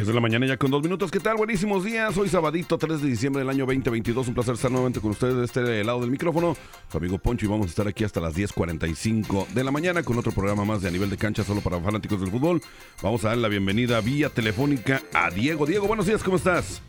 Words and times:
10 0.00 0.06
de 0.06 0.14
la 0.14 0.20
mañana 0.20 0.46
ya 0.46 0.56
con 0.56 0.70
dos 0.70 0.82
minutos. 0.82 1.10
¿Qué 1.10 1.20
tal? 1.20 1.36
Buenísimos 1.36 1.84
días. 1.84 2.16
Hoy 2.16 2.30
sabadito 2.30 2.78
3 2.78 3.02
de 3.02 3.08
diciembre 3.08 3.40
del 3.40 3.50
año 3.50 3.66
2022. 3.66 4.28
Un 4.28 4.34
placer 4.34 4.54
estar 4.54 4.70
nuevamente 4.70 4.98
con 4.98 5.10
ustedes 5.10 5.36
de 5.36 5.44
este 5.44 5.84
lado 5.84 6.00
del 6.00 6.10
micrófono. 6.10 6.56
Su 6.90 6.96
amigo 6.96 7.18
Poncho 7.18 7.44
y 7.44 7.50
vamos 7.50 7.66
a 7.66 7.68
estar 7.68 7.86
aquí 7.86 8.02
hasta 8.02 8.18
las 8.18 8.34
10.45 8.34 9.48
de 9.48 9.62
la 9.62 9.70
mañana 9.70 10.02
con 10.02 10.16
otro 10.16 10.32
programa 10.32 10.64
más 10.64 10.80
de 10.80 10.88
a 10.88 10.90
nivel 10.90 11.10
de 11.10 11.18
cancha 11.18 11.44
solo 11.44 11.60
para 11.60 11.78
fanáticos 11.80 12.18
del 12.18 12.30
fútbol. 12.30 12.62
Vamos 13.02 13.26
a 13.26 13.28
dar 13.28 13.36
la 13.36 13.48
bienvenida 13.48 14.00
vía 14.00 14.30
telefónica 14.30 15.02
a 15.12 15.28
Diego. 15.28 15.66
Diego, 15.66 15.86
buenos 15.86 16.06
días, 16.06 16.22
¿cómo 16.22 16.38
estás? 16.38 16.80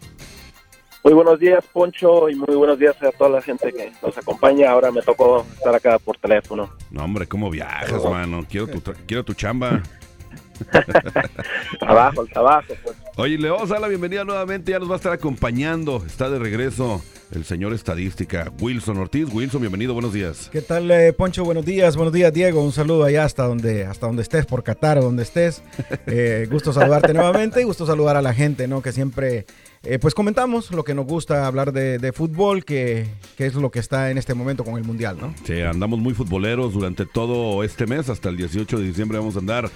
Muy 1.04 1.14
buenos 1.14 1.38
días, 1.38 1.66
Poncho, 1.74 2.30
y 2.30 2.36
muy 2.36 2.56
buenos 2.56 2.80
días 2.80 2.96
a 3.04 3.12
toda 3.12 3.30
la 3.30 3.42
gente 3.42 3.74
que 3.74 3.92
nos 4.02 4.18
acompaña. 4.18 4.72
Ahora 4.72 4.90
me 4.90 5.02
tocó 5.02 5.46
estar 5.58 5.76
acá 5.76 6.00
por 6.00 6.18
teléfono. 6.18 6.70
No, 6.90 7.04
hombre, 7.04 7.28
¿cómo 7.28 7.50
viajas, 7.50 8.06
mano? 8.06 8.46
Quiero 8.50 8.68
tu, 8.68 8.94
quiero 9.06 9.26
tu 9.26 9.34
chamba. 9.34 9.84
trabajo, 11.80 12.22
el 12.24 12.30
trabajo. 12.30 12.74
Pues. 12.84 12.96
Oye, 13.18 13.38
le 13.38 13.50
vamos 13.50 13.70
a 13.70 13.74
dar 13.74 13.82
la 13.82 13.88
bienvenida 13.88 14.24
nuevamente. 14.24 14.72
Ya 14.72 14.80
nos 14.80 14.90
va 14.90 14.94
a 14.94 14.98
estar 14.98 15.14
acompañando. 15.14 16.04
Está 16.06 16.30
de 16.30 16.40
regreso 16.40 17.02
el 17.32 17.46
señor 17.46 17.74
estadística 17.74 18.52
Wilson 18.60 18.98
Ortiz. 18.98 19.28
Wilson, 19.32 19.62
bienvenido, 19.62 19.94
buenos 19.94 20.14
días. 20.14 20.50
¿Qué 20.52 20.62
tal, 20.62 20.92
eh, 20.92 21.14
Poncho? 21.14 21.44
Buenos 21.46 21.66
días, 21.66 21.96
buenos 21.96 22.14
días, 22.14 22.34
Diego. 22.34 22.64
Un 22.64 22.72
saludo 22.72 23.06
allá 23.06 23.24
hasta 23.24 23.48
donde, 23.48 23.86
hasta 23.86 24.08
donde 24.08 24.22
estés, 24.22 24.46
por 24.46 24.64
Qatar 24.64 24.98
o 25.00 25.02
donde 25.02 25.24
estés. 25.24 25.64
Eh, 26.08 26.48
gusto 26.50 26.74
saludarte 26.74 27.14
nuevamente 27.14 27.62
y 27.62 27.64
gusto 27.64 27.86
saludar 27.86 28.18
a 28.18 28.22
la 28.22 28.34
gente, 28.34 28.68
¿no? 28.68 28.82
Que 28.82 28.92
siempre, 28.92 29.46
eh, 29.84 30.00
pues 30.00 30.14
comentamos 30.14 30.72
lo 30.72 30.84
que 30.84 30.94
nos 30.94 31.06
gusta 31.06 31.46
hablar 31.46 31.72
de, 31.72 32.12
fútbol, 32.14 32.66
que, 32.66 33.08
que, 33.38 33.46
es 33.46 33.54
lo 33.54 33.72
que 33.72 33.80
está 33.80 34.10
en 34.10 34.18
este 34.18 34.34
momento 34.34 34.64
con 34.64 34.78
el 34.78 34.84
Mundial, 34.84 35.18
¿no? 35.22 35.34
Sí, 35.46 35.62
andamos 35.62 36.00
muy 36.00 36.14
futboleros 36.14 36.74
durante 36.74 37.06
todo 37.06 37.64
este 37.64 37.86
mes, 37.86 38.10
hasta 38.10 38.30
el 38.30 38.38
18 38.38 38.80
de 38.80 38.84
diciembre 38.84 39.20
vamos 39.20 39.36
a 39.36 39.40
andar 39.40 39.70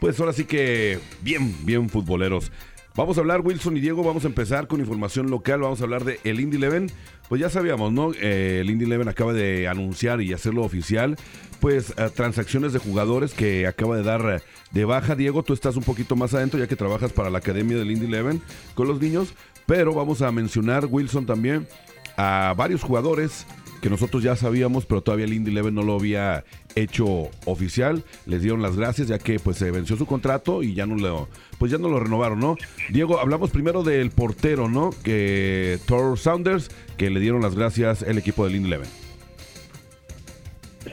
pues 0.00 0.18
ahora 0.20 0.32
sí 0.32 0.44
que 0.44 0.98
bien, 1.22 1.54
bien 1.64 1.88
futboleros. 1.88 2.50
Vamos 2.98 3.16
a 3.16 3.20
hablar, 3.20 3.42
Wilson 3.42 3.76
y 3.76 3.80
Diego, 3.80 4.02
vamos 4.02 4.24
a 4.24 4.26
empezar 4.26 4.66
con 4.66 4.80
información 4.80 5.30
local, 5.30 5.60
vamos 5.60 5.80
a 5.80 5.84
hablar 5.84 6.04
de 6.04 6.18
el 6.24 6.40
Indy 6.40 6.58
Leven. 6.58 6.90
Pues 7.28 7.40
ya 7.40 7.48
sabíamos, 7.48 7.92
¿no? 7.92 8.10
Eh, 8.20 8.58
el 8.60 8.70
Indy 8.70 8.86
Leven 8.86 9.06
acaba 9.06 9.32
de 9.32 9.68
anunciar 9.68 10.20
y 10.20 10.32
hacerlo 10.32 10.64
oficial, 10.64 11.16
pues 11.60 11.94
eh, 11.96 12.10
transacciones 12.12 12.72
de 12.72 12.80
jugadores 12.80 13.34
que 13.34 13.68
acaba 13.68 13.96
de 13.96 14.02
dar 14.02 14.38
eh, 14.38 14.42
de 14.72 14.84
baja. 14.84 15.14
Diego, 15.14 15.44
tú 15.44 15.52
estás 15.52 15.76
un 15.76 15.84
poquito 15.84 16.16
más 16.16 16.34
adentro 16.34 16.58
ya 16.58 16.66
que 16.66 16.74
trabajas 16.74 17.12
para 17.12 17.30
la 17.30 17.38
academia 17.38 17.76
del 17.76 17.92
Indy 17.92 18.08
Leven 18.08 18.42
con 18.74 18.88
los 18.88 19.00
niños, 19.00 19.32
pero 19.64 19.94
vamos 19.94 20.20
a 20.20 20.32
mencionar, 20.32 20.86
Wilson, 20.86 21.24
también 21.24 21.68
a 22.16 22.52
varios 22.56 22.82
jugadores 22.82 23.46
que 23.80 23.90
nosotros 23.90 24.22
ya 24.22 24.36
sabíamos, 24.36 24.86
pero 24.86 25.02
todavía 25.02 25.26
el 25.26 25.32
Indy 25.32 25.50
Leven 25.50 25.74
no 25.74 25.82
lo 25.82 25.94
había 25.94 26.44
hecho 26.74 27.28
oficial. 27.44 28.04
Les 28.26 28.42
dieron 28.42 28.62
las 28.62 28.76
gracias 28.76 29.08
ya 29.08 29.18
que 29.18 29.38
pues 29.38 29.56
se 29.56 29.70
venció 29.70 29.96
su 29.96 30.06
contrato 30.06 30.62
y 30.62 30.74
ya 30.74 30.86
no 30.86 30.96
lo 30.96 31.28
pues 31.58 31.70
ya 31.70 31.78
no 31.78 31.88
lo 31.88 32.00
renovaron, 32.00 32.38
¿no? 32.38 32.56
Diego, 32.90 33.18
hablamos 33.18 33.50
primero 33.50 33.82
del 33.82 34.10
portero, 34.10 34.68
¿no? 34.68 34.90
Que 35.02 35.78
Thor 35.86 36.18
Saunders, 36.18 36.70
que 36.96 37.10
le 37.10 37.20
dieron 37.20 37.42
las 37.42 37.54
gracias 37.54 38.02
el 38.02 38.18
equipo 38.18 38.44
del 38.44 38.56
Indy 38.56 38.70
Leven. 38.70 38.88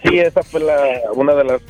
Sí, 0.04 0.20
esa 0.20 0.44
fue 0.44 0.62
la 0.62 1.02
una 1.14 1.34
de 1.36 1.44
las 1.44 1.62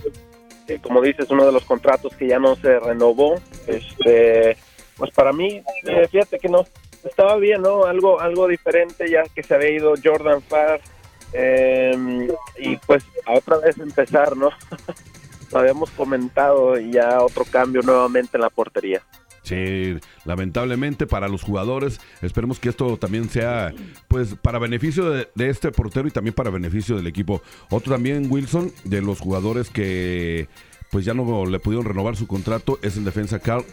eh, 0.68 0.80
como 0.82 1.02
dices, 1.02 1.30
uno 1.30 1.46
de 1.46 1.52
los 1.52 1.64
contratos 1.64 2.16
que 2.16 2.28
ya 2.28 2.40
no 2.40 2.56
se 2.56 2.80
renovó. 2.80 3.36
Este, 3.68 4.58
pues 4.98 5.12
para 5.12 5.32
mí, 5.32 5.62
eh, 5.84 6.08
fíjate 6.10 6.40
que 6.40 6.50
no 6.50 6.66
estaba 7.04 7.36
bien, 7.38 7.62
¿no? 7.62 7.86
Algo 7.86 8.20
algo 8.20 8.48
diferente 8.48 9.10
ya 9.10 9.24
que 9.24 9.44
se 9.44 9.54
había 9.54 9.72
ido 9.72 9.94
Jordan 10.04 10.42
Farr 10.42 10.82
eh, 11.38 12.28
y 12.58 12.78
pues 12.78 13.06
a 13.26 13.34
otra 13.34 13.58
vez 13.58 13.78
empezar, 13.78 14.38
¿no? 14.38 14.50
Lo 15.52 15.60
habíamos 15.60 15.90
comentado 15.92 16.80
y 16.80 16.92
ya 16.92 17.22
otro 17.22 17.46
cambio 17.46 17.82
nuevamente 17.82 18.38
en 18.38 18.42
la 18.42 18.50
portería. 18.50 19.02
Sí, 19.44 19.98
lamentablemente 20.24 21.06
para 21.06 21.28
los 21.28 21.44
jugadores, 21.44 22.02
esperemos 22.24 22.60
que 22.60 22.70
esto 22.70 22.98
también 22.98 23.30
sea, 23.30 23.74
pues, 24.08 24.34
para 24.42 24.58
beneficio 24.58 25.12
de, 25.12 25.30
este 25.36 25.72
portero 25.72 26.08
y 26.08 26.12
también 26.12 26.34
para 26.34 26.50
beneficio 26.50 26.96
del 26.96 27.06
equipo. 27.06 27.44
Otro 27.70 27.94
también, 27.94 28.32
Wilson, 28.32 28.72
de 28.86 29.04
los 29.04 29.20
jugadores 29.20 29.70
que, 29.70 30.48
pues, 30.90 31.06
ya 31.06 31.14
no 31.14 31.46
le 31.46 31.60
pudieron 31.60 31.86
renovar 31.86 32.16
su 32.16 32.26
contrato 32.26 32.80
es 32.82 32.98
el 32.98 33.06
defensa 33.06 33.38
Carl 33.38 33.64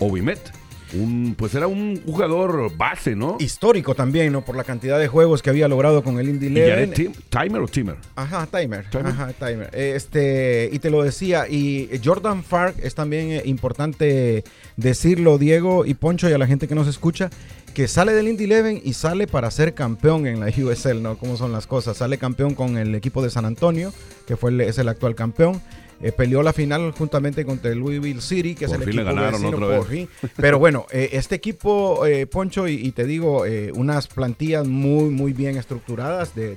Ovimet 0.00 0.52
un 0.94 1.34
pues 1.36 1.54
era 1.54 1.66
un 1.66 2.02
jugador 2.04 2.76
base, 2.76 3.16
¿no? 3.16 3.36
Histórico 3.40 3.94
también, 3.94 4.32
¿no? 4.32 4.44
Por 4.44 4.56
la 4.56 4.64
cantidad 4.64 4.98
de 4.98 5.08
juegos 5.08 5.42
que 5.42 5.50
había 5.50 5.68
logrado 5.68 6.02
con 6.02 6.18
el 6.18 6.28
Indy 6.28 6.48
Leven. 6.48 6.92
¿Timer 7.28 7.62
o 7.62 7.68
Timer? 7.68 7.96
Ajá, 8.16 8.46
Timer. 8.46 8.86
Ajá, 9.04 9.32
Timer. 9.32 9.70
Este, 9.72 10.70
y 10.72 10.78
te 10.78 10.90
lo 10.90 11.02
decía, 11.02 11.48
y 11.48 11.88
Jordan 12.04 12.42
Fark 12.42 12.76
es 12.82 12.94
también 12.94 13.32
eh, 13.32 13.42
importante 13.44 14.44
decirlo, 14.76 15.38
Diego 15.38 15.84
y 15.86 15.94
Poncho, 15.94 16.28
y 16.28 16.32
a 16.32 16.38
la 16.38 16.46
gente 16.46 16.68
que 16.68 16.74
nos 16.74 16.88
escucha, 16.88 17.30
que 17.74 17.88
sale 17.88 18.12
del 18.12 18.28
Indy 18.28 18.44
Eleven 18.44 18.80
y 18.84 18.92
sale 18.92 19.26
para 19.26 19.50
ser 19.50 19.74
campeón 19.74 20.26
en 20.26 20.40
la 20.40 20.46
USL, 20.46 21.02
¿no? 21.02 21.16
¿Cómo 21.16 21.36
son 21.36 21.52
las 21.52 21.66
cosas? 21.66 21.96
Sale 21.96 22.18
campeón 22.18 22.54
con 22.54 22.76
el 22.76 22.94
equipo 22.94 23.22
de 23.22 23.30
San 23.30 23.44
Antonio, 23.44 23.92
que 24.26 24.36
fue 24.36 24.52
es 24.66 24.78
el 24.78 24.88
actual 24.88 25.14
campeón. 25.14 25.60
Eh, 26.02 26.10
peleó 26.10 26.42
la 26.42 26.52
final 26.52 26.92
juntamente 26.92 27.44
contra 27.44 27.70
el 27.70 27.78
Louisville 27.78 28.20
City, 28.20 28.56
que 28.56 28.64
es 28.64 28.72
el 28.72 28.82
equipo 28.82 29.04
ganaron 29.04 29.44
otra 29.44 29.66
vez. 29.66 30.08
Pero 30.36 30.58
bueno, 30.58 30.86
eh, 30.90 31.10
este 31.12 31.36
equipo, 31.36 32.04
eh, 32.06 32.26
Poncho, 32.26 32.66
y, 32.66 32.90
te 32.90 33.04
digo, 33.04 33.44
unas 33.74 34.08
plantillas 34.08 34.66
muy, 34.66 35.10
muy 35.10 35.32
bien 35.32 35.56
estructuradas 35.56 36.34
de, 36.34 36.56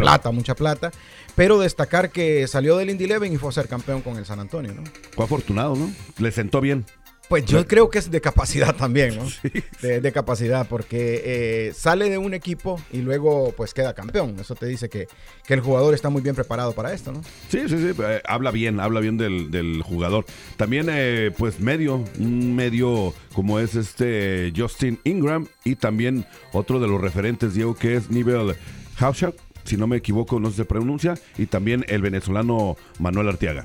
plata, 0.00 0.30
mucha 0.30 0.54
plata. 0.54 0.92
Pero 1.34 1.58
destacar 1.58 2.10
que 2.10 2.46
salió 2.46 2.76
del 2.76 2.90
Indy 2.90 3.04
Eleven 3.04 3.32
y 3.32 3.38
fue 3.38 3.48
a 3.48 3.52
ser 3.52 3.66
campeón 3.66 4.02
con 4.02 4.18
el 4.18 4.26
San 4.26 4.38
Antonio, 4.38 4.74
¿no? 4.74 4.82
Fue 5.12 5.24
afortunado, 5.24 5.74
¿no? 5.74 5.90
Le 6.18 6.30
sentó 6.30 6.60
bien. 6.60 6.84
Pues 7.32 7.46
yo 7.46 7.66
creo 7.66 7.88
que 7.88 7.98
es 7.98 8.10
de 8.10 8.20
capacidad 8.20 8.76
también, 8.76 9.16
¿no? 9.16 9.24
De, 9.80 10.12
capacidad, 10.12 10.68
porque 10.68 11.22
eh, 11.24 11.72
sale 11.74 12.10
de 12.10 12.18
un 12.18 12.34
equipo 12.34 12.78
y 12.92 12.98
luego 12.98 13.54
pues 13.56 13.72
queda 13.72 13.94
campeón. 13.94 14.36
Eso 14.38 14.54
te 14.54 14.66
dice 14.66 14.90
que, 14.90 15.08
el 15.48 15.60
jugador 15.62 15.94
está 15.94 16.10
muy 16.10 16.20
bien 16.20 16.34
preparado 16.34 16.74
para 16.74 16.92
esto, 16.92 17.10
¿no? 17.10 17.22
Sí, 17.48 17.60
sí, 17.70 17.78
sí, 17.78 17.92
eh, 18.02 18.20
habla 18.26 18.50
bien, 18.50 18.80
habla 18.80 19.00
bien 19.00 19.16
del, 19.16 19.82
jugador. 19.82 20.26
También 20.58 20.88
eh, 20.90 21.30
pues 21.38 21.58
medio, 21.58 22.04
un 22.18 22.54
medio 22.54 23.14
como 23.32 23.58
es 23.58 23.76
este 23.76 24.52
Justin 24.54 25.00
Ingram 25.04 25.46
y 25.64 25.76
también 25.76 26.26
otro 26.52 26.80
de 26.80 26.86
los 26.86 27.00
referentes, 27.00 27.54
Diego, 27.54 27.74
que 27.74 27.96
es 27.96 28.10
Nivel 28.10 28.56
Hauschak, 28.98 29.34
si 29.64 29.78
no 29.78 29.86
me 29.86 29.96
equivoco, 29.96 30.38
no 30.38 30.50
se 30.50 30.66
pronuncia, 30.66 31.14
y 31.38 31.46
también 31.46 31.86
el 31.88 32.02
venezolano 32.02 32.76
Manuel 32.98 33.30
Arteaga. 33.30 33.64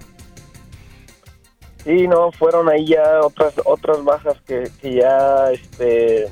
Sí, 1.88 2.06
no, 2.06 2.34
fueron 2.34 2.68
ahí 2.68 2.86
ya 2.86 3.22
otras 3.22 3.54
otras 3.64 4.04
bajas 4.04 4.36
que, 4.46 4.70
ya 4.84 5.50
este, 5.54 6.24
eh, 6.26 6.30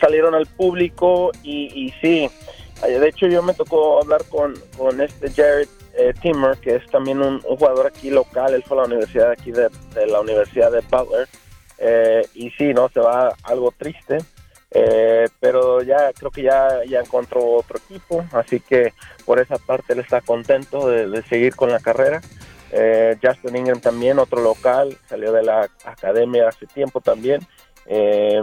salieron 0.00 0.34
al 0.34 0.46
público 0.46 1.30
y, 1.44 1.66
y, 1.72 1.94
sí, 2.00 2.28
eh, 2.84 2.98
de 2.98 3.08
hecho 3.08 3.28
yo 3.28 3.40
me 3.44 3.54
tocó 3.54 4.02
hablar 4.02 4.24
con, 4.28 4.54
con 4.76 5.00
este 5.00 5.30
Jared 5.30 5.68
eh, 5.96 6.12
Timmer, 6.20 6.56
que 6.56 6.74
es 6.74 6.86
también 6.90 7.22
un, 7.22 7.40
jugador 7.42 7.86
aquí 7.86 8.10
local, 8.10 8.52
él 8.54 8.64
fue 8.64 8.76
a 8.76 8.80
la 8.80 8.86
universidad 8.88 9.30
aquí 9.30 9.52
de, 9.52 9.70
la 10.04 10.20
Universidad 10.20 10.72
de 10.72 10.80
Butler, 10.90 11.28
y 12.34 12.50
sí, 12.50 12.74
no, 12.74 12.88
se 12.88 12.98
va 12.98 13.36
algo 13.44 13.72
triste, 13.78 14.18
pero 15.38 15.80
ya 15.80 16.12
creo 16.12 16.32
que 16.32 16.42
ya, 16.42 16.84
ya 16.88 16.98
encontró 16.98 17.44
otro 17.44 17.78
equipo, 17.78 18.24
así 18.32 18.58
que 18.58 18.92
por 19.24 19.38
esa 19.38 19.58
parte 19.58 19.92
él 19.92 20.00
está 20.00 20.20
contento 20.22 20.88
de 20.88 21.22
seguir 21.22 21.54
con 21.54 21.70
la 21.70 21.78
carrera. 21.78 22.20
Eh, 22.70 23.16
Justin 23.22 23.56
Ingram 23.56 23.80
también, 23.80 24.18
otro 24.18 24.42
local, 24.42 24.96
salió 25.08 25.32
de 25.32 25.42
la 25.42 25.68
academia 25.84 26.48
hace 26.48 26.66
tiempo 26.66 27.00
también. 27.00 27.40
Eh, 27.86 28.40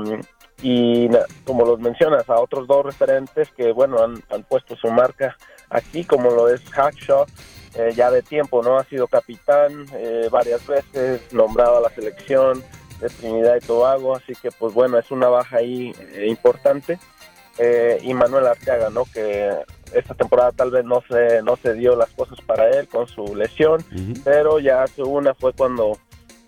y 0.62 1.10
como 1.45 1.66
los 1.66 1.80
mencionas, 1.80 2.30
a 2.30 2.39
otros 2.39 2.68
dos 2.68 2.86
referentes 2.86 3.50
que, 3.51 3.72
bueno, 3.72 3.98
han, 4.01 4.44
puesto 4.44 4.75
su 4.75 4.88
marca 4.89 5.36
aquí, 5.69 6.04
como 6.06 6.31
lo 6.31 6.50
es 6.50 6.62
Hackshaw, 6.72 7.25
eh, 7.75 7.92
ya 7.94 8.10
de 8.10 8.22
tiempo, 8.22 8.63
¿no? 8.63 8.77
Ha 8.77 8.86
sido 8.86 9.07
capitán 9.07 9.86
varias 10.31 10.66
veces, 10.66 11.21
nombrado 11.33 11.78
a 11.78 11.81
la 11.81 11.89
selección 11.89 12.63
de 13.01 13.10
Trinidad 13.10 13.57
y 13.62 13.66
Tobago, 13.66 14.16
así 14.16 14.33
que, 14.42 14.50
pues 14.51 14.74
bueno, 14.74 14.98
es 14.98 15.12
una 15.12 15.28
baja 15.28 15.57
ahí 15.57 15.94
importante. 16.25 16.98
y 18.01 18.13
Manuel 18.13 18.48
Arteaga, 18.48 18.89
¿no? 18.89 19.04
Que 19.13 19.51
esta 19.93 20.13
temporada 20.13 20.51
tal 20.51 20.71
vez 20.71 20.85
no 20.85 21.01
se, 21.07 21.41
no 21.43 21.55
se 21.55 21.73
dio 21.73 21.95
las 21.95 22.09
cosas 22.11 22.39
para 22.41 22.69
él 22.69 22.87
con 22.87 23.07
su 23.07 23.35
lesión, 23.35 23.83
pero 24.23 24.59
ya 24.59 24.83
hace 24.83 25.03
una 25.03 25.33
fue 25.33 25.53
cuando 25.53 25.97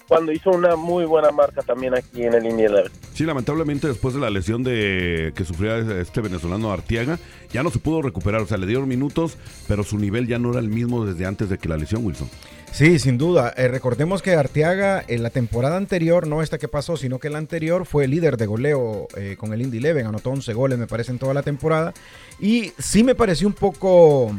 cuando 0.08 0.32
hizo 0.32 0.52
una 0.52 0.76
muy 0.76 1.06
buena 1.06 1.32
marca 1.32 1.62
también 1.62 1.96
aquí 1.96 2.24
en 2.24 2.34
el 2.34 2.46
Indy 2.46 2.66
Sí, 3.14 3.26
lamentablemente 3.26 3.88
después 3.88 4.14
de 4.14 4.22
la 4.22 4.30
lesión 4.30 4.64
de 4.64 5.34
que 5.36 5.44
sufría 5.44 5.78
este 5.78 6.22
venezolano 6.22 6.72
Artiaga, 6.72 7.20
ya 7.52 7.64
no 7.64 7.70
se 7.70 7.80
pudo 7.80 8.02
recuperar, 8.02 8.42
o 8.42 8.48
sea, 8.48 8.58
le 8.58 8.68
dieron 8.68 8.88
minutos, 8.88 9.38
pero 9.68 9.84
su 9.84 9.98
nivel 9.98 10.28
ya 10.28 10.40
no 10.40 10.52
era 10.52 10.60
el 10.60 10.70
mismo 10.70 11.06
desde 11.06 11.26
antes 11.26 11.50
de 11.50 11.58
que 11.58 11.70
la 11.70 11.78
lesión, 11.78 12.06
Wilson. 12.06 12.30
Sí, 12.72 13.00
sin 13.00 13.18
duda. 13.18 13.54
Eh, 13.58 13.68
recordemos 13.68 14.22
que 14.22 14.36
Arteaga 14.36 15.04
en 15.08 15.24
la 15.24 15.30
temporada 15.30 15.78
anterior, 15.78 16.28
no 16.28 16.42
esta 16.42 16.58
que 16.58 16.68
pasó, 16.68 16.98
sino 16.98 17.18
que 17.20 17.30
la 17.30 17.38
anterior 17.38 17.86
fue 17.86 18.08
líder 18.08 18.38
de 18.38 18.46
goleo 18.46 19.08
eh, 19.16 19.36
con 19.38 19.54
el 19.54 19.62
Indy 19.62 19.80
Leven, 19.80 20.06
anotó 20.06 20.32
11 20.32 20.54
goles 20.54 20.78
me 20.78 20.88
parece 20.88 21.12
en 21.12 21.20
toda 21.20 21.34
la 21.34 21.44
temporada. 21.44 21.94
Y 22.40 22.74
sí 22.78 23.04
me 23.04 23.16
pareció 23.16 23.48
un 23.48 23.54
poco 23.54 24.32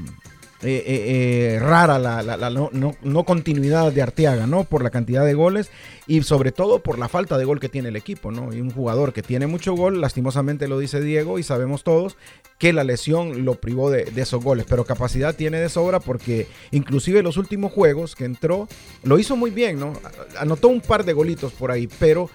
eh, 0.60 0.82
eh, 0.86 1.54
eh, 1.54 1.58
rara 1.60 2.00
la, 2.00 2.50
no, 2.50 3.24
continuidad 3.24 3.92
de 3.92 4.02
Arteaga, 4.02 4.48
¿no? 4.48 4.64
Por 4.64 4.82
la 4.82 4.90
cantidad 4.90 5.24
de 5.24 5.34
goles 5.34 5.70
y 6.08 6.20
sobre 6.22 6.50
todo 6.50 6.80
por 6.80 6.98
la 6.98 7.08
falta 7.08 7.38
de 7.38 7.44
gol 7.44 7.60
que 7.60 7.68
tiene 7.68 7.90
el 7.90 7.96
equipo, 7.96 8.32
¿no? 8.32 8.52
Y 8.52 8.60
un 8.60 8.72
jugador 8.72 9.12
que 9.12 9.22
tiene 9.22 9.46
mucho 9.46 9.74
gol, 9.74 10.00
lastimosamente 10.00 10.66
lo 10.66 10.80
dice 10.80 11.00
Diego 11.00 11.38
y 11.38 11.44
sabemos 11.44 11.84
todos 11.84 12.16
que 12.58 12.72
la 12.72 12.82
lesión 12.82 13.44
lo 13.44 13.54
privó 13.54 13.88
de, 13.88 14.10
esos 14.16 14.42
goles, 14.42 14.66
pero 14.68 14.84
capacidad 14.84 15.32
tiene 15.32 15.60
de 15.60 15.68
sobra 15.68 16.00
porque 16.00 16.48
inclusive 16.72 17.22
los 17.22 17.36
últimos 17.36 17.70
juegos 17.70 18.16
que 18.16 18.24
entró 18.24 18.66
lo 19.04 19.20
hizo 19.20 19.36
muy 19.36 19.52
bien, 19.52 19.78
¿no? 19.78 19.92
Anotó 20.40 20.66
un 20.66 20.80
par 20.80 21.04
de 21.04 21.12
golitos 21.12 21.52
por 21.52 21.70
ahí, 21.70 21.88
pero 22.00 22.30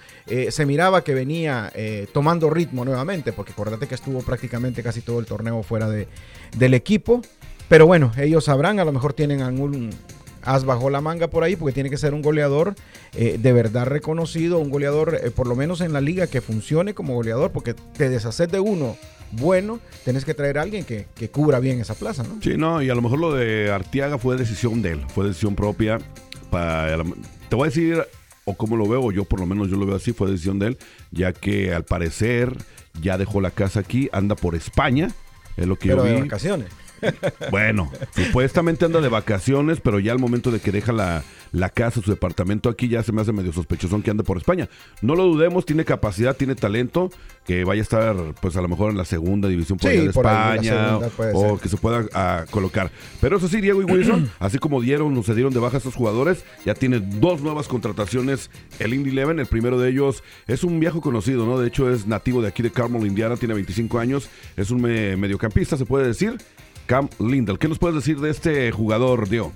se 0.49 0.65
miraba 0.65 1.03
que 1.03 1.13
venía 1.13 1.73
tomando 2.13 2.49
ritmo 2.49 2.85
nuevamente, 2.85 3.33
porque 3.33 3.51
acordate 3.51 3.87
que 3.87 3.95
estuvo 3.95 4.21
prácticamente 4.21 4.81
casi 4.81 5.01
todo 5.01 5.19
el 5.19 5.25
torneo 5.25 5.61
fuera 5.61 5.89
de, 5.89 6.07
del 6.55 6.73
equipo. 6.73 7.21
Pero 7.73 7.87
bueno, 7.87 8.11
ellos 8.17 8.45
sabrán, 8.45 8.79
a 8.79 8.85
lo 8.85 8.91
mejor 8.91 9.13
tienen 9.13 9.41
algún 9.41 9.89
as 10.43 10.63
bajo 10.63 10.91
la 10.91 11.01
manga 11.01 11.31
por 11.31 11.43
ahí, 11.43 11.55
porque 11.55 11.73
tiene 11.73 11.89
que 11.89 11.97
ser 11.97 12.13
un 12.13 12.21
goleador 12.21 12.75
eh, 13.15 13.39
de 13.41 13.51
verdad 13.51 13.87
reconocido, 13.87 14.59
un 14.59 14.69
goleador 14.69 15.19
eh, 15.23 15.31
por 15.31 15.47
lo 15.47 15.55
menos 15.55 15.81
en 15.81 15.91
la 15.91 15.99
liga 15.99 16.27
que 16.27 16.39
funcione 16.39 16.93
como 16.93 17.15
goleador, 17.15 17.51
porque 17.51 17.73
te 17.73 18.09
deshaces 18.09 18.47
de 18.51 18.59
uno 18.59 18.95
bueno, 19.31 19.79
tenés 20.05 20.23
que 20.23 20.35
traer 20.35 20.59
a 20.59 20.61
alguien 20.61 20.85
que, 20.85 21.07
cubra 21.31 21.59
bien 21.59 21.79
esa 21.79 21.95
plaza, 21.95 22.21
¿no? 22.21 22.39
Sí, 22.43 22.57
no, 22.57 22.79
y 22.83 22.91
a 22.91 22.93
lo 22.93 23.01
mejor 23.01 23.17
lo 23.17 23.33
de 23.33 23.71
Artiaga 23.71 24.19
fue 24.19 24.37
decisión 24.37 24.83
de 24.83 24.91
él, 24.91 25.05
fue 25.07 25.25
decisión 25.25 25.55
propia. 25.55 25.97
Para, 26.51 27.03
te 27.49 27.55
voy 27.55 27.63
a 27.63 27.69
decir, 27.69 28.05
o 28.45 28.53
como 28.53 28.77
lo 28.77 28.87
veo, 28.87 29.11
yo 29.11 29.25
por 29.25 29.39
lo 29.39 29.47
menos 29.47 29.71
yo 29.71 29.77
lo 29.77 29.87
veo 29.87 29.95
así, 29.95 30.13
fue 30.13 30.29
decisión 30.29 30.59
de 30.59 30.67
él, 30.67 30.77
ya 31.09 31.33
que 31.33 31.73
al 31.73 31.85
parecer 31.85 32.55
ya 33.01 33.17
dejó 33.17 33.41
la 33.41 33.49
casa 33.49 33.79
aquí, 33.79 34.09
anda 34.13 34.35
por 34.35 34.53
España, 34.53 35.09
es 35.57 35.65
lo 35.65 35.75
que 35.75 35.87
yo 35.87 36.03
vi. 36.03 36.11
de 36.11 36.21
vacaciones. 36.21 36.67
Bueno, 37.51 37.91
supuestamente 38.15 38.85
anda 38.85 39.01
de 39.01 39.09
vacaciones, 39.09 39.79
pero 39.79 39.99
ya 39.99 40.11
al 40.11 40.19
momento 40.19 40.51
de 40.51 40.59
que 40.59 40.71
deja 40.71 40.91
la, 40.91 41.23
casa, 41.69 42.01
su 42.01 42.09
departamento 42.09 42.69
aquí, 42.69 42.87
ya 42.87 43.03
se 43.03 43.11
me 43.11 43.21
hace 43.21 43.31
medio 43.31 43.53
sospechoso 43.53 44.01
que 44.01 44.11
ande 44.11 44.23
por 44.23 44.37
España. 44.37 44.69
No 45.01 45.15
lo 45.15 45.23
dudemos, 45.23 45.65
tiene 45.65 45.85
capacidad, 45.85 46.35
tiene 46.35 46.55
talento, 46.55 47.11
que 47.45 47.63
vaya 47.63 47.81
a 47.81 47.83
estar, 47.83 48.15
pues 48.41 48.55
a 48.55 48.61
lo 48.61 48.67
mejor 48.67 48.91
en 48.91 48.97
la 48.97 49.05
segunda 49.05 49.47
división 49.47 49.77
por 49.77 49.91
de 49.91 50.05
España, 50.05 50.97
o 51.33 51.59
que 51.59 51.69
se 51.69 51.77
pueda 51.77 52.05
ah, 52.13 52.45
colocar. 52.49 52.91
Pero 53.21 53.37
eso 53.37 53.47
sí, 53.47 53.61
Diego 53.61 53.81
y 53.81 53.85
Wilson, 53.85 54.31
así 54.39 54.57
como 54.57 54.81
dieron 54.81 55.17
o 55.17 55.23
se 55.23 55.35
dieron 55.35 55.53
de 55.53 55.59
baja 55.59 55.77
a 55.77 55.79
estos 55.79 55.95
jugadores, 55.95 56.43
ya 56.65 56.73
tiene 56.73 56.99
dos 56.99 57.41
nuevas 57.41 57.67
contrataciones 57.67 58.49
el 58.79 58.93
Indy 58.93 59.11
Eleven. 59.11 59.39
El 59.39 59.45
primero 59.45 59.79
de 59.79 59.89
ellos 59.89 60.23
es 60.47 60.63
un 60.63 60.79
viejo 60.79 61.01
conocido, 61.01 61.45
¿no? 61.45 61.59
De 61.59 61.67
hecho, 61.67 61.91
es 61.91 62.07
nativo 62.07 62.41
de 62.41 62.47
aquí 62.47 62.63
de 62.63 62.71
Carmel, 62.71 63.05
Indiana, 63.05 63.37
tiene 63.37 63.53
25 63.53 63.99
años, 63.99 64.29
es 64.57 64.71
un 64.71 64.81
mediocampista, 64.81 65.77
se 65.77 65.85
puede 65.85 66.07
decir 66.07 66.37
Cam 66.85 67.09
Lindell. 67.19 67.59
¿Qué 67.59 67.67
nos 67.67 67.79
puedes 67.79 67.95
decir 67.95 68.19
de 68.19 68.29
este 68.29 68.71
jugador, 68.71 69.29
Dio? 69.29 69.51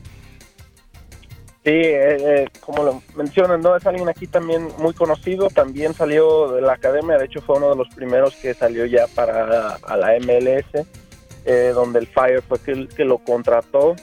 Sí, 1.68 1.74
eh, 1.74 2.18
eh, 2.20 2.48
como 2.62 2.82
lo 2.82 3.04
mencionan, 3.18 3.60
¿no? 3.60 3.76
Es 3.76 3.86
alguien 3.86 4.08
aquí 4.08 4.26
también 4.26 4.70
muy 4.78 4.94
conocido, 4.94 5.50
también 5.50 5.94
salió 5.94 6.54
de 6.54 6.62
la 6.62 6.72
academia, 6.72 7.18
de 7.18 7.26
hecho 7.26 7.42
fue 7.42 7.58
uno 7.58 7.72
de 7.72 7.76
los 7.76 7.90
primeros 7.90 8.34
que 8.38 8.54
salió 8.54 8.86
ya 8.86 9.06
para 9.14 9.78
la 9.78 10.18
MLS, 10.22 10.88
eh, 11.44 11.72
donde 11.76 12.00
el 12.00 12.08
Fire 12.08 12.42
fue 12.42 12.60
que, 12.60 12.88
que 12.88 13.04
lo 13.04 13.18
contrató. 13.18 13.98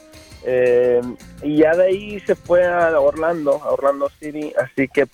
y 1.42 1.56
ya 1.56 1.74
de 1.74 1.86
ahí 1.86 2.20
se 2.20 2.34
fue 2.34 2.66
a 2.66 3.00
Orlando, 3.00 3.62
a 3.64 3.70
Orlando 3.70 4.10
City, 4.20 4.52
así 4.62 4.86
que 4.86 5.06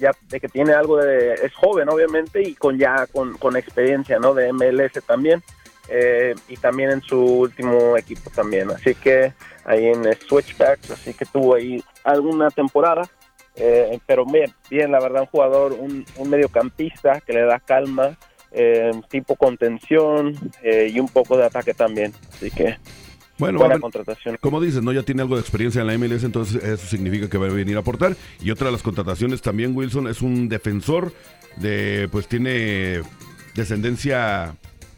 ya 0.00 0.12
de 0.30 0.40
que 0.40 0.48
tiene 0.48 0.72
algo 0.72 0.96
de, 0.96 1.34
es 1.34 1.52
joven 1.52 1.90
obviamente 1.90 2.42
y 2.42 2.54
con 2.54 2.78
ya 2.78 3.06
con, 3.06 3.36
con 3.36 3.54
experiencia, 3.54 4.18
¿no? 4.18 4.32
De 4.32 4.50
MLS 4.50 5.04
también. 5.06 5.42
Eh, 5.88 6.34
y 6.48 6.56
también 6.56 6.90
en 6.90 7.02
su 7.02 7.18
último 7.20 7.96
equipo 7.96 8.30
también. 8.30 8.70
Así 8.70 8.94
que 8.94 9.32
ahí 9.64 9.86
en 9.86 10.04
Switchbacks, 10.26 10.90
así 10.90 11.14
que 11.14 11.24
tuvo 11.26 11.54
ahí 11.54 11.82
alguna 12.04 12.50
temporada. 12.50 13.02
Eh, 13.56 13.98
pero 14.06 14.24
bien, 14.24 14.52
bien, 14.70 14.90
la 14.90 15.00
verdad, 15.00 15.22
un 15.22 15.26
jugador, 15.26 15.72
un, 15.72 16.06
mediocampista 16.26 17.20
que 17.20 17.34
le 17.34 17.42
da 17.42 17.60
calma, 17.60 18.16
eh, 18.50 18.90
tipo 19.08 19.36
contención 19.36 20.34
y 20.62 20.98
un 20.98 21.08
poco 21.08 21.36
de 21.36 21.44
ataque 21.44 21.74
también. 21.74 22.12
Así 22.34 22.50
que 22.50 22.78
bueno, 23.38 23.58
buena 23.58 23.80
contratación. 23.80 24.38
Como 24.40 24.60
dices, 24.60 24.82
¿no? 24.82 24.92
Ya 24.92 25.02
tiene 25.02 25.22
algo 25.22 25.34
de 25.34 25.40
experiencia 25.40 25.80
en 25.80 25.88
la 25.88 25.98
MLS, 25.98 26.22
entonces 26.22 26.62
eso 26.62 26.86
significa 26.86 27.28
que 27.28 27.38
va 27.38 27.46
a 27.46 27.50
venir 27.50 27.76
a 27.76 27.80
aportar. 27.80 28.16
Y 28.40 28.50
otra 28.50 28.66
de 28.66 28.72
las 28.72 28.82
contrataciones 28.82 29.42
también, 29.42 29.76
Wilson, 29.76 30.06
es 30.06 30.22
un 30.22 30.48
defensor 30.48 31.12
de, 31.56 32.08
pues 32.12 32.28
tiene 32.28 33.02
descendencia 33.54 34.54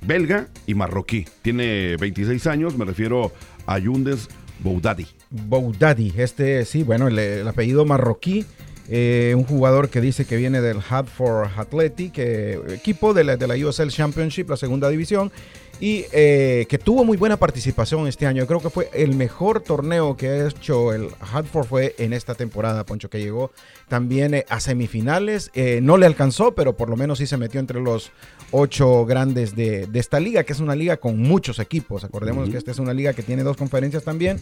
belga 0.07 0.49
y 0.67 0.75
marroquí. 0.75 1.27
Tiene 1.43 1.97
26 1.97 2.47
años, 2.47 2.77
me 2.77 2.85
refiero 2.85 3.33
a 3.67 3.79
Yundes 3.79 4.29
Boudadi. 4.61 5.07
Boudadi, 5.31 6.13
este 6.17 6.65
sí, 6.65 6.83
bueno, 6.83 7.09
el, 7.09 7.47
apellido 7.47 7.85
marroquí. 7.85 8.45
Eh, 8.89 9.33
un 9.35 9.45
jugador 9.45 9.89
que 9.89 10.03
dice 10.03 10.27
que 10.27 10.37
viene 10.37 10.61
del 10.61 10.79
Hartford 10.87 11.49
Athletic, 11.57 12.19
eh, 12.19 12.61
equipo 12.69 13.15
de 13.15 13.25
la, 13.25 13.37
de 13.39 13.47
la 13.47 13.55
USL 13.55 13.89
Championship, 13.89 14.51
la 14.51 14.59
segunda 14.59 14.91
división, 14.91 15.33
y 15.81 16.07
eh, 16.13 16.67
que 16.69 16.79
tuvo 16.79 17.05
muy 17.05 17.17
buena 17.17 17.37
participación 17.37 18.07
este 18.07 18.27
año. 18.27 18.47
creo 18.47 18.61
que 18.61 18.71
fue 18.71 18.91
el 18.93 19.15
mejor 19.15 19.61
torneo 19.61 20.17
que 20.17 20.29
ha 20.29 20.49
hecho 20.49 20.93
el 20.93 21.09
Hartford 21.21 21.67
fue 21.67 21.95
en 21.99 22.13
esta 22.13 22.35
temporada, 22.35 22.85
Poncho, 22.85 23.11
que 23.11 23.21
llegó 23.21 23.51
también 23.89 24.45
a 24.49 24.61
semifinales. 24.61 25.51
no 25.83 25.97
le 25.97 26.07
alcanzó, 26.07 26.55
pero 26.55 26.77
por 26.77 26.89
lo 26.89 26.97
menos 26.97 27.19
sí 27.19 27.27
se 27.27 27.37
metió 27.37 27.61
entre 27.61 27.81
los 27.81 28.13
ocho 28.57 29.05
grandes 29.05 29.57
de, 29.57 29.89
esta 29.95 30.21
liga, 30.21 30.45
que 30.45 30.53
es 30.53 30.61
una 30.61 30.77
liga 30.77 30.97
con 30.99 31.19
muchos 31.19 31.59
equipos. 31.59 32.05
Acordemos 32.05 32.49
que 32.49 32.57
esta 32.57 32.71
es 32.71 32.79
una 32.79 32.95
liga 32.95 33.13
que 33.13 33.23
tiene 33.23 33.43
dos 33.43 33.57
conferencias 33.57 34.05
también. 34.05 34.41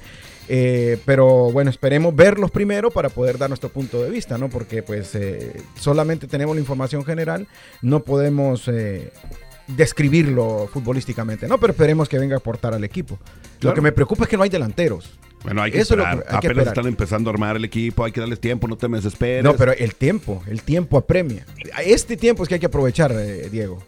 Eh, 0.49 0.99
pero 1.07 1.51
bueno, 1.51 1.71
esperemos 1.71 2.15
verlos 2.15 2.51
primero 2.51 2.91
para 2.91 3.09
poder 3.09 3.39
dar 3.39 3.49
nuestro 3.49 3.71
punto 3.71 4.03
de 4.03 4.11
vista, 4.11 4.37
¿no? 4.37 4.49
Porque 4.51 4.83
pues 4.83 5.15
eh, 5.15 5.63
solamente 5.79 6.27
tenemos 6.27 6.55
la 6.55 6.61
información 6.61 7.05
general, 7.05 7.47
no 7.81 8.01
podemos 8.01 8.69
eh, 8.69 9.13
describirlo 9.67 10.69
futbolísticamente, 10.73 11.49
¿no? 11.49 11.59
Pero 11.59 11.73
esperemos 11.73 12.09
que 12.09 12.19
venga 12.19 12.37
a 12.37 12.39
aportar 12.39 12.75
al 12.75 12.85
equipo. 12.85 13.19
Lo 13.61 13.75
que 13.75 13.81
me 13.81 13.93
preocupa 13.93 14.25
es 14.25 14.31
que 14.31 14.37
no 14.37 14.43
hay 14.43 14.51
delanteros. 14.51 15.19
Bueno, 15.45 15.63
hay 15.63 15.73
que 15.73 15.81
Eso 15.81 15.95
esperar. 15.95 16.25
Apenas 16.29 16.69
están 16.69 16.87
empezando 16.87 17.31
a 17.31 17.33
armar 17.33 17.57
el 17.57 17.65
equipo, 17.65 18.05
hay 18.05 18.13
que 18.13 18.21
darles 18.21 18.41
tiempo, 18.41 18.69
no 18.69 18.77
te 18.77 18.89
me 18.89 18.99
desesperes. 18.99 19.43
No, 19.43 19.55
pero 19.57 19.73
el 19.73 19.95
tiempo, 19.95 20.43
el 20.49 20.63
tiempo 20.63 20.99
apremia. 20.99 21.45
Este 21.85 22.17
tiempo 22.17 22.43
es 22.43 22.49
que 22.49 22.55
hay 22.55 22.61
que 22.61 22.67
aprovechar, 22.67 23.15
Diego. 23.51 23.79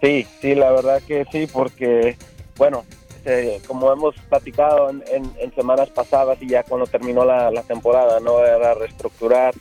Sí, 0.00 0.26
sí, 0.40 0.54
la 0.54 0.70
verdad 0.70 1.02
que 1.06 1.26
sí, 1.30 1.46
porque, 1.52 2.16
bueno, 2.56 2.84
eh, 3.26 3.60
como 3.66 3.92
hemos 3.92 4.14
platicado 4.28 4.88
en, 4.90 5.54
semanas 5.54 5.90
pasadas 5.90 6.38
y 6.40 6.48
ya 6.48 6.62
cuando 6.62 6.86
terminó 6.86 7.24
la, 7.24 7.62
temporada, 7.64 8.18
¿no? 8.20 8.44
Era 8.44 8.74
reestructurar 8.74 9.54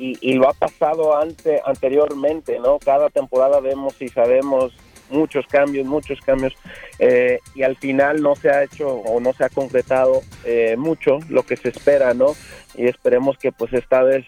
y, 0.00 0.32
lo 0.34 0.48
ha 0.48 0.54
pasado 0.54 1.16
ante, 1.16 1.60
anteriormente, 1.64 2.58
¿no? 2.58 2.78
Cada 2.78 3.10
temporada 3.10 3.60
vemos 3.60 4.00
y 4.00 4.08
sabemos 4.08 4.72
muchos 5.10 5.46
cambios, 5.46 5.86
muchos 5.86 6.20
cambios 6.20 6.54
eh, 6.98 7.40
y 7.54 7.62
al 7.64 7.76
final 7.76 8.22
no 8.22 8.36
se 8.36 8.48
ha 8.48 8.62
hecho 8.62 8.88
o 8.88 9.20
no 9.20 9.32
se 9.32 9.44
ha 9.44 9.48
concretado 9.48 10.22
eh, 10.44 10.76
mucho 10.78 11.18
lo 11.28 11.42
que 11.42 11.56
se 11.56 11.68
espera, 11.68 12.14
¿no? 12.14 12.34
Y 12.74 12.86
esperemos 12.86 13.36
que 13.36 13.50
pues 13.52 13.72
esta 13.72 14.02
vez 14.02 14.24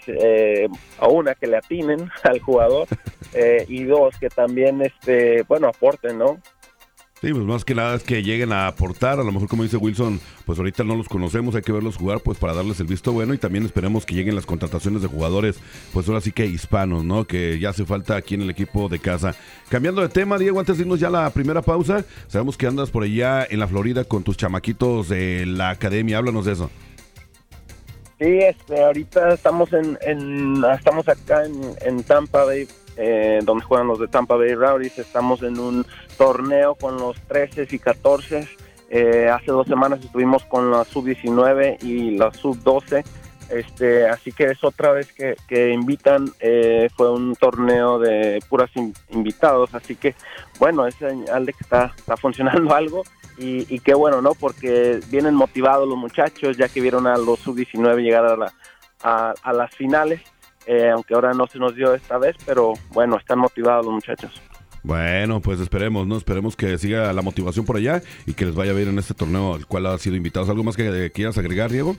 a 0.98 1.08
una 1.08 1.34
que 1.34 1.46
le 1.46 1.56
atinen 1.56 2.10
al 2.24 2.40
jugador 2.40 2.88
eh, 3.34 3.64
y 3.68 3.84
dos, 3.84 4.16
que 4.18 4.28
también, 4.28 4.82
este, 4.82 5.42
bueno, 5.42 5.68
aporten, 5.68 6.18
¿no? 6.18 6.38
Sí, 7.22 7.32
pues 7.32 7.44
más 7.44 7.64
que 7.64 7.76
nada 7.76 7.94
es 7.94 8.02
que 8.02 8.24
lleguen 8.24 8.52
a 8.52 8.66
aportar, 8.66 9.20
a 9.20 9.22
lo 9.22 9.30
mejor 9.30 9.46
como 9.46 9.62
dice 9.62 9.76
Wilson, 9.76 10.18
pues 10.44 10.58
ahorita 10.58 10.82
no 10.82 10.96
los 10.96 11.08
conocemos, 11.08 11.54
hay 11.54 11.62
que 11.62 11.70
verlos 11.70 11.96
jugar 11.96 12.18
pues 12.18 12.36
para 12.36 12.52
darles 12.52 12.80
el 12.80 12.88
visto 12.88 13.12
bueno 13.12 13.32
y 13.32 13.38
también 13.38 13.64
esperemos 13.64 14.04
que 14.04 14.16
lleguen 14.16 14.34
las 14.34 14.44
contrataciones 14.44 15.02
de 15.02 15.08
jugadores, 15.08 15.60
pues 15.92 16.08
ahora 16.08 16.20
sí 16.20 16.32
que 16.32 16.46
hispanos, 16.46 17.04
¿no? 17.04 17.24
Que 17.24 17.60
ya 17.60 17.70
hace 17.70 17.84
falta 17.84 18.16
aquí 18.16 18.34
en 18.34 18.42
el 18.42 18.50
equipo 18.50 18.88
de 18.88 18.98
casa. 18.98 19.36
Cambiando 19.68 20.02
de 20.02 20.08
tema, 20.08 20.36
Diego, 20.36 20.58
antes 20.58 20.78
de 20.78 20.82
irnos 20.82 20.98
ya 20.98 21.06
a 21.06 21.10
la 21.10 21.30
primera 21.30 21.62
pausa, 21.62 22.04
sabemos 22.26 22.56
que 22.58 22.66
andas 22.66 22.90
por 22.90 23.04
allá 23.04 23.46
en 23.48 23.60
la 23.60 23.68
Florida 23.68 24.02
con 24.02 24.24
tus 24.24 24.36
chamaquitos 24.36 25.08
de 25.08 25.46
la 25.46 25.70
academia, 25.70 26.18
háblanos 26.18 26.44
de 26.44 26.52
eso. 26.54 26.70
Sí, 28.18 28.38
este, 28.40 28.82
ahorita 28.82 29.34
estamos 29.34 29.72
en, 29.72 29.96
estamos 30.74 31.08
acá 31.08 31.44
en, 31.44 31.76
en 31.82 32.02
Tampa 32.02 32.44
Bay 32.46 32.66
eh, 33.02 33.40
donde 33.42 33.64
juegan 33.64 33.88
los 33.88 33.98
de 33.98 34.08
Tampa 34.08 34.36
Bay 34.36 34.54
Rowdies. 34.54 34.98
Estamos 34.98 35.42
en 35.42 35.58
un 35.58 35.84
torneo 36.16 36.76
con 36.76 36.96
los 36.96 37.20
13 37.22 37.66
y 37.70 37.78
14. 37.78 38.48
Eh, 38.90 39.28
hace 39.28 39.46
dos 39.50 39.66
semanas 39.66 40.04
estuvimos 40.04 40.44
con 40.44 40.70
la 40.70 40.84
sub-19 40.84 41.82
y 41.82 42.12
la 42.12 42.32
sub-12. 42.32 43.04
Este, 43.50 44.08
así 44.08 44.32
que 44.32 44.44
es 44.44 44.62
otra 44.64 44.92
vez 44.92 45.12
que, 45.12 45.36
que 45.46 45.70
invitan, 45.70 46.30
eh, 46.40 46.88
fue 46.96 47.10
un 47.10 47.34
torneo 47.34 47.98
de 47.98 48.38
puras 48.48 48.70
invitados, 49.10 49.74
así 49.74 49.94
que 49.94 50.14
bueno, 50.58 50.86
es 50.86 50.94
señal 50.94 51.44
que 51.44 51.56
está, 51.60 51.92
está 51.94 52.16
funcionando 52.16 52.74
algo 52.74 53.02
y, 53.36 53.80
qué 53.80 53.94
bueno, 53.94 54.22
¿no? 54.22 54.34
Porque 54.34 55.00
vienen 55.08 55.34
motivados 55.34 55.88
los 55.88 55.98
muchachos, 55.98 56.56
ya 56.56 56.68
que 56.68 56.80
vieron 56.80 57.06
a 57.06 57.18
los 57.18 57.40
sub-19 57.40 58.00
llegar 58.00 58.24
a, 58.24 58.36
la, 58.36 58.52
a, 59.02 59.52
las 59.52 59.74
finales, 59.74 60.20
eh, 60.66 60.90
aunque 60.90 61.14
ahora 61.14 61.32
no 61.32 61.46
se 61.46 61.58
nos 61.58 61.74
dio 61.74 61.94
esta 61.94 62.18
vez, 62.18 62.36
pero 62.46 62.74
bueno, 62.90 63.16
están 63.16 63.38
motivados 63.38 63.84
los 63.84 63.94
muchachos. 63.94 64.40
Bueno, 64.82 65.40
pues 65.40 65.60
esperemos, 65.60 66.06
¿no? 66.06 66.16
Esperemos 66.16 66.56
que 66.56 66.76
siga 66.76 67.12
la 67.12 67.22
motivación 67.22 67.64
por 67.64 67.76
allá 67.76 68.02
y 68.26 68.34
que 68.34 68.46
les 68.46 68.54
vaya 68.54 68.72
bien 68.72 68.88
en 68.88 68.98
este 68.98 69.14
torneo 69.14 69.54
al 69.54 69.66
cual 69.66 69.86
ha 69.86 69.96
sido 69.98 70.16
invitados. 70.16 70.48
¿Algo 70.48 70.64
más 70.64 70.76
que 70.76 71.12
quieras 71.12 71.38
agregar, 71.38 71.70
Diego? 71.70 71.96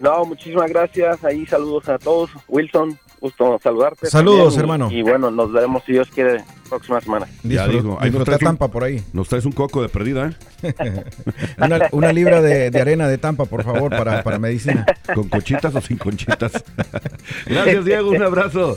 No, 0.00 0.24
muchísimas 0.24 0.68
gracias. 0.70 1.24
Ahí 1.24 1.46
saludos 1.46 1.88
a 1.88 1.98
todos. 1.98 2.30
Wilson, 2.48 2.98
gusto 3.24 3.58
saludarte. 3.62 4.06
Saludos, 4.06 4.56
hermano. 4.58 4.90
Y, 4.90 5.00
bueno, 5.00 5.30
nos 5.30 5.50
veremos 5.50 5.82
si 5.84 5.92
Dios 5.92 6.08
quiere 6.14 6.44
próxima 6.68 7.00
semana. 7.00 7.26
Ya 7.42 7.66
digo, 7.66 7.96
ahí 7.98 8.10
nos 8.10 8.24
traes 8.24 8.40
Tampa 8.40 8.68
por 8.68 8.84
ahí. 8.84 9.02
Nos 9.14 9.28
traes 9.28 9.46
un 9.46 9.52
coco 9.52 9.80
de 9.80 9.88
perdida, 9.88 10.36
¿eh? 10.62 11.04
una, 11.92 12.12
libra 12.12 12.42
de, 12.42 12.66
arena 12.78 13.08
de 13.08 13.16
Tampa, 13.16 13.46
por 13.46 13.64
favor, 13.64 13.90
para, 13.90 14.22
para 14.22 14.38
medicina. 14.38 14.84
¿Con 15.14 15.30
conchitas 15.30 15.74
o 15.74 15.80
sin 15.80 15.96
conchitas? 15.96 16.52
Gracias, 17.46 17.84
Diego. 17.86 18.10
Un 18.10 18.22
abrazo. 18.22 18.76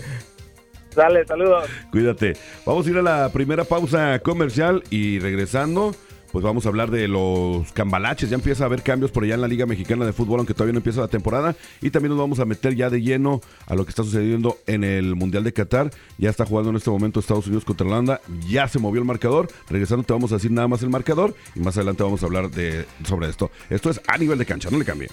Dale, 0.95 1.25
saludos. 1.25 1.65
Cuídate. 1.91 2.37
Vamos 2.65 2.87
a 2.87 2.89
ir 2.89 2.97
a 2.97 3.01
la 3.01 3.29
primera 3.33 3.65
pausa 3.65 4.19
comercial 4.19 4.81
y 4.89 5.19
regresando 5.19 5.93
pues 6.31 6.43
vamos 6.43 6.65
a 6.65 6.69
hablar 6.69 6.91
de 6.91 7.07
los 7.07 7.71
cambalaches. 7.73 8.29
Ya 8.29 8.35
empieza 8.35 8.63
a 8.63 8.67
haber 8.67 8.83
cambios 8.83 9.11
por 9.11 9.23
allá 9.23 9.35
en 9.35 9.41
la 9.41 9.47
Liga 9.47 9.65
Mexicana 9.65 10.05
de 10.05 10.13
Fútbol, 10.13 10.39
aunque 10.39 10.53
todavía 10.53 10.73
no 10.73 10.79
empieza 10.79 11.01
la 11.01 11.07
temporada. 11.07 11.55
Y 11.81 11.89
también 11.89 12.09
nos 12.09 12.19
vamos 12.19 12.39
a 12.39 12.45
meter 12.45 12.75
ya 12.75 12.89
de 12.89 13.01
lleno 13.01 13.41
a 13.65 13.75
lo 13.75 13.85
que 13.85 13.89
está 13.89 14.03
sucediendo 14.03 14.57
en 14.67 14.83
el 14.83 15.15
Mundial 15.15 15.43
de 15.43 15.53
Qatar. 15.53 15.91
Ya 16.17 16.29
está 16.29 16.45
jugando 16.45 16.69
en 16.69 16.77
este 16.77 16.89
momento 16.89 17.19
Estados 17.19 17.47
Unidos 17.47 17.65
contra 17.65 17.87
Holanda. 17.87 18.21
Ya 18.47 18.67
se 18.67 18.79
movió 18.79 19.01
el 19.01 19.07
marcador. 19.07 19.47
Regresando 19.69 20.03
te 20.03 20.13
vamos 20.13 20.31
a 20.31 20.35
decir 20.35 20.51
nada 20.51 20.67
más 20.67 20.81
el 20.83 20.89
marcador 20.89 21.35
y 21.55 21.59
más 21.59 21.75
adelante 21.77 22.03
vamos 22.03 22.23
a 22.23 22.25
hablar 22.25 22.49
de, 22.49 22.85
sobre 23.05 23.29
esto. 23.29 23.51
Esto 23.69 23.89
es 23.89 24.01
a 24.07 24.17
nivel 24.17 24.37
de 24.37 24.45
cancha, 24.45 24.69
no 24.69 24.77
le 24.79 24.85
cambie. 24.85 25.09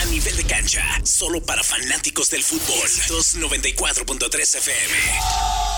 A 0.00 0.04
nivel 0.10 0.36
de 0.36 0.44
cancha, 0.44 0.82
solo 1.04 1.40
para 1.42 1.62
fanáticos 1.62 2.30
del 2.30 2.42
fútbol. 2.42 2.88
294.3 3.08 4.56
FM. 4.56 5.77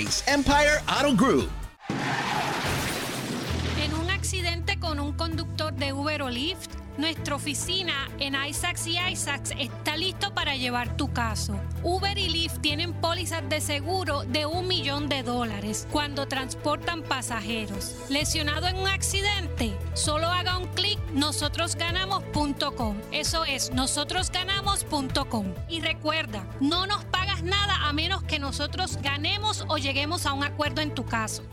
Empire 0.01 0.81
Auto 0.87 1.15
Group. 1.15 1.49
En 3.83 3.93
un 3.93 4.09
accidente 4.09 4.79
con 4.79 4.99
un 4.99 5.13
conductor 5.13 5.73
de 5.73 5.93
Uber 5.93 6.23
o 6.23 6.29
Lyft, 6.29 6.71
nuestra 6.97 7.35
oficina 7.35 8.09
en 8.19 8.35
Isaacs 8.35 8.87
y 8.87 8.97
Isaacs 8.97 9.53
está 9.59 9.97
listo 9.97 10.33
para 10.33 10.55
llevar 10.55 10.97
tu 10.97 11.13
caso. 11.13 11.59
Uber 11.83 12.17
y 12.17 12.29
Lyft 12.29 12.61
tienen 12.61 12.93
pólizas 12.93 13.47
de 13.47 13.61
seguro 13.61 14.23
de 14.23 14.45
un 14.45 14.67
millón 14.67 15.07
de 15.07 15.21
dólares 15.23 15.87
cuando 15.91 16.27
transportan 16.27 17.03
pasajeros. 17.03 17.95
Lesionado 18.09 18.67
en 18.67 18.77
un 18.77 18.87
accidente, 18.87 19.77
solo 19.93 20.27
haga 20.27 20.57
un 20.57 20.67
clic 20.69 20.99
nosotros-ganamos.com. 21.13 22.97
Eso 23.11 23.45
es 23.45 23.71
nosotros-ganamos.com. 23.71 25.45
Y 25.69 25.81
recuerda, 25.81 26.45
no 26.59 26.87
nos 26.87 27.05
nada 27.43 27.87
a 27.87 27.93
menos 27.93 28.23
que 28.23 28.39
nosotros 28.39 28.97
ganemos 29.01 29.65
o 29.67 29.77
lleguemos 29.77 30.25
a 30.25 30.33
un 30.33 30.43
acuerdo 30.43 30.81
en 30.81 30.93
tu 30.93 31.05
caso. 31.05 31.43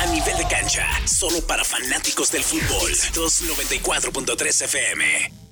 A 0.00 0.06
nivel 0.06 0.36
de 0.36 0.46
cancha, 0.46 0.86
solo 1.06 1.40
para 1.46 1.64
fanáticos 1.64 2.30
del 2.30 2.42
fútbol. 2.42 2.90
294.3 2.90 4.64
FM. 4.64 5.43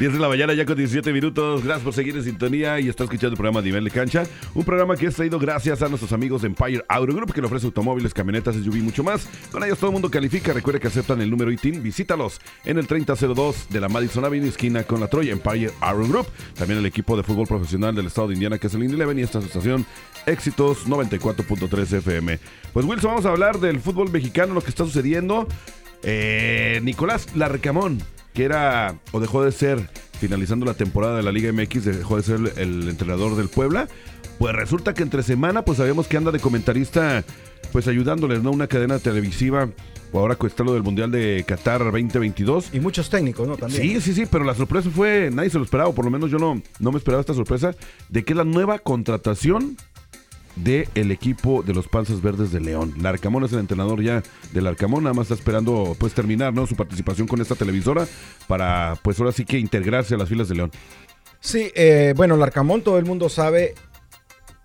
10 0.00 0.14
de 0.14 0.18
la 0.18 0.28
mañana 0.30 0.54
ya 0.54 0.64
con 0.64 0.78
17 0.78 1.12
minutos. 1.12 1.62
Gracias 1.62 1.84
por 1.84 1.92
seguir 1.92 2.16
en 2.16 2.24
sintonía 2.24 2.80
y 2.80 2.88
está 2.88 3.04
escuchando 3.04 3.34
el 3.34 3.36
programa 3.36 3.60
Nivel 3.60 3.84
de 3.84 3.90
Cancha. 3.90 4.24
Un 4.54 4.64
programa 4.64 4.96
que 4.96 5.04
es 5.04 5.14
traído 5.14 5.38
gracias 5.38 5.82
a 5.82 5.88
nuestros 5.90 6.14
amigos 6.14 6.40
de 6.40 6.46
Empire 6.46 6.82
Auto 6.88 7.12
Group 7.12 7.34
que 7.34 7.42
le 7.42 7.46
ofrece 7.46 7.66
automóviles, 7.66 8.14
camionetas, 8.14 8.56
SUV 8.56 8.76
y 8.76 8.80
mucho 8.80 9.04
más. 9.04 9.28
Con 9.52 9.62
ellos 9.62 9.78
todo 9.78 9.90
el 9.90 9.92
mundo 9.92 10.10
califica. 10.10 10.54
Recuerde 10.54 10.80
que 10.80 10.86
aceptan 10.86 11.20
el 11.20 11.28
número 11.28 11.52
ITIN. 11.52 11.82
Visítalos 11.82 12.40
en 12.64 12.78
el 12.78 12.86
3002 12.86 13.68
de 13.68 13.78
la 13.78 13.90
Madison 13.90 14.24
Avenue, 14.24 14.48
esquina 14.48 14.84
con 14.84 15.00
la 15.00 15.08
Troya 15.08 15.32
Empire 15.32 15.70
Auto 15.82 16.08
Group. 16.08 16.26
También 16.54 16.78
el 16.78 16.86
equipo 16.86 17.14
de 17.14 17.22
fútbol 17.22 17.46
profesional 17.46 17.94
del 17.94 18.06
estado 18.06 18.28
de 18.28 18.34
Indiana 18.34 18.56
que 18.56 18.68
es 18.68 18.74
el 18.74 18.82
Indy 18.82 18.96
y 19.20 19.22
esta 19.22 19.40
asociación 19.40 19.84
Éxitos 20.24 20.86
94.3 20.86 21.98
FM. 21.98 22.38
Pues 22.72 22.86
Wilson, 22.86 23.10
vamos 23.10 23.26
a 23.26 23.32
hablar 23.32 23.60
del 23.60 23.80
fútbol 23.80 24.10
mexicano, 24.10 24.54
lo 24.54 24.62
que 24.62 24.70
está 24.70 24.86
sucediendo. 24.86 25.46
Eh, 26.02 26.80
Nicolás 26.82 27.36
Larcamón, 27.36 27.98
que 28.32 28.44
era 28.44 28.96
o 29.12 29.20
dejó 29.20 29.44
de 29.44 29.52
ser, 29.52 29.90
finalizando 30.18 30.66
la 30.66 30.74
temporada 30.74 31.16
de 31.16 31.22
la 31.22 31.32
Liga 31.32 31.52
MX, 31.52 31.84
dejó 31.84 32.16
de 32.16 32.22
ser 32.22 32.40
el, 32.56 32.88
entrenador 32.88 33.36
del 33.36 33.48
Puebla. 33.48 33.88
Pues 34.38 34.54
resulta 34.54 34.94
que 34.94 35.02
entre 35.02 35.22
semana, 35.22 35.64
pues 35.64 35.78
sabemos 35.78 36.08
que 36.08 36.16
anda 36.16 36.32
de 36.32 36.40
comentarista, 36.40 37.24
pues 37.72 37.88
ayudándoles, 37.88 38.42
¿no? 38.42 38.50
Una 38.50 38.66
cadena 38.66 38.98
televisiva 38.98 39.68
ahora 40.18 40.36
está 40.44 40.64
lo 40.64 40.74
del 40.74 40.82
Mundial 40.82 41.10
de 41.10 41.44
Qatar 41.46 41.84
2022. 41.84 42.70
Y 42.72 42.80
muchos 42.80 43.10
técnicos, 43.10 43.46
¿no? 43.46 43.56
También. 43.56 43.82
Sí, 43.82 44.00
sí, 44.00 44.14
sí, 44.14 44.26
pero 44.30 44.44
la 44.44 44.54
sorpresa 44.54 44.90
fue, 44.90 45.30
nadie 45.32 45.50
se 45.50 45.58
lo 45.58 45.64
esperaba, 45.64 45.92
por 45.92 46.04
lo 46.04 46.10
menos 46.10 46.30
yo 46.30 46.38
no, 46.38 46.60
no 46.78 46.92
me 46.92 46.98
esperaba 46.98 47.20
esta 47.20 47.34
sorpresa, 47.34 47.74
de 48.08 48.24
que 48.24 48.34
la 48.34 48.44
nueva 48.44 48.78
contratación 48.78 49.76
del 50.56 51.10
equipo 51.10 51.62
de 51.62 51.74
los 51.74 51.88
Panzas 51.88 52.22
Verdes 52.22 52.52
de 52.52 52.60
León. 52.60 52.94
Larcamón 53.00 53.44
es 53.44 53.52
el 53.52 53.60
entrenador 53.60 54.02
ya 54.02 54.22
del 54.52 54.66
Arcamón, 54.66 55.04
nada 55.04 55.14
más 55.14 55.24
está 55.24 55.34
esperando 55.34 55.96
pues 55.98 56.12
terminar 56.12 56.52
¿no? 56.52 56.66
su 56.66 56.76
participación 56.76 57.26
con 57.26 57.40
esta 57.40 57.54
televisora 57.54 58.06
para 58.46 58.96
pues 59.02 59.18
ahora 59.18 59.32
sí 59.32 59.44
que 59.44 59.58
integrarse 59.58 60.14
a 60.14 60.18
las 60.18 60.28
filas 60.28 60.48
de 60.48 60.54
León. 60.56 60.70
Sí, 61.40 61.70
eh, 61.74 62.12
bueno, 62.16 62.36
Larcamón 62.36 62.82
todo 62.82 62.98
el 62.98 63.06
mundo 63.06 63.28
sabe 63.28 63.74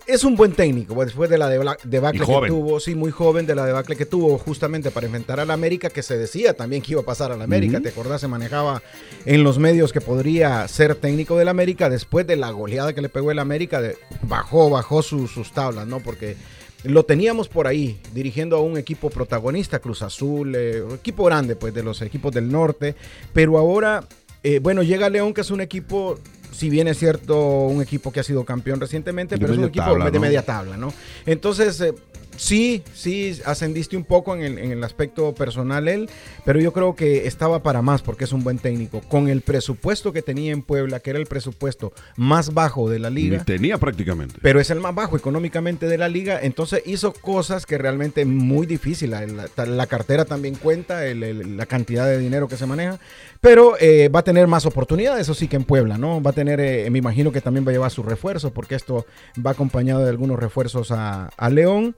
es 0.08 0.24
un 0.24 0.36
buen 0.36 0.52
técnico, 0.52 0.94
pues, 0.94 1.08
después 1.08 1.30
de 1.30 1.38
la 1.38 1.50
debacle 1.50 2.26
que 2.26 2.48
tuvo, 2.48 2.80
sí, 2.80 2.96
muy 2.96 3.12
joven, 3.12 3.46
de 3.46 3.56
la 3.56 3.66
debacle 3.66 3.96
que 3.96 4.06
tuvo 4.06 4.38
justamente 4.38 4.92
para 4.92 5.06
enfrentar 5.08 5.40
al 5.40 5.50
América, 5.52 5.90
que 5.90 6.04
se 6.04 6.18
decía 6.18 6.54
también 6.54 6.82
que 6.82 6.92
iba 6.92 7.02
a 7.02 7.06
pasar 7.06 7.32
al 7.32 7.42
América, 7.42 7.82
¿te 7.82 7.90
acordás? 7.90 8.22
Se 8.22 8.28
manejaba 8.28 8.82
en 9.26 9.44
los 9.44 9.58
medios 9.58 9.92
que 9.92 10.02
podría 10.02 10.68
ser 10.68 10.96
técnico 10.96 11.38
del 11.38 11.48
América, 11.48 11.90
después 11.90 12.28
de 12.28 12.36
la 12.36 12.52
goleada 12.52 12.94
que 12.94 13.02
le 13.02 13.10
pegó 13.10 13.32
el 13.32 13.40
América, 13.40 13.82
bajó, 14.24 14.70
bajó 14.70 15.02
sus 15.02 15.52
tablas, 15.54 15.88
¿no? 15.88 16.00
Porque 16.00 16.36
lo 16.84 17.04
teníamos 17.04 17.48
por 17.48 17.66
ahí, 17.66 18.00
dirigiendo 18.14 18.58
a 18.58 18.62
un 18.62 18.78
equipo 18.78 19.10
protagonista, 19.10 19.80
Cruz 19.80 20.04
Azul, 20.04 20.56
eh, 20.56 20.84
equipo 20.94 21.24
grande, 21.24 21.56
pues, 21.56 21.74
de 21.74 21.82
los 21.82 22.02
equipos 22.02 22.34
del 22.34 22.52
norte, 22.52 22.96
pero 23.34 23.58
ahora... 23.58 24.08
Eh, 24.48 24.60
bueno, 24.60 24.84
llega 24.84 25.10
León, 25.10 25.34
que 25.34 25.42
es 25.42 25.50
un 25.50 25.60
equipo 25.60 26.20
si 26.56 26.70
bien 26.70 26.88
es 26.88 26.98
cierto, 26.98 27.66
un 27.66 27.82
equipo 27.82 28.12
que 28.12 28.22
ha 28.22 28.24
sido 28.24 28.46
campeón 28.46 28.80
recientemente, 28.80 29.38
pero 29.38 29.52
es 29.52 29.60
un 29.60 29.66
equipo 29.66 29.98
de 30.10 30.20
media 30.20 30.42
tabla, 30.44 30.78
¿no? 30.78 30.94
Entonces, 31.26 31.82
eh, 31.82 31.94
sí, 32.38 32.84
sí, 32.94 33.40
ascendiste 33.46 33.98
un 33.98 34.04
poco 34.04 34.36
en 34.36 34.58
el, 34.58 34.84
aspecto 34.84 35.34
personal 35.34 35.88
él, 35.88 36.10
pero 36.44 36.60
yo 36.60 36.72
creo 36.74 36.96
que 36.96 37.28
estaba 37.28 37.64
para 37.64 37.82
más 37.82 38.02
porque 38.02 38.26
es 38.26 38.34
un 38.34 38.44
buen 38.44 38.60
técnico. 38.60 39.02
Con 39.02 39.30
el 39.30 39.42
presupuesto 39.42 40.14
que 40.14 40.22
tenía 40.22 40.52
en 40.52 40.62
Puebla, 40.62 41.00
que 41.00 41.10
era 41.10 41.20
el 41.20 41.26
presupuesto 41.26 41.94
más 42.16 42.54
bajo 42.54 42.90
de 42.90 43.00
la 43.00 43.10
liga. 43.10 43.44
tenía 43.44 43.78
prácticamente. 43.78 44.36
Pero 44.42 44.60
es 44.60 44.70
el 44.70 44.80
más 44.80 44.94
bajo 44.94 45.18
económicamente 45.18 45.88
de 45.88 45.98
la 45.98 46.08
liga, 46.08 46.40
entonces 46.42 46.84
hizo 46.86 47.14
cosas 47.14 47.66
que 47.66 47.78
realmente 47.78 48.26
muy 48.26 48.66
difícil. 48.66 49.12
La, 49.12 49.88
cartera 49.88 50.26
también 50.26 50.56
cuenta, 50.56 51.02
la 51.04 51.66
cantidad 51.66 52.06
de 52.06 52.18
dinero 52.18 52.48
que 52.48 52.58
se 52.58 52.66
maneja, 52.66 53.00
pero 53.42 53.76
eh, 53.80 54.10
va 54.10 54.20
a 54.20 54.24
tener 54.24 54.48
más 54.48 54.66
oportunidades, 54.66 55.22
eso 55.22 55.34
sí 55.34 55.48
que 55.48 55.56
en 55.56 55.64
Puebla, 55.64 55.98
¿no? 55.98 56.22
Va 56.22 56.32
a 56.32 56.34
tener, 56.34 56.60
eh, 56.60 56.90
me 56.90 57.00
imagino 57.00 57.32
que 57.32 57.42
también 57.42 57.66
va 57.66 57.70
a 57.70 57.74
llevar 57.74 57.92
sus 57.92 58.06
refuerzos, 58.06 58.52
porque 58.52 58.76
esto 58.76 59.06
va 59.46 59.52
acompañado 59.52 60.04
de 60.04 60.10
algunos 60.10 60.40
refuerzos 60.40 60.92
a, 60.92 61.28
a 61.38 61.50
León. 61.50 61.96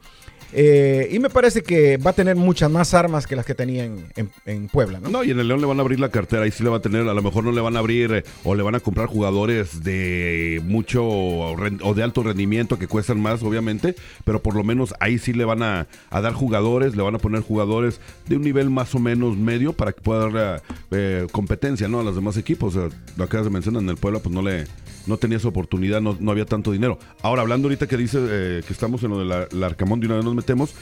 Eh, 0.54 1.10
y 1.12 1.20
me 1.20 1.30
parece 1.30 1.62
que 1.62 1.98
va 1.98 2.12
a 2.12 2.13
tener 2.13 2.36
muchas 2.36 2.72
más 2.72 2.94
armas 2.94 3.27
que 3.27 3.36
las 3.36 3.46
que 3.46 3.56
tenía 3.56 3.86
en, 3.86 4.68
Puebla, 4.72 5.00
¿no? 5.00 5.10
No, 5.10 5.24
y 5.24 5.32
en 5.32 5.39
el 5.39 5.48
León 5.48 5.62
le 5.62 5.68
van 5.68 5.80
a 5.80 5.82
abrir 5.82 6.00
la 6.00 6.10
cartera, 6.10 6.48
y 6.48 6.51
sí 6.51 6.63
le 6.63 6.70
va 6.70 6.77
a 6.77 6.82
tener, 6.82 7.08
a 7.08 7.13
lo 7.13 7.22
mejor 7.22 7.44
no 7.44 7.51
le 7.51 7.62
van 7.62 7.75
a 7.75 7.80
abrir 7.80 8.13
eh, 8.13 8.24
o 8.44 8.56
le 8.56 8.63
van 8.63 8.75
a 8.75 8.80
comprar 8.80 9.08
jugadores 9.08 9.84
de 9.84 10.62
mucho 10.66 11.06
o 11.06 11.94
de 11.96 12.04
alto 12.04 12.24
rendimiento 12.24 12.80
que 12.80 12.88
cuestan 12.88 13.20
más, 13.20 13.44
obviamente, 13.44 13.96
pero 14.24 14.42
por 14.42 14.56
lo 14.56 14.63
menos 14.63 14.94
ahí 15.00 15.18
sí 15.18 15.34
le 15.34 15.46
van 15.46 15.63
a, 15.63 15.88
dar 16.12 16.34
jugadores, 16.34 16.96
le 16.96 17.04
van 17.04 17.16
a 17.16 17.20
poner 17.20 17.42
jugadores 17.42 18.00
de 18.27 18.36
un 18.36 18.42
nivel 18.42 18.70
más 18.70 18.94
o 18.96 19.00
menos 19.00 19.38
medio 19.38 19.74
para 19.74 19.92
que 19.92 20.01
pueda 20.01 20.30
dar 20.30 20.63
eh, 20.92 21.27
competencia, 21.32 21.88
¿no? 21.88 22.00
A 22.00 22.04
los 22.04 22.16
demás 22.16 22.38
equipos. 22.38 22.75
Lo 22.75 23.24
acabas 23.24 23.46
de 23.46 23.51
mencionar, 23.51 23.84
en 23.84 23.89
el 23.89 23.98
Puebla 23.98 24.20
pues 24.20 24.34
no 24.34 24.42
le 24.42 24.66
no 25.07 25.17
tenía 25.17 25.37
esa 25.37 25.47
oportunidad, 25.47 26.01
no, 26.01 26.17
no 26.19 26.31
había 26.31 26.45
tanto 26.45 26.71
dinero. 26.71 26.99
Ahora, 27.21 27.41
hablando 27.41 27.67
ahorita 27.67 27.87
que 27.87 27.97
dice 27.97 28.17
eh, 28.21 28.61
que 28.65 28.73
estamos 28.73 29.03
en 29.03 29.09
lo 29.11 29.19
de 29.19 29.47
la, 29.51 29.65
Arcamón, 29.65 29.99
de 29.99 30.07
una 30.07 30.15
vez 30.15 30.25
nos 30.25 30.35
metemos, 30.35 30.75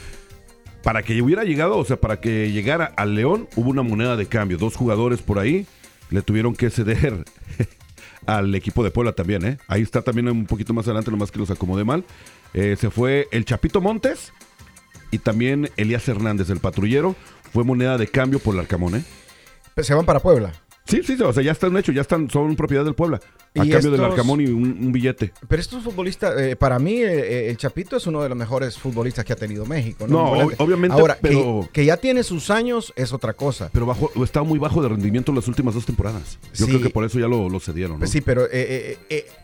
para 0.82 1.02
que 1.02 1.20
hubiera 1.22 1.44
llegado, 1.44 1.78
o 1.78 1.84
sea, 1.84 1.96
para 1.96 2.20
que 2.20 2.52
llegara 2.52 2.92
al 2.96 3.14
León, 3.14 3.48
hubo 3.56 3.70
una 3.70 3.82
moneda 3.82 4.16
de 4.16 4.26
cambio. 4.26 4.58
Dos 4.58 4.76
jugadores 4.76 5.22
por 5.22 5.38
ahí 5.38 5.66
le 6.10 6.22
tuvieron 6.22 6.54
que 6.54 6.70
ceder 6.70 7.24
al 8.26 8.54
equipo 8.54 8.84
de 8.84 8.90
Puebla 8.90 9.12
también, 9.12 9.44
¿eh? 9.44 9.58
Ahí 9.68 9.82
está 9.82 10.02
también 10.02 10.28
un 10.28 10.46
poquito 10.46 10.74
más 10.74 10.86
adelante, 10.86 11.10
nomás 11.10 11.30
que 11.30 11.38
los 11.38 11.50
acomodé 11.50 11.84
mal. 11.84 12.04
Eh, 12.54 12.76
se 12.78 12.90
fue 12.90 13.28
el 13.32 13.44
Chapito 13.44 13.80
Montes 13.80 14.32
y 15.10 15.18
también 15.18 15.70
Elías 15.76 16.08
Hernández, 16.08 16.50
el 16.50 16.60
patrullero. 16.60 17.16
Fue 17.52 17.64
moneda 17.64 17.96
de 17.96 18.06
cambio 18.08 18.38
por 18.38 18.54
el 18.54 18.60
Arcamón, 18.60 18.96
¿eh? 18.96 19.04
se 19.82 19.94
van 19.94 20.06
para 20.06 20.20
Puebla. 20.20 20.52
Sí, 20.86 21.02
sí, 21.02 21.20
o 21.20 21.32
sea, 21.32 21.42
ya 21.42 21.52
están 21.52 21.76
hechos, 21.76 21.94
ya 21.94 22.02
están, 22.02 22.30
son 22.30 22.54
propiedad 22.54 22.84
del 22.84 22.94
Puebla. 22.94 23.20
A 23.54 23.66
cambio 23.66 23.90
del 23.90 24.04
Arcamón 24.04 24.40
y 24.40 24.46
un, 24.46 24.92
billete. 24.92 25.32
Pero 25.48 25.60
estos 25.60 25.82
futbolistas, 25.82 26.38
eh, 26.38 26.56
para 26.56 26.78
mí, 26.78 26.96
eh, 26.96 27.46
eh, 27.46 27.50
el 27.50 27.56
Chapito 27.56 27.96
es 27.96 28.06
uno 28.06 28.22
de 28.22 28.28
los 28.28 28.36
mejores 28.36 28.78
futbolistas 28.78 29.24
que 29.24 29.32
ha 29.32 29.36
tenido 29.36 29.64
México. 29.64 30.06
No, 30.06 30.30
obviamente. 30.58 30.96
Ahora, 30.96 31.18
pero, 31.20 31.68
que, 31.72 31.84
ya 31.84 31.96
tiene 31.96 32.22
sus 32.22 32.50
años 32.50 32.92
es 32.96 33.12
otra 33.12 33.32
cosa. 33.32 33.70
Pero 33.72 33.86
bajo, 33.86 34.10
está 34.22 34.42
muy 34.42 34.58
bajo 34.58 34.82
de 34.82 34.88
rendimiento 34.88 35.32
en 35.32 35.36
las 35.36 35.48
últimas 35.48 35.74
dos 35.74 35.86
temporadas. 35.86 36.38
Yo 36.54 36.66
creo 36.66 36.82
que 36.82 36.90
por 36.90 37.04
eso 37.04 37.18
ya 37.18 37.28
lo, 37.28 37.48
lo 37.48 37.60
cedieron. 37.60 37.98
¿no? 37.98 38.06
Sí, 38.06 38.20
pero 38.20 38.46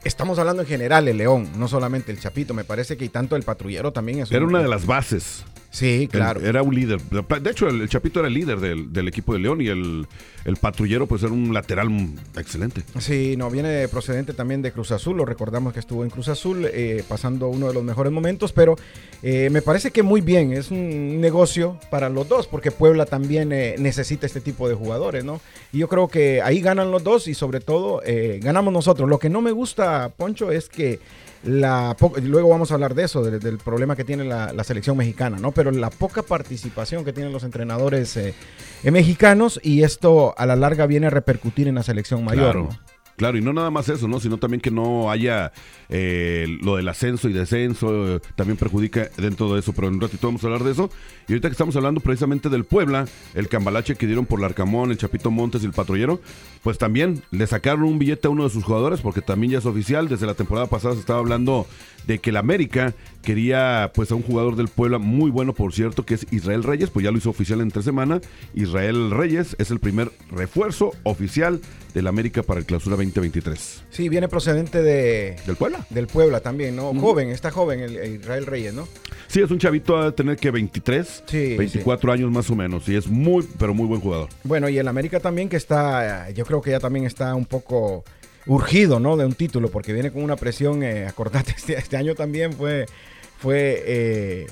estamos 0.05 0.39
hablando 0.39 0.63
en 0.63 0.69
general, 0.69 1.09
el 1.09 1.17
León, 1.17 1.49
no 1.57 1.69
solamente 1.69 2.13
el 2.13 2.21
Chapito. 2.21 2.55
Me 2.55 2.65
parece 2.65 2.97
que 2.97 3.09
tanto 3.09 3.37
el 3.37 3.43
patrullero 3.43 3.93
también 3.93 4.21
es. 4.21 4.31
Era 4.31 4.45
una 4.45 4.63
de 4.63 4.69
las 4.69 4.87
bases. 4.87 5.45
Sí, 5.73 6.07
claro. 6.07 6.41
era 6.43 6.63
un 6.63 6.75
líder. 6.75 7.01
De 7.01 7.51
hecho, 7.51 7.67
el, 7.67 7.89
Chapito 7.89 8.21
era 8.21 8.29
el 8.29 8.35
líder 8.35 8.61
del, 8.61 9.09
equipo 9.09 9.33
de 9.33 9.39
León 9.39 9.63
y 9.63 9.69
el, 9.69 10.07
el, 10.45 10.57
patrullero, 10.57 11.07
pues 11.07 11.23
era 11.23 11.33
un 11.33 11.55
lateral 11.55 11.89
excelente. 12.37 12.83
Sí, 12.99 13.37
no, 13.39 13.51
viene 13.51 13.89
procedente 13.89 14.35
también 14.35 14.61
de 14.61 14.71
Cruz 14.71 14.93
Azul. 14.93 15.17
Lo 15.17 15.25
recordamos 15.25 15.73
que 15.73 15.81
estuvo 15.81 16.05
en 16.05 16.11
Cruz 16.11 16.29
Azul, 16.29 16.67
eh, 16.71 17.03
pasando 17.09 17.49
uno 17.49 17.69
de 17.69 17.75
los 17.75 17.83
mejores 17.83 18.13
momentos. 18.13 18.53
Pero 18.53 18.77
eh, 19.23 19.49
me 19.51 19.63
parece 19.63 19.91
que 19.93 20.03
muy 20.03 20.21
bien. 20.21 20.53
Es 20.53 20.71
un 20.71 21.23
negocio 21.23 21.79
para 21.91 22.11
los 22.11 22.29
dos, 22.29 22.47
porque 22.47 22.71
Puebla 22.71 23.07
también 23.07 23.51
eh, 23.53 23.77
necesita 23.79 24.27
este 24.27 24.43
tipo 24.43 24.69
de 24.69 24.75
jugadores, 24.75 25.25
¿no? 25.25 25.41
Y 25.73 25.79
yo 25.79 25.89
creo 25.89 26.07
que 26.07 26.43
ahí 26.43 26.61
ganan 26.61 26.91
los 26.91 27.03
dos 27.03 27.29
y, 27.29 27.35
sobre 27.35 27.61
todo, 27.61 28.03
ganamos 28.41 28.75
nosotros. 28.75 29.09
Lo 29.09 29.19
que 29.19 29.31
no 29.31 29.41
me 29.41 29.53
gusta, 29.53 30.11
Poncho, 30.19 30.53
es 30.53 30.69
que 30.69 31.01
la 31.45 31.97
luego 32.23 32.49
vamos 32.49 32.71
a 32.71 32.75
hablar 32.75 32.95
de 32.95 33.05
eso, 33.05 33.23
del 33.23 33.59
problema 33.59 33.97
que 33.97 34.05
tiene 34.05 34.25
la, 34.25 34.65
selección 34.65 34.97
mexicana, 34.97 35.39
¿no? 35.39 35.53
Pero 35.53 35.71
la 35.71 35.91
poca 35.91 36.23
participación 36.23 37.05
que 37.05 37.13
tienen 37.13 37.33
los 37.33 37.43
entrenadores 37.45 38.17
eh, 38.17 38.35
mexicanos 38.85 39.61
y 39.63 39.83
esto 39.83 40.35
a 40.37 40.47
la 40.47 40.57
larga 40.57 40.87
viene 40.87 41.09
a 41.09 41.11
repercutir 41.11 41.69
en 41.69 41.75
la 41.75 41.83
selección 41.83 42.25
mayor. 42.25 42.53
Claro. 42.53 42.69
Claro, 43.23 43.39
y 43.39 43.41
no 43.41 43.53
nada 43.53 43.71
más 43.71 43.89
eso, 43.89 44.09
¿no? 44.09 44.19
Sino 44.19 44.37
también 44.39 44.61
que 44.61 44.73
no 44.73 45.09
haya 45.09 45.53
eh, 45.89 46.59
lo 46.61 46.75
del 46.75 46.89
ascenso 46.89 47.29
y 47.29 47.33
descenso, 47.33 48.17
eh, 48.17 48.21
también 48.35 48.57
perjudica 48.57 49.11
dentro 49.17 49.55
de 49.55 49.61
eso, 49.61 49.73
pero 49.73 49.87
en 49.87 49.95
un 49.95 50.01
ratito 50.01 50.27
vamos 50.27 50.43
a 50.43 50.49
hablar 50.49 50.65
de 50.65 50.73
eso. 50.73 50.91
Y 51.29 51.33
ahorita 51.33 51.47
que 51.47 51.53
estamos 51.53 51.77
hablando 51.77 52.01
precisamente 52.01 52.49
del 52.49 52.65
Puebla, 52.65 53.07
el 53.35 53.47
cambalache 53.47 53.95
que 53.95 54.09
dieron 54.09 54.27
por 54.27 54.41
el 54.41 54.47
Arcamón, 54.47 54.91
el 54.91 54.99
Chapito 54.99 55.31
Montes 55.31 55.63
y 55.63 55.67
el 55.67 55.73
Patrullero, 55.73 56.21
pues 56.65 56.79
también 56.79 57.23
le 57.31 57.47
sacaron 57.47 57.85
un 57.85 58.01
billete 58.01 58.27
a 58.27 58.31
uno 58.31 58.43
de 58.43 58.51
sus 58.51 58.65
jugadores, 58.65 59.01
porque 59.01 59.23
también 59.23 59.53
ya 59.53 59.59
es 59.59 59.67
oficial, 59.67 60.09
desde 60.09 60.27
la 60.27 60.35
temporada 60.35 60.67
pasada 60.67 60.95
se 60.95 61.01
estaba 61.01 61.21
hablando 61.21 61.69
de 62.09 62.19
que 62.19 62.31
el 62.31 62.39
América 62.39 62.93
quería 63.23 63.93
pues 63.95 64.11
a 64.11 64.15
un 64.15 64.23
jugador 64.23 64.57
del 64.57 64.69
Puebla 64.69 64.99
muy 64.99 65.31
bueno, 65.31 65.55
por 65.55 65.73
cierto, 65.73 66.05
que 66.05 66.15
es 66.15 66.27
Israel 66.31 66.63
Reyes, 66.63 66.91
pues 66.91 67.05
ya 67.05 67.11
lo 67.11 67.19
hizo 67.19 67.31
oficial 67.31 67.61
en 67.61 67.71
tres 67.71 67.85
semanas. 67.85 68.23
Israel 68.55 69.11
Reyes 69.11 69.57
es 69.59 69.71
el 69.71 69.79
primer 69.79 70.11
refuerzo 70.31 70.93
oficial 71.05 71.61
del 71.95 72.07
América 72.07 72.43
para 72.43 72.61
el 72.61 72.67
clausura 72.67 72.97
2023. 72.97 73.85
Sí, 73.91 74.09
viene 74.09 74.29
procedente 74.29 74.83
de... 74.83 75.37
Del 75.47 75.57
Puebla. 75.57 75.87
Del 75.91 76.07
Puebla 76.07 76.41
también, 76.41 76.77
¿no? 76.77 76.95
Joven, 76.95 77.29
está 77.29 77.51
joven 77.51 77.81
el, 77.81 78.21
Israel 78.21 78.47
Reyes, 78.47 78.75
¿no? 78.75 78.89
Sí, 79.29 79.41
es 79.41 79.51
un 79.51 79.59
chavito 79.59 79.97
a 79.97 80.13
tener 80.13 80.37
que 80.37 80.51
23, 80.51 81.25
24 81.31 82.13
años 82.13 82.31
más 82.31 82.51
o 82.51 82.57
menos, 82.57 82.89
y 82.89 82.97
es 82.97 83.07
muy, 83.07 83.47
pero 83.59 83.75
muy 83.75 83.87
buen 83.87 84.01
jugador. 84.01 84.29
Bueno, 84.45 84.69
y 84.69 84.79
el 84.79 84.89
América 84.89 85.21
también 85.21 85.49
que 85.49 85.57
está, 85.57 86.31
yo 86.31 86.45
creo 86.45 86.61
que 86.61 86.71
ya 86.71 86.81
también 86.81 87.07
está 87.07 87.35
un 87.35 87.47
poco 87.47 88.05
urgido, 88.47 89.01
¿no? 89.01 89.17
De 89.17 89.25
un 89.25 89.35
título, 89.35 89.71
porque 89.71 89.93
viene 89.93 90.11
con 90.11 90.23
una 90.23 90.37
presión, 90.37 90.83
eh, 90.83 91.07
acordate, 91.07 91.53
este, 91.57 91.79
este, 91.79 91.97
año 91.97 92.15
también 92.15 92.53
fue, 92.53 92.87
fue 93.39 93.83
eh, 93.87 94.47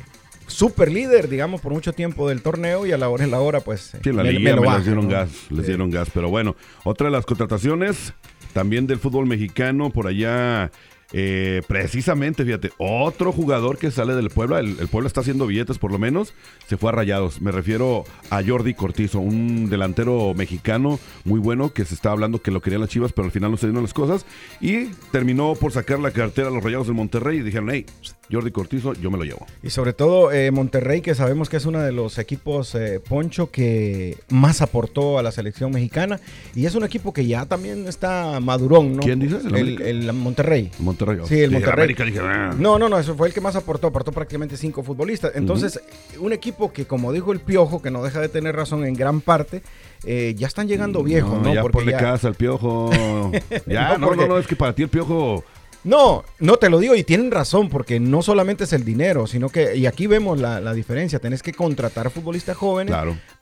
super 0.47 0.91
líder, 0.91 1.29
digamos, 1.29 1.61
por 1.61 1.73
mucho 1.73 1.93
tiempo 1.93 2.29
del 2.29 2.43
torneo 2.43 2.87
y 2.87 2.93
a 2.93 2.99
la 2.99 3.09
hora 3.09 3.25
en 3.25 3.31
la 3.31 3.41
hora, 3.41 3.61
pues... 3.61 3.93
Sí, 4.03 4.13
la 4.13 4.23
liga 4.23 4.57
les 4.57 4.85
dieron 4.85 5.09
gas, 5.09 5.31
les 5.51 5.67
dieron 5.67 5.91
gas, 5.91 6.09
pero 6.13 6.29
bueno, 6.29 6.57
otra 6.85 7.07
de 7.07 7.13
las 7.13 7.27
contrataciones 7.27 8.13
también 8.53 8.87
del 8.87 8.99
fútbol 8.99 9.27
mexicano, 9.27 9.91
por 9.91 10.07
allá 10.07 10.71
eh, 11.13 11.63
precisamente, 11.67 12.45
fíjate, 12.45 12.71
otro 12.79 13.33
jugador 13.33 13.79
que 13.79 13.91
sale 13.91 14.15
del 14.15 14.31
Puebla, 14.31 14.61
el, 14.61 14.77
Puebla 14.89 15.09
está 15.09 15.21
haciendo 15.21 15.47
billetes 15.47 15.79
por 15.79 15.93
lo 15.93 15.99
menos, 15.99 16.35
se 16.67 16.77
fue 16.77 16.91
a 16.91 16.93
Rayados. 16.93 17.41
Me 17.41 17.51
refiero 17.51 18.05
a 18.31 18.43
Jordi 18.45 18.75
Cortizo, 18.75 19.21
un 19.21 19.69
delantero 19.69 20.35
mexicano 20.35 20.99
muy 21.25 21.41
bueno 21.41 21.73
que 21.73 21.85
se 21.85 21.95
está 21.95 22.13
hablando 22.13 22.43
que 22.43 22.51
lo 22.51 22.61
querían 22.61 22.83
las 22.83 22.91
chivas, 22.91 23.13
pero 23.13 23.27
al 23.27 23.33
final 23.33 23.51
no 23.51 23.57
se 23.57 23.67
dieron 23.67 23.83
las 23.83 23.95
cosas. 23.95 24.25
Y 24.61 24.87
terminó 25.11 25.55
por 25.55 25.73
sacar 25.73 25.99
la 25.99 26.13
cartera 26.13 26.49
a 26.49 26.53
los 26.53 26.63
Rayados 26.63 26.87
del 26.87 26.97
Monterrey 26.97 27.39
y 27.39 27.43
dijeron, 27.43 27.71
hey, 27.71 27.87
Jordi 28.31 28.51
Cortizo, 28.51 28.95
yo 28.95 29.11
me 29.11 29.19
lo 29.19 29.25
llevo. 29.25 29.47
Y 29.63 29.71
sobre 29.71 29.93
todo 29.93 30.33
eh, 30.33 30.51
Monterrey, 30.51 31.01
que 31.01 31.15
sabemos 31.15 31.49
que 31.49 31.57
es 31.57 31.67
uno 31.67 31.81
de 31.81 31.93
los 31.93 32.19
equipos, 32.19 32.75
eh, 32.75 33.01
Poncho, 33.01 33.51
que 33.51 34.17
más 34.29 34.63
aportó 34.63 35.19
a 35.19 35.23
la 35.23 35.33
selección 35.33 35.73
mexicana. 35.73 36.21
Y 36.55 36.67
es 36.67 36.75
un 36.75 36.85
equipo 36.85 37.13
que 37.13 37.27
ya 37.27 37.47
también 37.47 37.89
está 37.89 38.41
madurón, 38.41 38.97
¿no? 38.97 39.03
¿Quién 39.03 39.19
dices? 39.19 39.45
El, 39.45 39.81
el, 39.83 40.13
Monterrey. 40.13 40.71
Monterrey. 40.79 41.19
Sí, 41.27 41.41
el 41.41 41.51
Monterrey. 41.51 41.95
Ah". 42.21 42.55
No, 42.57 42.79
no, 42.79 42.89
no, 42.89 42.99
eso 42.99 43.15
fue 43.15 43.29
el 43.29 43.35
que 43.35 43.41
más 43.41 43.57
aportó. 43.57 43.89
Aportó 43.89 44.13
prácticamente 44.13 44.57
cinco 44.57 44.83
futbolistas. 44.83 45.33
Entonces, 45.35 45.81
un 46.19 46.33
equipo 46.33 46.73
que, 46.73 46.87
como 46.87 47.13
dijo 47.13 47.33
el 47.33 47.41
Piojo, 47.41 47.83
que 47.83 47.91
no 47.91 48.03
deja 48.03 48.21
de 48.21 48.29
tener 48.29 48.55
razón 48.55 48.85
en 48.85 48.95
gran 48.95 49.21
parte, 49.21 49.63
eh, 50.05 50.35
ya 50.37 50.47
están 50.47 50.69
llegando 50.69 51.03
viejos, 51.03 51.43
¿no? 51.43 51.53
Ya 51.53 51.63
porque 51.63 51.79
ponle 51.79 51.93
casa 51.93 52.29
al 52.29 52.35
Piojo. 52.35 52.91
ya, 53.67 53.99
no, 53.99 54.15
no, 54.15 54.27
no, 54.27 54.39
es 54.39 54.47
que 54.47 54.57
para 54.57 54.75
ti 54.75 54.83
el 54.83 54.89
Piojo 54.89 55.45
no, 55.85 56.25
no 56.39 56.57
te 56.57 56.69
lo 56.69 56.79
digo 56.79 56.95
y 56.95 57.05
tienen 57.05 57.31
razón 57.31 57.69
porque 57.69 58.01
no 58.01 58.23
solamente 58.23 58.65
es 58.65 58.73
el 58.73 58.85
dinero, 58.85 59.27
sino 59.27 59.49
que, 59.49 59.77
y 59.77 59.87
aquí 59.87 60.07
vemos 60.07 60.39
la, 60.39 60.73
diferencia, 60.75 61.19
tenés 61.19 61.43
que 61.43 61.53
contratar 61.53 62.11
futbolistas 62.11 62.57
jóvenes 62.57 62.95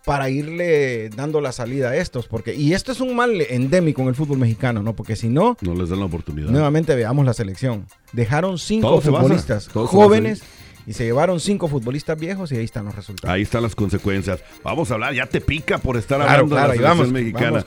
para 0.05 0.31
irle 0.31 1.11
dando 1.11 1.41
la 1.41 1.53
salida 1.53 1.91
a 1.91 1.97
estos, 1.97 2.29
porque, 2.29 2.55
y 2.55 2.73
esto 2.73 2.93
es 2.93 3.01
un 3.01 3.15
mal 3.17 3.41
endémico 3.41 4.03
en 4.03 4.09
el 4.09 4.15
fútbol 4.15 4.39
mexicano, 4.39 4.83
¿no? 4.83 4.95
Porque 4.95 5.17
si 5.17 5.29
no... 5.29 5.57
No 5.61 5.75
les 5.75 5.89
dan 5.89 5.99
la 5.99 6.07
oportunidad. 6.07 6.49
Nuevamente 6.49 6.95
veamos 6.95 7.27
la 7.27 7.35
selección. 7.35 7.87
Dejaron 8.13 8.59
cinco 8.59 9.01
futbolistas 9.01 9.69
jóvenes 9.69 10.43
y 10.87 10.95
se 10.95 11.05
llevaron 11.05 11.39
cinco 11.39 11.69
futbolistas 11.69 12.19
viejos 12.19 12.51
y 12.51 12.57
ahí 12.57 12.65
están 12.65 12.87
los 12.87 12.95
resultados. 12.95 13.35
Ahí 13.35 13.43
están 13.43 13.63
las 13.63 13.75
consecuencias. 13.75 14.43
Vamos 14.63 14.91
a 14.91 14.95
hablar, 14.95 15.13
ya 15.13 15.27
te 15.27 15.43
pica 15.43 15.77
por 15.77 15.99
estar 15.99 16.23
hablando 16.23 16.55
de 16.55 16.63
la 16.63 16.75
selección 16.75 17.13
mexicana. 17.13 17.65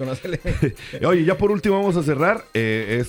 Oye, 1.08 1.24
ya 1.24 1.38
por 1.38 1.52
último 1.52 1.78
vamos 1.78 1.98
a 1.98 2.04
cerrar 2.04 2.46
eh, 2.56 3.04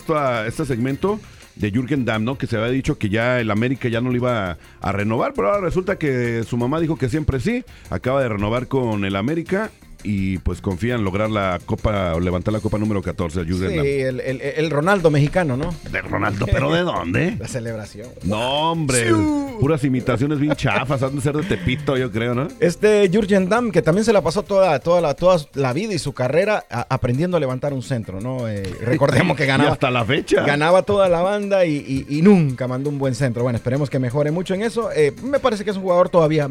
este 0.46 0.66
segmento 0.66 1.18
de 1.56 1.70
Jürgen 1.70 2.04
Damm, 2.04 2.24
¿no? 2.24 2.38
Que 2.38 2.46
se 2.46 2.56
había 2.56 2.70
dicho 2.70 2.98
que 2.98 3.08
ya 3.08 3.40
el 3.40 3.50
América 3.50 3.88
ya 3.88 4.00
no 4.00 4.10
lo 4.10 4.16
iba 4.16 4.58
a, 4.80 4.92
renovar, 4.92 5.32
pero 5.34 5.48
ahora 5.48 5.60
resulta 5.60 5.98
que 5.98 6.44
su 6.44 6.56
mamá 6.56 6.80
dijo 6.80 6.96
que 6.96 7.08
siempre 7.08 7.40
sí, 7.40 7.64
acaba 7.90 8.22
de 8.22 8.28
renovar 8.28 8.68
con 8.68 9.04
el 9.04 9.16
América 9.16 9.70
y 10.02 10.38
pues 10.38 10.60
confía 10.60 10.94
en 10.94 11.04
lograr 11.04 11.30
la 11.30 11.58
copa 11.64 12.14
o 12.14 12.20
levantar 12.20 12.52
la 12.52 12.60
copa 12.60 12.78
número 12.78 13.02
14 13.02 13.44
Sí, 13.44 14.00
el, 14.00 14.70
Ronaldo 14.70 15.10
mexicano, 15.10 15.56
¿no? 15.56 15.74
De 15.90 16.00
Ronaldo, 16.00 16.46
pero 16.46 16.72
¿de 16.72 16.80
dónde? 16.80 17.36
La 17.40 17.48
celebración. 17.48 18.08
No, 18.22 18.72
hombre, 18.72 19.12
puras 19.60 19.84
imitaciones 19.84 20.38
bien 20.38 20.54
chafas, 20.54 21.02
han 21.02 21.16
de 21.16 21.22
ser 21.22 21.36
de 21.36 21.42
Tepito, 21.42 21.96
yo 21.96 22.10
creo, 22.10 22.34
¿no? 22.34 22.48
Este 22.60 23.10
Jurgen 23.12 23.48
Damm, 23.48 23.70
que 23.70 23.82
también 23.82 24.04
se 24.04 24.12
la 24.12 24.22
pasó 24.22 24.42
toda, 24.42 24.78
toda, 24.78 25.00
la, 25.00 25.14
toda 25.14 25.38
la 25.54 25.72
vida 25.72 25.94
y 25.94 25.98
su 25.98 26.12
carrera 26.12 26.64
aprendiendo 26.70 27.36
a 27.36 27.40
levantar 27.40 27.72
un 27.72 27.82
centro, 27.82 28.20
¿no? 28.20 28.48
Eh, 28.48 28.62
recordemos 28.84 29.36
que 29.36 29.46
ganaba. 29.46 29.72
hasta 29.72 29.90
la 29.90 30.04
fecha. 30.04 30.44
Ganaba 30.44 30.82
toda 30.82 31.08
la 31.08 31.22
banda 31.22 31.64
y, 31.66 32.20
nunca 32.22 32.68
mandó 32.68 32.88
un 32.88 32.98
buen 32.98 33.14
centro. 33.14 33.42
Bueno, 33.42 33.56
esperemos 33.56 33.90
que 33.90 33.98
mejore 33.98 34.30
mucho 34.30 34.54
en 34.54 34.62
eso. 34.62 34.90
Eh, 34.92 35.12
me 35.24 35.40
parece 35.40 35.64
que 35.64 35.70
es 35.70 35.76
un 35.76 35.82
jugador 35.82 36.08
todavía 36.08 36.48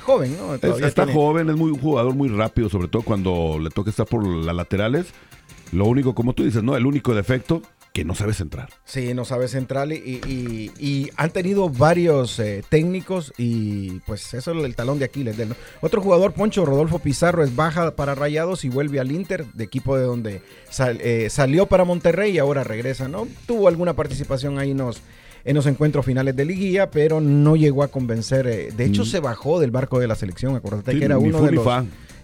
joven, 0.00 0.36
¿no? 0.36 0.54
está 0.54 1.06
joven, 1.06 1.48
es 1.50 1.56
muy, 1.56 1.70
un 1.70 1.78
jugador 1.78 2.14
muy 2.14 2.28
rápido, 2.28 2.68
sobre 2.68 2.85
todo 2.88 3.02
cuando 3.02 3.58
le 3.60 3.70
toca 3.70 3.90
estar 3.90 4.06
por 4.06 4.26
las 4.26 4.54
laterales. 4.54 5.06
Lo 5.72 5.86
único, 5.86 6.14
como 6.14 6.32
tú 6.32 6.44
dices, 6.44 6.62
¿no? 6.62 6.76
El 6.76 6.86
único 6.86 7.14
defecto 7.14 7.62
que 7.96 8.04
no 8.04 8.14
sabe 8.14 8.34
centrar. 8.34 8.68
Sí, 8.84 9.14
no 9.14 9.24
sabe 9.24 9.48
centrar 9.48 9.90
y, 9.90 11.10
han 11.16 11.30
tenido 11.30 11.70
varios 11.70 12.38
eh, 12.38 12.62
técnicos 12.68 13.32
y 13.38 14.00
pues 14.00 14.34
eso 14.34 14.52
es 14.52 14.64
el 14.64 14.76
talón 14.76 14.98
de 14.98 15.06
Aquiles 15.06 15.34
Otro 15.80 16.02
jugador, 16.02 16.34
Poncho 16.34 16.66
Rodolfo 16.66 16.98
Pizarro, 16.98 17.42
es 17.42 17.56
baja 17.56 17.96
para 17.96 18.14
Rayados 18.14 18.66
y 18.66 18.68
vuelve 18.68 19.00
al 19.00 19.12
Inter, 19.12 19.46
de 19.54 19.64
equipo 19.64 19.96
de 19.96 20.04
donde 20.04 20.42
eh, 20.78 21.28
salió 21.30 21.64
para 21.64 21.84
Monterrey 21.84 22.32
y 22.32 22.38
ahora 22.38 22.64
regresa, 22.64 23.08
¿no? 23.08 23.26
Tuvo 23.46 23.66
alguna 23.66 23.94
participación 23.94 24.58
ahí 24.58 24.72
en 24.72 24.78
los, 24.78 25.00
en 25.46 25.56
los 25.56 25.64
encuentros 25.64 26.04
finales 26.04 26.36
de 26.36 26.44
liguilla, 26.44 26.90
pero 26.90 27.22
no 27.22 27.56
llegó 27.56 27.82
a 27.82 27.88
convencer. 27.88 28.46
Eh, 28.46 28.72
de 28.76 28.84
hecho, 28.84 29.04
mm. 29.04 29.06
se 29.06 29.20
bajó 29.20 29.58
del 29.58 29.70
barco 29.70 29.98
de 29.98 30.06
la 30.06 30.16
selección, 30.16 30.54
acuérdate 30.54 30.98
que 30.98 31.04
era 31.06 31.16
uno 31.16 31.40
de 31.40 31.52
los... 31.52 31.66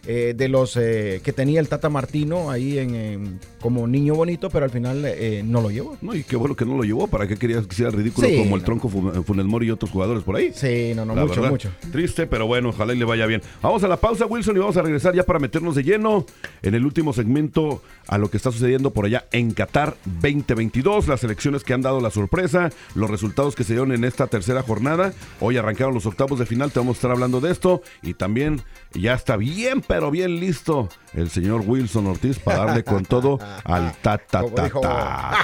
Eh, 0.05 0.35
de 0.37 0.49
los 0.49 0.77
eh, 0.77 1.21
que 1.23 1.33
tenía 1.33 1.61
el 1.61 1.69
Tata 1.69 1.89
Martino 1.89 2.51
ahí 2.51 2.77
en, 2.79 3.39
como 3.61 3.87
niño 3.87 4.17
bonito, 4.17 4.51
pero 4.51 4.65
al 4.65 4.71
final 4.71 5.05
eh, 5.05 5.43
no 5.45 5.61
lo 5.61 5.71
llevó. 5.71 5.97
No, 6.01 6.13
y 6.13 6.25
qué 6.25 6.35
bueno 6.35 6.57
que 6.57 6.65
no 6.65 6.77
lo 6.77 6.83
llevó. 6.83 7.07
¿Para 7.07 7.29
qué 7.29 7.37
querías 7.37 7.67
que 7.69 7.77
sea 7.77 7.91
ridículo 7.91 8.29
como 8.39 8.57
el 8.57 8.65
tronco 8.65 8.89
Funes 8.89 9.47
Mori 9.47 9.69
y 9.69 9.71
otros 9.71 9.93
jugadores 9.93 10.25
por 10.25 10.35
ahí? 10.35 10.53
Sí, 10.55 10.93
no, 10.97 11.05
no, 11.05 11.15
mucho, 11.15 11.43
mucho. 11.45 11.71
Triste, 11.93 12.27
pero 12.27 12.49
bueno, 12.49 12.71
ojalá 12.71 12.95
y 12.95 12.99
le 12.99 13.05
vaya 13.05 13.27
bien. 13.27 13.43
Vamos 13.63 13.85
a 13.85 13.89
la 13.89 13.97
pausa, 13.97 14.27
Wilson, 14.27 14.57
y 14.57 14.59
vamos 14.59 14.77
a 14.77 14.83
regresar 14.83 15.15
ya 15.15 15.23
para 15.23 15.39
meternos 15.39 15.77
de 15.77 15.85
lleno 15.85 16.27
en 16.63 16.75
el 16.75 16.85
último 16.85 17.13
segmento 17.13 17.81
a 18.09 18.19
lo 18.19 18.29
que 18.29 18.39
está 18.39 18.51
sucediendo 18.51 18.93
por 18.93 19.07
allá 19.07 19.27
en 19.31 19.53
Qatar 19.53 19.97
2022, 20.05 21.07
las 21.07 21.23
elecciones 21.23 21.63
que 21.63 21.75
han 21.75 21.83
dado 21.83 22.01
la 22.01 22.11
sorpresa, 22.11 22.71
los 22.97 23.09
resultados 23.09 23.55
que 23.55 23.63
se 23.63 23.75
dieron 23.75 23.93
en 23.93 24.03
esta 24.03 24.27
tercera 24.27 24.63
jornada. 24.63 25.13
Hoy 25.39 25.59
arrancaron 25.59 25.95
los 25.95 26.07
octavos 26.07 26.41
de 26.41 26.47
final, 26.47 26.73
te 26.73 26.81
vamos 26.81 26.97
a 26.97 26.99
estar 26.99 27.11
hablando 27.13 27.41
de 27.41 27.53
esto 27.53 27.83
y 28.03 28.15
también 28.15 28.63
ya 28.95 29.15
está 29.15 29.37
bien, 29.37 29.81
pero 29.93 30.11
bien 30.11 30.41
listo 30.41 30.89
el 31.13 31.29
señor 31.29 31.65
Wilson 31.67 32.07
Ortiz 32.07 32.39
para 32.39 32.65
darle 32.65 32.83
con 32.83 33.05
todo 33.05 33.39
al 33.63 33.93
ta 34.01 34.17
ta 34.17 34.43
ta 34.43 34.71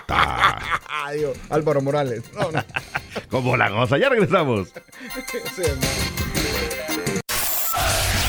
ta, 0.07 0.59
Álvaro 1.51 1.83
Morales. 1.83 2.23
Como 3.31 3.59
la 3.59 3.69
goza, 3.69 3.99
ya 3.99 4.09
regresamos. 4.09 4.69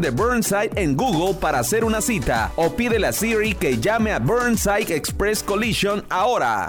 de 0.00 0.10
Burnside 0.10 0.70
en 0.76 0.96
Google 0.96 1.34
para 1.40 1.58
hacer 1.58 1.84
una 1.84 2.00
cita 2.00 2.52
o 2.56 2.70
pídele 2.70 3.06
a 3.06 3.12
Siri 3.12 3.54
que 3.54 3.78
llame 3.78 4.12
a 4.12 4.18
Burnside 4.18 4.94
Express 4.94 5.42
Collision 5.42 6.04
ahora. 6.08 6.68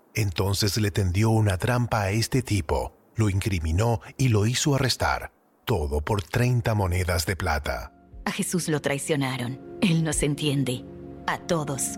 entonces 0.13 0.77
le 0.77 0.91
tendió 0.91 1.29
una 1.29 1.57
trampa 1.57 2.01
a 2.01 2.11
este 2.11 2.41
tipo, 2.41 2.93
lo 3.15 3.29
incriminó 3.29 4.01
y 4.17 4.29
lo 4.29 4.45
hizo 4.45 4.75
arrestar, 4.75 5.31
todo 5.65 6.01
por 6.01 6.23
30 6.23 6.73
monedas 6.75 7.25
de 7.25 7.35
plata. 7.35 7.93
A 8.25 8.31
Jesús 8.31 8.67
lo 8.67 8.81
traicionaron. 8.81 9.59
Él 9.81 10.03
nos 10.03 10.21
entiende. 10.23 10.85
A 11.27 11.39
todos. 11.39 11.97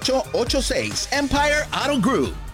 317-786-2886. 0.01 1.07
Empire 1.13 1.67
Auto 1.73 1.99
Group. 1.99 2.50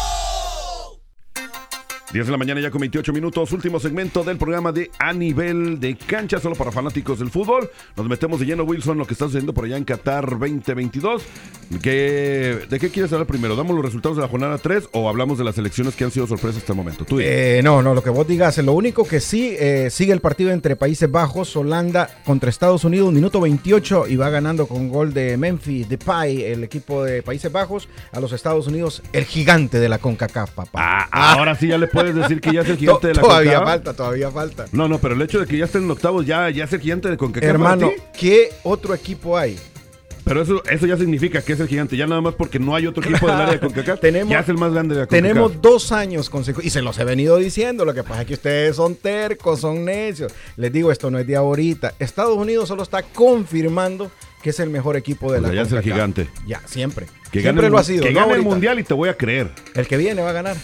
10 2.13 2.25
de 2.25 2.31
la 2.31 2.37
mañana 2.37 2.59
ya 2.59 2.69
con 2.69 2.81
28 2.81 3.13
minutos, 3.13 3.53
último 3.53 3.79
segmento 3.79 4.25
del 4.25 4.37
programa 4.37 4.73
de 4.73 4.91
A 4.99 5.13
Nivel 5.13 5.79
de 5.79 5.95
Cancha, 5.95 6.41
solo 6.41 6.55
para 6.55 6.69
fanáticos 6.69 7.19
del 7.19 7.29
fútbol. 7.29 7.69
Nos 7.95 8.09
metemos 8.09 8.41
de 8.41 8.47
lleno, 8.47 8.63
Wilson, 8.63 8.97
lo 8.97 9.05
que 9.07 9.13
está 9.13 9.25
sucediendo 9.25 9.53
por 9.53 9.63
allá 9.63 9.77
en 9.77 9.85
Qatar 9.85 10.29
2022. 10.29 11.23
¿Qué, 11.81 12.67
¿De 12.69 12.79
qué 12.79 12.89
quieres 12.89 13.13
hablar 13.13 13.27
primero? 13.27 13.55
¿Damos 13.55 13.73
los 13.77 13.85
resultados 13.85 14.17
de 14.17 14.23
la 14.23 14.27
jornada 14.27 14.57
3 14.57 14.89
o 14.91 15.07
hablamos 15.07 15.37
de 15.37 15.45
las 15.45 15.57
elecciones 15.57 15.95
que 15.95 16.03
han 16.03 16.11
sido 16.11 16.27
sorpresas 16.27 16.57
hasta 16.57 16.73
el 16.73 16.77
momento? 16.77 17.05
¿Tú 17.05 17.21
eh, 17.21 17.61
no, 17.63 17.81
no, 17.81 17.93
lo 17.93 18.03
que 18.03 18.09
vos 18.09 18.27
digas, 18.27 18.57
lo 18.57 18.73
único 18.73 19.05
que 19.05 19.21
sí, 19.21 19.55
eh, 19.57 19.87
sigue 19.89 20.11
el 20.11 20.19
partido 20.19 20.51
entre 20.51 20.75
Países 20.75 21.09
Bajos, 21.09 21.55
Holanda 21.55 22.09
contra 22.25 22.49
Estados 22.49 22.83
Unidos, 22.83 23.13
minuto 23.13 23.39
28 23.39 24.07
y 24.09 24.17
va 24.17 24.29
ganando 24.29 24.67
con 24.67 24.89
gol 24.89 25.13
de 25.13 25.37
Memphis 25.37 25.87
Depay, 25.87 26.43
el 26.43 26.65
equipo 26.65 27.05
de 27.05 27.23
Países 27.23 27.49
Bajos, 27.49 27.87
a 28.11 28.19
los 28.19 28.33
Estados 28.33 28.67
Unidos, 28.67 29.01
el 29.13 29.23
gigante 29.23 29.79
de 29.79 29.87
la 29.87 29.97
CONCACAF, 29.97 30.51
papá. 30.51 31.07
Ah, 31.09 31.35
ahora 31.35 31.55
sí 31.55 31.69
ya 31.69 31.77
le 31.77 31.87
puedes 32.01 32.15
decir 32.15 32.41
que 32.41 32.53
ya 32.53 32.61
es 32.61 32.69
el 32.69 32.77
gigante 32.77 33.07
de 33.07 33.13
la 33.15 33.21
Todavía 33.21 33.51
CONCACAF? 33.53 33.73
falta, 33.73 33.93
todavía 33.93 34.31
falta. 34.31 34.65
No, 34.71 34.87
no, 34.87 34.99
pero 34.99 35.15
el 35.15 35.21
hecho 35.21 35.39
de 35.39 35.45
que 35.45 35.57
ya 35.57 35.65
estén 35.65 35.83
en 35.83 35.91
octavos 35.91 36.25
ya, 36.25 36.49
ya 36.49 36.65
es 36.65 36.73
el 36.73 36.79
gigante 36.81 37.09
de 37.09 37.17
CONCACAF. 37.17 37.49
Hermano, 37.49 37.87
para 37.89 38.11
ti. 38.11 38.19
¿qué 38.19 38.49
otro 38.63 38.93
equipo 38.93 39.37
hay? 39.37 39.57
Pero 40.23 40.43
eso, 40.43 40.63
eso 40.69 40.85
ya 40.85 40.95
significa 40.97 41.41
que 41.41 41.53
es 41.53 41.59
el 41.59 41.67
gigante. 41.67 41.97
Ya 41.97 42.05
nada 42.05 42.21
más 42.21 42.35
porque 42.35 42.59
no 42.59 42.75
hay 42.75 42.85
otro 42.85 43.03
equipo 43.03 43.25
del 43.25 43.35
área 43.37 43.53
de 43.53 43.59
CONCACAF. 43.59 43.99
Tenemos- 43.99 44.29
ya 44.31 44.39
es 44.41 44.49
el 44.49 44.57
más 44.57 44.71
grande 44.71 44.93
de 44.93 45.01
la 45.01 45.07
CONCACAF. 45.07 45.27
Tenemos 45.33 45.61
dos 45.61 45.91
años 45.91 46.29
consecutivos, 46.29 46.65
y 46.67 46.69
se 46.69 46.81
los 46.83 46.97
he 46.99 47.03
venido 47.03 47.37
diciendo, 47.37 47.85
lo 47.85 47.93
que 47.95 48.03
pasa 48.03 48.21
es 48.21 48.27
que 48.27 48.33
ustedes 48.35 48.75
son 48.75 48.95
tercos, 48.95 49.59
son 49.61 49.83
necios. 49.83 50.31
Les 50.57 50.71
digo, 50.71 50.91
esto 50.91 51.09
no 51.09 51.17
es 51.17 51.25
de 51.25 51.35
ahorita. 51.35 51.95
Estados 51.97 52.37
Unidos 52.37 52.67
solo 52.67 52.83
está 52.83 53.01
confirmando 53.01 54.11
que 54.43 54.51
es 54.51 54.59
el 54.59 54.69
mejor 54.69 54.95
equipo 54.95 55.31
de 55.31 55.39
O 55.39 55.41
la 55.41 55.47
sea, 55.49 55.55
ya 55.55 55.61
es 55.63 55.67
el 55.69 55.73
CONCACAF. 55.79 55.93
gigante. 55.95 56.27
Ya, 56.47 56.61
siempre. 56.65 57.07
Que 57.31 57.39
siempre 57.41 57.61
gane 57.63 57.67
el 57.67 57.71
lo 57.71 57.77
ha 57.77 57.83
sido. 57.83 58.03
Que 58.03 58.11
no 58.11 58.19
gane 58.21 58.33
el 58.33 58.41
mundial 58.41 58.79
y 58.79 58.83
te 58.83 58.93
voy 58.93 59.07
a 59.09 59.15
creer. 59.15 59.49
El 59.73 59.87
que 59.87 59.95
viene 59.97 60.21
va 60.21 60.31
a 60.31 60.33
ganar. 60.33 60.57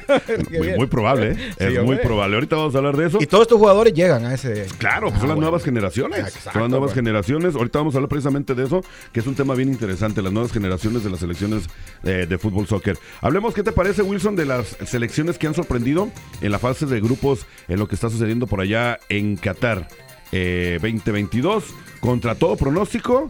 Muy, 0.76 0.86
probable, 0.86 1.32
¿eh? 1.32 1.36
Sí, 1.58 1.64
es 1.76 1.82
muy 1.84 1.96
probable. 1.96 2.36
Ahorita 2.36 2.56
vamos 2.56 2.74
a 2.74 2.78
hablar 2.78 2.96
de 2.96 3.06
eso. 3.06 3.18
Y 3.20 3.26
todos 3.26 3.42
estos 3.42 3.58
jugadores 3.58 3.92
llegan 3.92 4.24
a 4.24 4.34
ese. 4.34 4.66
Claro, 4.78 5.08
pues 5.08 5.16
Ah, 5.16 5.20
son 5.20 5.28
las 5.28 5.36
bueno. 5.36 5.40
nuevas 5.42 5.64
generaciones. 5.64 6.18
Exacto, 6.20 6.50
son 6.52 6.62
las 6.62 6.70
nuevas 6.70 6.88
bueno. 6.90 6.94
generaciones. 6.94 7.54
Ahorita 7.54 7.78
vamos 7.80 7.94
a 7.94 7.98
hablar 7.98 8.08
precisamente 8.08 8.54
de 8.54 8.64
eso, 8.64 8.82
que 9.12 9.20
es 9.20 9.26
un 9.26 9.34
tema 9.34 9.54
bien 9.54 9.68
interesante, 9.68 10.22
las 10.22 10.32
nuevas 10.32 10.52
generaciones 10.52 11.04
de 11.04 11.10
las 11.10 11.20
selecciones 11.20 11.64
eh, 12.04 12.26
de 12.28 12.38
fútbol 12.38 12.66
soccer. 12.66 12.96
Hablemos, 13.20 13.52
¿qué 13.54 13.62
te 13.62 13.72
parece, 13.72 14.02
Wilson, 14.02 14.36
de 14.36 14.46
las 14.46 14.76
selecciones 14.86 15.38
que 15.38 15.46
han 15.48 15.54
sorprendido 15.54 16.10
en 16.40 16.52
la 16.52 16.58
fase 16.58 16.86
de 16.86 17.00
grupos 17.00 17.46
en 17.68 17.78
lo 17.78 17.88
que 17.88 17.94
está 17.94 18.08
sucediendo 18.10 18.46
por 18.46 18.60
allá 18.60 18.98
en 19.08 19.36
Qatar 19.36 19.88
eh, 20.32 20.78
2022? 20.80 21.64
Contra 22.00 22.34
todo 22.36 22.56
pronóstico, 22.56 23.26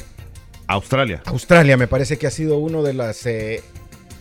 Australia. 0.67 1.23
Australia 1.27 1.77
me 1.77 1.87
parece 1.89 2.19
que 2.19 2.27
ha 2.27 2.31
sido 2.31 2.59
uno 2.59 2.83
de 2.83 2.95
los 2.95 3.27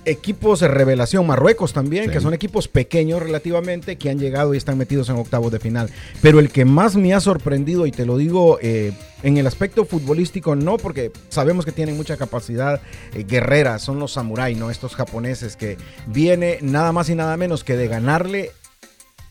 equipos 0.05 0.59
de 0.59 0.67
revelación. 0.67 1.25
Marruecos 1.27 1.73
también, 1.73 2.05
Sí. 2.05 2.11
que 2.11 2.21
son 2.21 2.33
equipos 2.33 2.67
pequeños 2.67 3.21
relativamente, 3.21 3.97
que 3.97 4.09
han 4.09 4.19
llegado 4.19 4.53
y 4.53 4.57
están 4.57 4.77
metidos 4.77 5.09
en 5.09 5.15
octavos 5.17 5.51
de 5.51 5.59
final. 5.59 5.89
Pero 6.21 6.39
el 6.39 6.49
que 6.49 6.63
más 6.65 6.95
me 6.95 7.13
ha 7.13 7.19
sorprendido, 7.19 7.85
y 7.85 7.91
te 7.91 8.05
lo 8.05 8.17
digo 8.17 8.59
eh, 8.61 8.93
en 9.23 9.37
el 9.37 9.47
aspecto 9.47 9.85
futbolístico, 9.85 10.55
no 10.55 10.77
porque 10.77 11.11
sabemos 11.29 11.65
que 11.65 11.71
tienen 11.71 11.97
mucha 11.97 12.17
capacidad 12.17 12.81
eh, 13.13 13.25
guerrera, 13.27 13.79
son 13.79 13.99
los 13.99 14.13
samuráis, 14.13 14.57
¿no? 14.57 14.69
Estos 14.69 14.95
japoneses 14.95 15.55
que 15.55 15.77
viene 16.07 16.59
nada 16.61 16.91
más 16.91 17.09
y 17.09 17.15
nada 17.15 17.35
menos 17.37 17.63
que 17.63 17.75
de 17.75 17.87
ganarle 17.87 18.51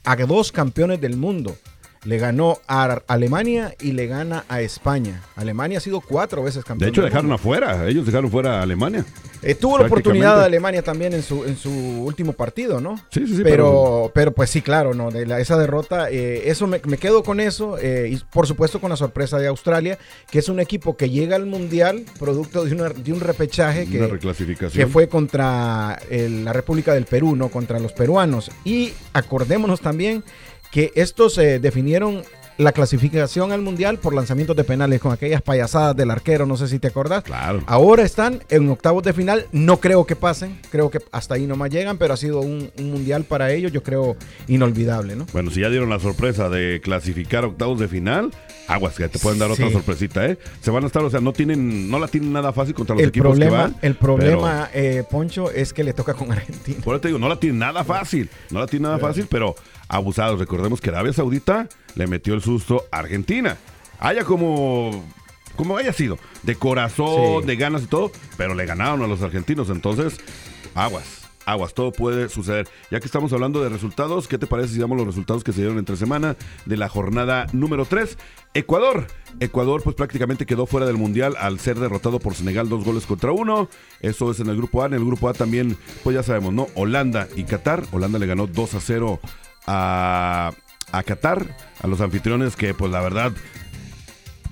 a 0.04 0.16
dos 0.16 0.52
campeones 0.52 1.00
del 1.00 1.16
mundo. 1.16 1.56
Le 2.04 2.18
ganó 2.18 2.58
a 2.68 3.00
Alemania 3.06 3.74
y 3.80 3.92
le 3.92 4.06
gana 4.06 4.44
a 4.48 4.60
España. 4.60 5.22
Alemania 5.36 5.78
ha 5.78 5.80
sido 5.80 6.00
cuatro 6.02 6.42
veces 6.42 6.62
campeón. 6.64 6.86
De 6.86 6.90
hecho, 6.90 7.02
dejaron 7.02 7.32
afuera. 7.32 7.88
Ellos 7.88 8.04
dejaron 8.04 8.30
fuera 8.30 8.58
a 8.58 8.62
Alemania. 8.62 9.04
Eh, 9.42 9.54
tuvo 9.54 9.78
la 9.78 9.86
oportunidad 9.86 10.38
de. 10.38 10.44
Alemania 10.44 10.82
también 10.82 11.12
en 11.14 11.22
su, 11.22 11.44
en 11.44 11.56
su 11.56 11.70
último 11.70 12.32
partido, 12.34 12.80
¿no? 12.80 12.96
Sí, 13.10 13.26
sí, 13.26 13.36
sí. 13.36 13.42
pero, 13.42 14.10
pero 14.14 14.32
pues 14.32 14.50
sí, 14.50 14.60
claro, 14.62 14.94
¿no? 14.94 15.10
De 15.10 15.26
la- 15.26 15.40
esa 15.40 15.56
derrota, 15.58 16.10
eh, 16.10 16.42
eso 16.50 16.66
me, 16.66 16.80
me 16.86 16.96
quedo 16.98 17.22
con 17.22 17.40
eso. 17.40 17.76
eh, 17.78 18.08
y 18.12 18.16
por 18.32 18.46
supuesto 18.46 18.80
con 18.80 18.90
la 18.90 18.96
sorpresa 18.96 19.38
de 19.38 19.46
Australia, 19.48 19.98
que 20.30 20.38
es 20.38 20.48
un 20.48 20.60
equipo 20.60 20.96
que 20.96 21.08
llega 21.10 21.36
al 21.36 21.46
Mundial 21.46 22.04
producto 22.18 22.64
de, 22.64 22.74
una- 22.74 22.88
de 22.90 23.12
un 23.12 23.20
repechaje 23.20 23.82
una 23.84 23.90
que, 23.90 24.06
reclasificación. 24.12 24.84
que 24.86 24.90
fue 24.92 25.08
contra 25.08 25.98
el- 26.10 26.44
la 26.44 26.52
República 26.52 26.92
del 26.94 27.04
Perú, 27.06 27.36
¿no? 27.36 27.48
Contra 27.48 27.78
los 27.78 27.92
peruanos. 27.92 28.50
Y 28.64 28.92
acordémonos 29.12 29.80
también 29.80 30.22
que 30.74 30.90
estos 30.96 31.38
eh, 31.38 31.60
definieron 31.60 32.24
la 32.58 32.72
clasificación 32.72 33.52
al 33.52 33.62
Mundial 33.62 33.98
por 33.98 34.12
lanzamientos 34.12 34.56
de 34.56 34.64
penales 34.64 35.00
con 35.00 35.12
aquellas 35.12 35.40
payasadas 35.40 35.94
del 35.94 36.10
arquero, 36.10 36.46
no 36.46 36.56
sé 36.56 36.66
si 36.66 36.80
te 36.80 36.88
acordás. 36.88 37.22
Claro. 37.22 37.62
Ahora 37.66 38.02
están 38.02 38.40
en 38.48 38.68
octavos 38.68 39.04
de 39.04 39.12
final, 39.12 39.46
no 39.52 39.78
creo 39.78 40.04
que 40.04 40.16
pasen, 40.16 40.58
creo 40.72 40.90
que 40.90 40.98
hasta 41.12 41.36
ahí 41.36 41.46
nomás 41.46 41.70
llegan, 41.70 41.96
pero 41.96 42.14
ha 42.14 42.16
sido 42.16 42.40
un, 42.40 42.72
un 42.76 42.90
Mundial 42.90 43.22
para 43.22 43.52
ellos, 43.52 43.70
yo 43.70 43.84
creo, 43.84 44.16
inolvidable, 44.48 45.14
¿no? 45.14 45.26
Bueno, 45.32 45.52
si 45.52 45.60
ya 45.60 45.70
dieron 45.70 45.90
la 45.90 46.00
sorpresa 46.00 46.48
de 46.48 46.80
clasificar 46.82 47.44
a 47.44 47.46
octavos 47.46 47.78
de 47.78 47.86
final, 47.86 48.32
aguas 48.68 48.94
que 48.94 49.08
te 49.08 49.18
pueden 49.18 49.38
dar 49.38 49.50
otra 49.50 49.70
sorpresita, 49.70 50.26
¿eh? 50.26 50.38
Se 50.60 50.70
van 50.70 50.84
a 50.84 50.86
estar, 50.86 51.02
o 51.04 51.10
sea, 51.10 51.20
no 51.20 51.32
tienen, 51.32 51.90
no 51.90 51.98
la 51.98 52.08
tienen 52.08 52.32
nada 52.32 52.52
fácil 52.52 52.74
contra 52.74 52.94
los 52.94 53.02
El 53.02 53.08
equipos 53.10 53.34
que 53.34 53.40
problema, 53.44 53.62
van. 53.64 53.76
el 53.82 53.94
problema 53.96 54.70
eh, 54.72 55.04
Poncho, 55.10 55.50
es 55.50 55.72
que 55.72 55.84
le 55.84 55.92
toca 55.92 56.14
con 56.14 56.32
Argentina. 56.32 56.78
Por 56.82 56.94
eso 56.94 57.00
te 57.02 57.08
digo, 57.08 57.18
no 57.18 57.28
la 57.28 57.36
tienen 57.38 57.58
nada 57.58 57.84
fácil, 57.84 58.30
no 58.50 58.60
la 58.60 58.66
tienen 58.66 58.84
nada 58.84 58.98
fácil, 58.98 59.26
pero 59.28 59.54
abusados. 59.88 60.38
Recordemos 60.38 60.80
que 60.80 60.90
Arabia 60.90 61.12
Saudita 61.12 61.68
le 61.94 62.06
metió 62.06 62.34
el 62.34 62.40
susto 62.42 62.84
a 62.90 62.98
Argentina. 62.98 63.56
Haya 64.00 64.24
como, 64.24 65.04
como 65.56 65.76
haya 65.76 65.92
sido, 65.92 66.18
de 66.42 66.56
corazón, 66.56 67.42
Sí. 67.42 67.46
de 67.46 67.56
ganas 67.56 67.82
y 67.82 67.86
todo, 67.86 68.10
pero 68.36 68.54
le 68.54 68.64
ganaron 68.66 69.02
a 69.02 69.06
los 69.06 69.20
argentinos. 69.22 69.68
Entonces, 69.70 70.16
aguas. 70.74 71.23
Aguas, 71.46 71.74
todo 71.74 71.92
puede 71.92 72.28
suceder. 72.28 72.68
Ya 72.90 73.00
que 73.00 73.06
estamos 73.06 73.32
hablando 73.32 73.62
de 73.62 73.68
resultados, 73.68 74.28
¿qué 74.28 74.38
te 74.38 74.46
parece 74.46 74.74
si 74.74 74.80
damos 74.80 74.96
los 74.96 75.06
resultados 75.06 75.44
que 75.44 75.52
se 75.52 75.60
dieron 75.60 75.78
entre 75.78 75.96
semana 75.96 76.36
de 76.64 76.76
la 76.76 76.88
jornada 76.88 77.46
número 77.52 77.84
3? 77.84 78.16
Ecuador. 78.54 79.06
Ecuador 79.40 79.82
pues 79.82 79.96
prácticamente 79.96 80.46
quedó 80.46 80.66
fuera 80.66 80.86
del 80.86 80.96
Mundial 80.96 81.34
al 81.38 81.58
ser 81.58 81.78
derrotado 81.78 82.20
por 82.20 82.34
Senegal 82.34 82.68
dos 82.68 82.84
goles 82.84 83.06
contra 83.06 83.32
uno. 83.32 83.68
Eso 84.00 84.30
es 84.30 84.40
en 84.40 84.48
el 84.48 84.56
grupo 84.56 84.82
A. 84.82 84.86
En 84.86 84.94
el 84.94 85.04
grupo 85.04 85.28
A 85.28 85.34
también, 85.34 85.76
pues 86.02 86.14
ya 86.14 86.22
sabemos, 86.22 86.52
¿no? 86.52 86.68
Holanda 86.74 87.28
y 87.36 87.44
Qatar. 87.44 87.84
Holanda 87.92 88.18
le 88.18 88.26
ganó 88.26 88.46
2 88.46 88.74
a 88.74 88.80
0 88.80 89.20
a, 89.66 90.52
a 90.92 91.02
Qatar, 91.02 91.56
a 91.82 91.86
los 91.86 92.00
anfitriones 92.00 92.56
que 92.56 92.74
pues 92.74 92.90
la 92.90 93.00
verdad 93.00 93.32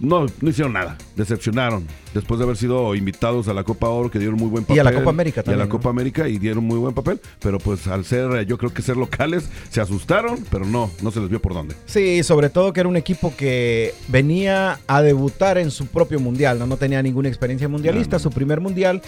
no, 0.02 0.26
no 0.40 0.50
hicieron 0.50 0.74
nada. 0.74 0.98
Decepcionaron. 1.16 1.86
Después 2.12 2.38
de 2.38 2.44
haber 2.44 2.56
sido 2.58 2.94
invitados 2.94 3.48
a 3.48 3.54
la 3.54 3.64
Copa 3.64 3.88
Oro, 3.88 4.10
que 4.10 4.18
dieron 4.18 4.36
muy 4.36 4.48
buen 4.48 4.64
papel. 4.64 4.76
Y 4.76 4.80
a 4.80 4.84
la 4.84 4.92
Copa 4.92 5.10
América 5.10 5.38
Y 5.38 5.40
a 5.40 5.44
también, 5.44 5.58
la 5.60 5.64
¿no? 5.64 5.70
Copa 5.70 5.88
América 5.88 6.28
y 6.28 6.38
dieron 6.38 6.64
muy 6.64 6.78
buen 6.78 6.92
papel. 6.92 7.20
Pero 7.40 7.58
pues 7.58 7.86
al 7.86 8.04
ser, 8.04 8.30
eh, 8.32 8.44
yo 8.44 8.58
creo 8.58 8.74
que 8.74 8.82
ser 8.82 8.96
locales, 8.96 9.48
se 9.70 9.80
asustaron, 9.80 10.44
pero 10.50 10.66
no, 10.66 10.90
no 11.02 11.10
se 11.10 11.20
les 11.20 11.30
vio 11.30 11.40
por 11.40 11.54
dónde. 11.54 11.74
Sí, 11.86 12.22
sobre 12.22 12.50
todo 12.50 12.72
que 12.72 12.80
era 12.80 12.88
un 12.88 12.96
equipo 12.96 13.34
que 13.36 13.94
venía 14.08 14.78
a 14.86 15.00
debutar 15.02 15.56
en 15.56 15.70
su 15.70 15.86
propio 15.86 16.20
mundial, 16.20 16.58
no, 16.58 16.66
no 16.66 16.76
tenía 16.76 17.02
ninguna 17.02 17.28
experiencia 17.28 17.68
mundialista, 17.68 18.16
No, 18.16 18.18
no. 18.18 18.22
su 18.24 18.30
primer 18.30 18.60
mundial. 18.60 19.00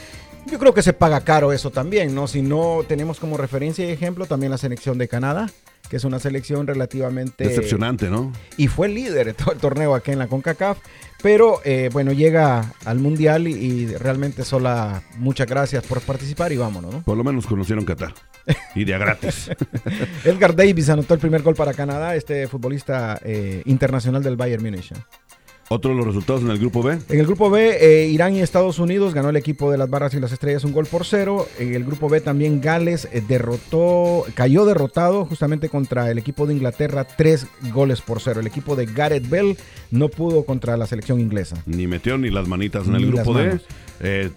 Yo 0.50 0.58
creo 0.58 0.72
que 0.74 0.82
se 0.82 0.92
paga 0.92 1.20
caro 1.22 1.52
eso 1.52 1.70
también, 1.70 2.14
¿no? 2.14 2.26
Si 2.28 2.42
no 2.42 2.82
tenemos 2.86 3.18
como 3.18 3.36
referencia 3.36 3.84
y 3.88 3.90
ejemplo 3.90 4.26
también 4.26 4.50
la 4.50 4.58
selección 4.58 4.98
de 4.98 5.08
Canadá, 5.08 5.50
que 5.94 5.98
es 5.98 6.04
una 6.04 6.18
selección 6.18 6.66
relativamente... 6.66 7.46
Decepcionante, 7.46 8.10
¿no? 8.10 8.32
Y 8.56 8.66
fue 8.66 8.88
el 8.88 8.96
líder 8.96 9.26
de 9.26 9.34
todo 9.34 9.52
el 9.52 9.60
torneo 9.60 9.94
aquí 9.94 10.10
en 10.10 10.18
la 10.18 10.26
CONCACAF, 10.26 10.78
pero 11.22 11.60
eh, 11.64 11.88
bueno, 11.92 12.10
llega 12.10 12.72
al 12.84 12.98
Mundial 12.98 13.46
y, 13.46 13.52
y, 13.52 13.86
realmente 13.94 14.44
sola, 14.44 15.04
muchas 15.18 15.46
gracias 15.46 15.84
por 15.84 16.00
participar 16.00 16.50
y 16.50 16.56
vámonos, 16.56 16.92
¿no? 16.92 17.02
Por 17.02 17.16
lo 17.16 17.22
menos 17.22 17.46
conocieron 17.46 17.84
Qatar. 17.84 18.12
Y 18.74 18.84
de 18.84 18.92
a 18.92 18.98
gratis. 18.98 19.52
Edgar 20.24 20.56
Davis 20.56 20.88
anotó 20.88 21.14
el 21.14 21.20
primer 21.20 21.42
gol 21.42 21.54
para 21.54 21.72
Canadá, 21.74 22.16
este 22.16 22.48
futbolista 22.48 23.20
eh, 23.22 23.62
internacional 23.64 24.20
del 24.20 24.34
Bayern 24.34 24.64
Múnich. 24.64 24.92
¿Otro 25.68 25.92
de 25.92 25.96
los 25.96 26.06
resultados 26.06 26.42
en 26.42 26.50
el 26.50 26.58
grupo 26.58 26.82
B? 26.82 26.98
En 27.08 27.20
el 27.20 27.26
grupo 27.26 27.50
B, 27.50 27.78
eh, 27.80 28.08
Irán 28.08 28.34
y 28.34 28.40
Estados 28.40 28.78
Unidos 28.78 29.14
ganó 29.14 29.30
el 29.30 29.36
equipo 29.36 29.70
de 29.70 29.78
las 29.78 29.88
barras 29.88 30.12
y 30.14 30.20
las 30.20 30.30
estrellas 30.32 30.64
un 30.64 30.72
gol 30.72 30.86
por 30.86 31.06
cero. 31.06 31.46
En 31.58 31.74
el 31.74 31.84
grupo 31.84 32.08
B 32.08 32.20
también 32.20 32.60
Gales 32.60 33.08
eh, 33.12 33.22
derrotó, 33.26 34.24
cayó 34.34 34.66
derrotado 34.66 35.24
justamente 35.24 35.68
contra 35.68 36.10
el 36.10 36.18
equipo 36.18 36.46
de 36.46 36.54
Inglaterra 36.54 37.04
tres 37.04 37.46
goles 37.72 38.00
por 38.02 38.20
cero. 38.20 38.40
El 38.40 38.46
equipo 38.46 38.76
de 38.76 38.86
Gareth 38.86 39.28
Bell 39.28 39.56
no 39.90 40.08
pudo 40.08 40.44
contra 40.44 40.76
la 40.76 40.86
selección 40.86 41.18
inglesa. 41.20 41.56
Ni 41.66 41.86
metió 41.86 42.18
ni 42.18 42.30
las 42.30 42.46
manitas 42.46 42.86
en 42.86 42.96
el 42.96 43.06
grupo 43.06 43.34
D. 43.34 43.58
Eh, 44.00 44.30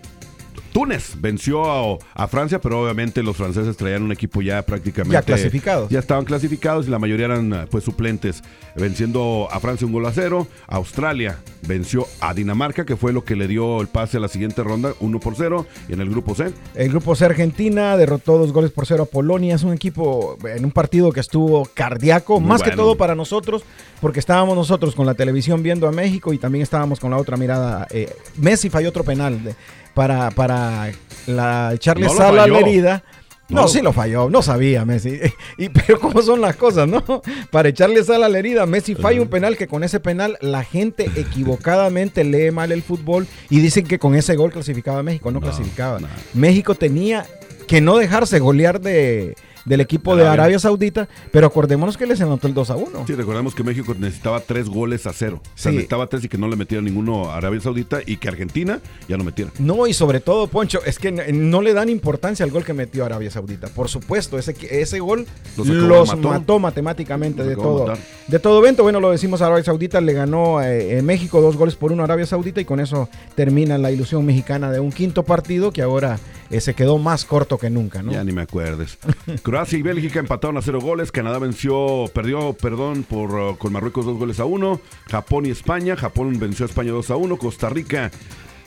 Túnez 0.68 1.14
venció 1.20 1.66
a, 1.66 1.98
a, 2.14 2.28
Francia, 2.28 2.60
pero 2.60 2.84
obviamente 2.84 3.24
los 3.24 3.36
franceses 3.36 3.76
traían 3.78 4.04
un 4.04 4.12
equipo 4.12 4.42
ya 4.42 4.62
prácticamente... 4.62 5.14
Ya 5.14 5.22
clasificados. 5.22 5.90
Ya 5.90 6.00
estaban 6.00 6.26
clasificados 6.26 6.88
y 6.88 6.92
la 6.92 7.00
mayoría 7.00 7.26
eran 7.26 7.68
pues 7.70 7.84
suplentes, 7.84 8.44
venciendo 8.76 9.48
a 9.52 9.60
Francia 9.60 9.88
un 9.88 9.94
gol 9.94 10.06
a 10.06 10.12
cero. 10.12 10.48
Australia 10.68 11.40
venció 11.68 12.08
a 12.20 12.34
Dinamarca, 12.34 12.86
que 12.86 12.96
fue 12.96 13.14
lo 13.14 13.24
que 13.24 13.36
le 13.36 13.48
dio 13.48 13.82
el 13.82 13.88
pase 13.88 14.18
a 14.18 14.20
la 14.20 14.28
siguiente 14.28 14.64
ronda, 14.64 14.94
1 15.00 15.20
por 15.20 15.36
0. 15.36 15.66
Y 15.90 15.94
en 15.94 16.02
el 16.02 16.10
grupo 16.10 16.36
C. 16.36 16.52
El 16.76 16.90
grupo 16.90 17.16
C 17.16 17.26
Argentina 17.26 17.98
derrotó 17.98 18.38
dos 18.38 18.52
goles 18.52 18.72
por 18.72 18.86
cero 18.86 19.04
a 19.04 19.06
Polonia. 19.06 19.56
Es 19.56 19.64
un 19.64 19.74
equipo 19.74 20.38
en 20.44 20.66
un 20.66 20.72
partido 20.72 21.12
que 21.12 21.20
estuvo 21.20 21.68
cardíaco, 21.74 22.40
Muy 22.40 22.50
más 22.50 22.62
bueno. 22.62 22.72
que 22.72 22.78
todo 22.78 22.98
para 22.98 23.16
nosotros, 23.16 23.64
porque 24.02 24.20
estábamos 24.20 24.56
nosotros 24.56 24.96
con 24.96 25.06
la 25.06 25.14
televisión 25.14 25.64
viendo 25.64 25.88
a 25.88 25.92
México 25.92 26.34
y 26.34 26.38
también 26.38 26.64
estábamos 26.64 27.00
con 27.00 27.12
la 27.12 27.18
otra 27.18 27.38
mirada. 27.38 27.88
Eh, 27.92 28.14
Messi 28.38 28.70
falló 28.70 28.90
otro 28.90 29.04
penal. 29.04 29.44
De, 29.44 29.56
para, 29.98 30.30
para 30.30 30.92
la, 31.26 31.74
echarle 31.74 32.06
no 32.06 32.14
sal 32.14 32.38
a 32.38 32.46
la 32.46 32.60
herida. 32.60 33.04
No, 33.50 33.62
no, 33.62 33.68
sí 33.68 33.82
lo 33.82 33.94
falló, 33.94 34.30
no 34.30 34.44
sabía 34.44 34.86
Messi. 34.86 35.20
Y, 35.58 35.70
pero 35.70 36.00
cómo 36.00 36.22
son 36.22 36.40
las 36.40 36.56
cosas, 36.56 36.88
¿no? 36.88 37.04
Para 37.50 37.70
echarle 37.70 38.04
sal 38.04 38.24
a 38.24 38.30
la 38.30 38.38
herida, 38.38 38.68
Messi 38.68 38.94
falla 38.94 39.20
un 39.22 39.28
penal 39.28 39.58
que 39.58 39.68
con 39.68 39.84
ese 39.84 40.00
penal 40.00 40.38
la 40.40 40.64
gente 40.64 41.10
equivocadamente 41.16 42.24
lee 42.24 42.52
mal 42.52 42.72
el 42.72 42.84
fútbol 42.84 43.26
y 43.50 43.60
dicen 43.60 43.88
que 43.88 43.98
con 43.98 44.14
ese 44.14 44.36
gol 44.36 44.52
clasificaba 44.52 45.00
a 45.00 45.04
México, 45.04 45.32
no, 45.32 45.40
no 45.40 45.46
clasificaba. 45.48 46.00
No. 46.00 46.08
México 46.36 46.76
tenía 46.76 47.26
que 47.68 47.82
no 47.82 47.98
dejarse 47.98 48.38
golear 48.38 48.80
de, 48.80 49.36
del 49.68 49.82
equipo 49.82 50.16
de 50.16 50.22
Arabia. 50.22 50.38
Arabia 50.38 50.60
Saudita, 50.60 51.10
pero 51.32 51.48
acordémonos 51.48 51.98
que 51.98 52.06
les 52.06 52.22
anotó 52.22 52.48
el 52.48 52.54
2 52.54 52.70
a 52.70 52.76
1. 52.78 53.08
Sí, 53.08 53.14
recordemos 53.16 53.54
que 53.54 53.64
México 53.64 53.94
necesitaba 54.00 54.40
tres 54.40 54.70
goles 54.70 55.06
a 55.06 55.14
cero. 55.14 55.42
O 55.44 55.50
sea, 55.56 55.72
necesitaba 55.72 56.08
tres 56.08 56.24
y 56.24 56.30
que 56.30 56.38
no 56.38 56.48
le 56.48 56.56
metiera 56.56 56.82
ninguno 56.82 57.30
a 57.30 57.38
Arabia 57.38 57.60
Saudita 57.60 58.00
y 58.06 58.18
que 58.18 58.30
Argentina 58.30 58.80
ya 59.10 59.18
no 59.18 59.26
metiera. 59.26 59.52
No, 59.60 59.86
y 59.86 59.94
sobre 59.94 60.22
todo, 60.22 60.48
Poncho, 60.48 60.80
es 60.86 61.00
que 61.00 61.12
no 61.12 61.62
le 61.62 61.74
dan 61.74 61.90
importancia 61.90 62.46
al 62.46 62.52
gol 62.52 62.64
que 62.64 62.74
metió 62.74 63.04
Arabia 63.04 63.30
Saudita. 63.30 63.68
Por 63.68 63.90
supuesto, 63.90 64.40
ese, 64.40 64.56
ese 64.70 65.00
gol 65.00 65.26
los, 65.58 65.68
los 65.68 66.08
mató. 66.16 66.30
mató. 66.30 66.60
matemáticamente 66.60 67.40
los 67.40 67.50
de 67.50 67.56
todo. 67.56 67.94
De 68.28 68.40
todo 68.40 68.60
evento, 68.60 68.84
bueno, 68.84 69.02
lo 69.02 69.12
decimos, 69.12 69.42
Arabia 69.42 69.64
Saudita 69.64 70.00
le 70.00 70.14
ganó 70.14 70.62
eh, 70.62 70.98
en 70.98 71.06
México 71.06 71.42
dos 71.42 71.58
goles 71.58 71.76
por 71.76 71.92
uno 71.92 72.04
a 72.04 72.06
Arabia 72.06 72.26
Saudita 72.26 72.62
y 72.62 72.66
con 72.66 72.80
eso 72.80 73.10
termina 73.36 73.78
la 73.78 73.92
ilusión 73.92 74.26
mexicana 74.26 74.72
de 74.72 74.80
un 74.80 74.92
quinto 74.92 75.24
partido 75.24 75.72
que 75.72 75.82
ahora 75.82 76.20
eh, 76.50 76.62
se 76.62 76.74
quedó 76.74 76.98
más 76.98 77.26
corto 77.26 77.58
que 77.58 77.70
nunca, 77.70 78.02
¿no? 78.04 78.12
Ya 78.12 78.24
ni 78.24 78.32
me 78.32 78.42
acuerdes. 78.42 78.98
Croacia 79.44 79.78
y 79.78 79.82
Bélgica 79.82 80.20
empataron 80.20 80.58
a 80.58 80.62
cero 80.62 80.80
goles. 80.82 81.12
Canadá 81.12 81.40
venció, 81.40 82.06
perdió, 82.14 82.54
perdón, 82.54 83.04
por 83.04 83.34
uh, 83.34 83.58
con 83.58 83.74
Marruecos 83.74 84.06
dos 84.06 84.18
goles 84.18 84.40
a 84.40 84.46
uno. 84.46 84.80
Japón 85.10 85.46
y 85.46 85.50
España. 85.50 85.96
Japón 85.96 86.40
venció 86.40 86.66
a 86.66 86.70
España 86.70 86.92
2 86.92 87.12
a 87.12 87.16
1. 87.16 87.38
Costa 87.38 87.70
Rica 87.70 88.12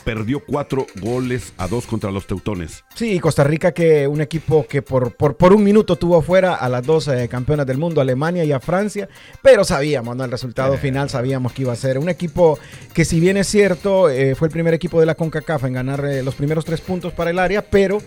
perdió 0.05 0.41
cuatro 0.41 0.87
goles 1.01 1.53
a 1.57 1.69
dos 1.69 1.87
contra 1.87 2.11
los 2.11 2.27
teutones. 2.27 2.85
Sí, 2.95 3.19
Costa 3.21 3.45
Rica 3.45 3.73
que 3.73 4.07
un 4.07 4.21
equipo 4.21 4.67
que 4.67 4.83
por, 4.83 5.15
por, 5.15 5.37
por 5.37 5.53
un 5.53 5.63
minuto 5.63 5.97
tuvo 5.97 6.23
fuera 6.23 6.55
a 6.55 6.69
las 6.69 6.85
dos 6.85 7.09
eh, 7.09 7.29
campeonas 7.29 7.67
del 7.67 7.79
mundo, 7.79 8.01
Alemania 8.01 8.45
y 8.45 8.53
a 8.53 8.61
Francia, 8.61 9.09
pero 9.43 9.65
sabíamos, 9.65 10.17
¿no? 10.17 10.25
El 10.25 10.31
resultado 10.31 10.75
eh. 10.75 10.79
final 10.79 11.09
sabíamos 11.11 11.53
que 11.53 11.63
iba 11.63 11.73
a 11.73 11.77
ser 11.77 11.99
un 11.99 12.09
equipo 12.09 12.59
que 12.93 13.05
si 13.05 13.21
bien 13.21 13.37
es 13.37 13.47
cierto, 13.47 14.09
eh, 14.09 14.35
fue 14.35 14.49
el 14.49 14.53
primer 14.53 14.75
equipo 14.75 15.01
de 15.01 15.07
la 15.07 15.15
CONCACAF 15.15 15.65
en 15.65 15.73
ganar 15.75 16.05
eh, 16.05 16.23
los 16.23 16.35
primeros 16.35 16.65
tres 16.65 16.81
puntos 16.81 17.13
para 17.13 17.31
el 17.31 17.39
área, 17.39 17.63
pero... 17.63 17.99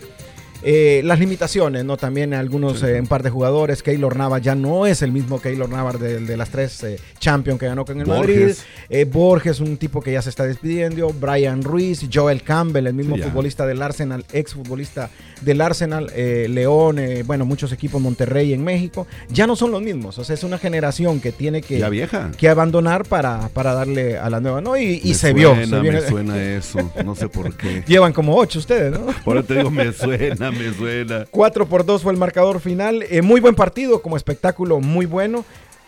Eh, 0.66 1.02
las 1.04 1.20
limitaciones, 1.20 1.84
¿no? 1.84 1.98
También 1.98 2.34
algunos, 2.34 2.80
sí. 2.80 2.86
Eh, 2.86 3.02
un 3.02 3.08
par 3.08 3.22
de 3.22 3.30
jugadores. 3.30 3.84
Keylor 3.84 4.16
Navas 4.16 4.42
ya 4.42 4.56
no 4.56 4.86
es 4.86 5.02
el 5.02 5.12
mismo 5.12 5.42
Keylor 5.42 5.70
Navas 5.70 6.00
de, 6.00 6.20
de 6.20 6.38
las 6.38 6.50
tres 6.50 6.84
eh, 6.84 7.00
Champions 7.20 7.60
que 7.60 7.68
ganó 7.68 7.86
con 7.86 8.00
el 8.00 8.06
Borges. 8.06 8.38
Madrid. 8.38 8.56
Eh, 8.90 9.06
Borges, 9.06 9.60
un 9.60 9.78
tipo 9.78 10.02
que 10.02 10.14
ya 10.14 10.22
se 10.22 10.30
está 10.30 10.46
despidiendo. 10.46 11.10
Brian 11.10 11.64
Ruiz, 11.64 12.08
Joel 12.12 12.44
Campbell, 12.44 12.88
el 12.88 12.94
mismo 12.94 13.16
sí, 13.16 13.24
futbolista 13.24 13.66
del 13.66 13.82
Arsenal, 13.82 14.26
ex 14.32 14.54
futbolista 14.54 15.10
del 15.42 15.60
Arsenal, 15.60 16.10
eh, 16.16 16.48
León, 16.50 17.00
bueno, 17.26 17.46
muchos 17.46 17.72
equipos 17.74 18.02
Monterrey 18.02 18.54
en 18.54 18.64
México. 18.64 19.06
Ya 19.30 19.48
no 19.48 19.56
son 19.56 19.72
los 19.72 19.82
mismos. 19.82 20.18
O 20.18 20.24
sea, 20.24 20.34
es 20.34 20.44
una 20.44 20.58
generación 20.58 21.20
que 21.20 21.32
tiene 21.34 21.62
que, 21.62 21.80
ya 21.80 21.90
vieja. 21.90 22.32
que 22.38 22.48
abandonar 22.48 23.06
para, 23.06 23.50
para 23.50 23.74
darle 23.74 24.18
a 24.18 24.30
la 24.30 24.40
nueva, 24.40 24.62
¿no? 24.62 24.78
Y, 24.78 25.02
y 25.04 25.14
se, 25.14 25.32
suena, 25.32 25.34
vio, 25.34 25.56
se 25.66 25.80
vio. 25.82 25.92
Me 25.92 26.02
suena 26.02 26.42
eso. 26.42 26.92
No 27.04 27.16
sé 27.16 27.28
por 27.28 27.56
qué. 27.56 27.84
Llevan 27.88 28.14
como 28.14 28.36
ocho 28.38 28.60
ustedes, 28.60 28.92
¿no? 28.92 29.08
Por 29.26 29.38
eso 29.38 29.46
te 29.46 29.56
digo, 29.56 29.70
me 29.70 29.92
suena, 29.92 30.53
me 30.54 30.74
suena. 30.74 31.26
4 31.30 31.68
por 31.68 31.86
2 31.86 32.04
fue 32.04 32.14
el 32.14 32.20
marcador 32.20 32.60
final. 32.60 33.04
Eh, 33.10 33.22
muy 33.22 33.42
buen 33.42 33.56
partido, 33.56 34.02
como 34.02 34.18
espectáculo, 34.18 34.80
muy 34.80 35.06
bueno, 35.06 35.46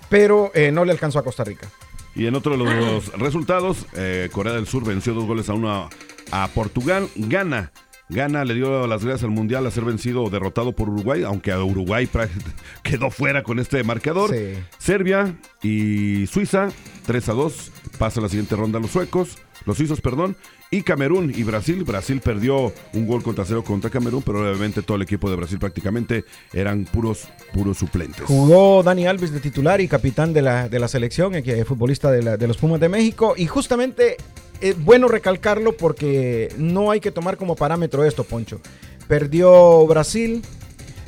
pero 0.09 0.51
eh, 0.53 0.71
no 0.71 0.85
le 0.85 0.91
alcanzó 0.91 1.19
a 1.19 1.23
Costa 1.23 1.43
Rica. 1.43 1.69
Y 2.15 2.27
en 2.27 2.35
otro 2.35 2.57
de 2.57 2.63
los 2.63 3.13
resultados, 3.17 3.85
eh, 3.95 4.29
Corea 4.31 4.53
del 4.53 4.67
Sur 4.67 4.85
venció 4.85 5.13
dos 5.13 5.25
goles 5.25 5.49
a 5.49 5.53
uno 5.53 5.71
a, 5.71 5.89
a 6.31 6.47
Portugal. 6.49 7.07
Gana. 7.15 7.71
Gana, 8.07 8.45
le 8.45 8.53
dio 8.53 8.85
las 8.85 9.03
gracias 9.03 9.23
al 9.23 9.31
Mundial 9.31 9.65
a 9.65 9.71
ser 9.71 9.83
vencido 9.83 10.21
o 10.21 10.29
derrotado 10.29 10.73
por 10.73 10.89
Uruguay, 10.89 11.23
aunque 11.23 11.51
a 11.51 11.63
Uruguay 11.63 12.07
quedó 12.83 13.09
fuera 13.09 13.41
con 13.41 13.59
este 13.59 13.83
marcador. 13.83 14.31
Sí. 14.31 14.53
Serbia 14.77 15.35
y 15.63 16.27
Suiza, 16.27 16.69
3 17.07 17.29
a 17.29 17.33
2, 17.33 17.71
pasa 17.97 18.21
la 18.21 18.29
siguiente 18.29 18.55
ronda 18.55 18.79
los 18.79 18.91
suecos, 18.91 19.39
los 19.65 19.77
suizos, 19.77 20.01
perdón, 20.01 20.35
y 20.71 20.81
Camerún 20.81 21.31
y 21.35 21.43
Brasil. 21.43 21.83
Brasil 21.83 22.21
perdió 22.21 22.73
un 22.93 23.07
gol 23.07 23.23
contra 23.23 23.45
cero 23.45 23.63
contra 23.63 23.89
Camerún, 23.89 24.21
pero 24.21 24.39
obviamente 24.39 24.81
todo 24.81 24.97
el 24.97 25.03
equipo 25.03 25.29
de 25.29 25.35
Brasil 25.35 25.59
prácticamente 25.59 26.25
eran 26.53 26.85
puros, 26.85 27.27
puros 27.53 27.77
suplentes. 27.77 28.25
Jugó 28.25 28.83
Dani 28.83 29.07
Alves 29.07 29.31
de 29.31 29.39
titular 29.39 29.81
y 29.81 29.87
capitán 29.87 30.33
de 30.33 30.41
la, 30.41 30.69
de 30.69 30.79
la 30.79 30.87
selección, 30.87 31.35
eh, 31.35 31.43
es 31.45 31.67
futbolista 31.67 32.11
de, 32.11 32.23
la, 32.23 32.37
de 32.37 32.47
los 32.47 32.57
Pumas 32.57 32.79
de 32.79 32.89
México, 32.89 33.35
y 33.37 33.47
justamente 33.47 34.17
es 34.61 34.83
bueno 34.83 35.07
recalcarlo 35.07 35.75
porque 35.75 36.53
no 36.57 36.91
hay 36.91 36.99
que 36.99 37.11
tomar 37.11 37.37
como 37.37 37.55
parámetro 37.55 38.03
esto, 38.03 38.23
Poncho. 38.23 38.59
Perdió 39.07 39.85
Brasil, 39.85 40.41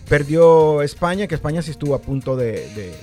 perdió 0.07 0.81
España, 0.81 1.27
que 1.27 1.35
España 1.35 1.61
sí 1.61 1.71
estuvo 1.71 1.95
a 1.95 2.01
punto 2.01 2.35
de, 2.35 2.93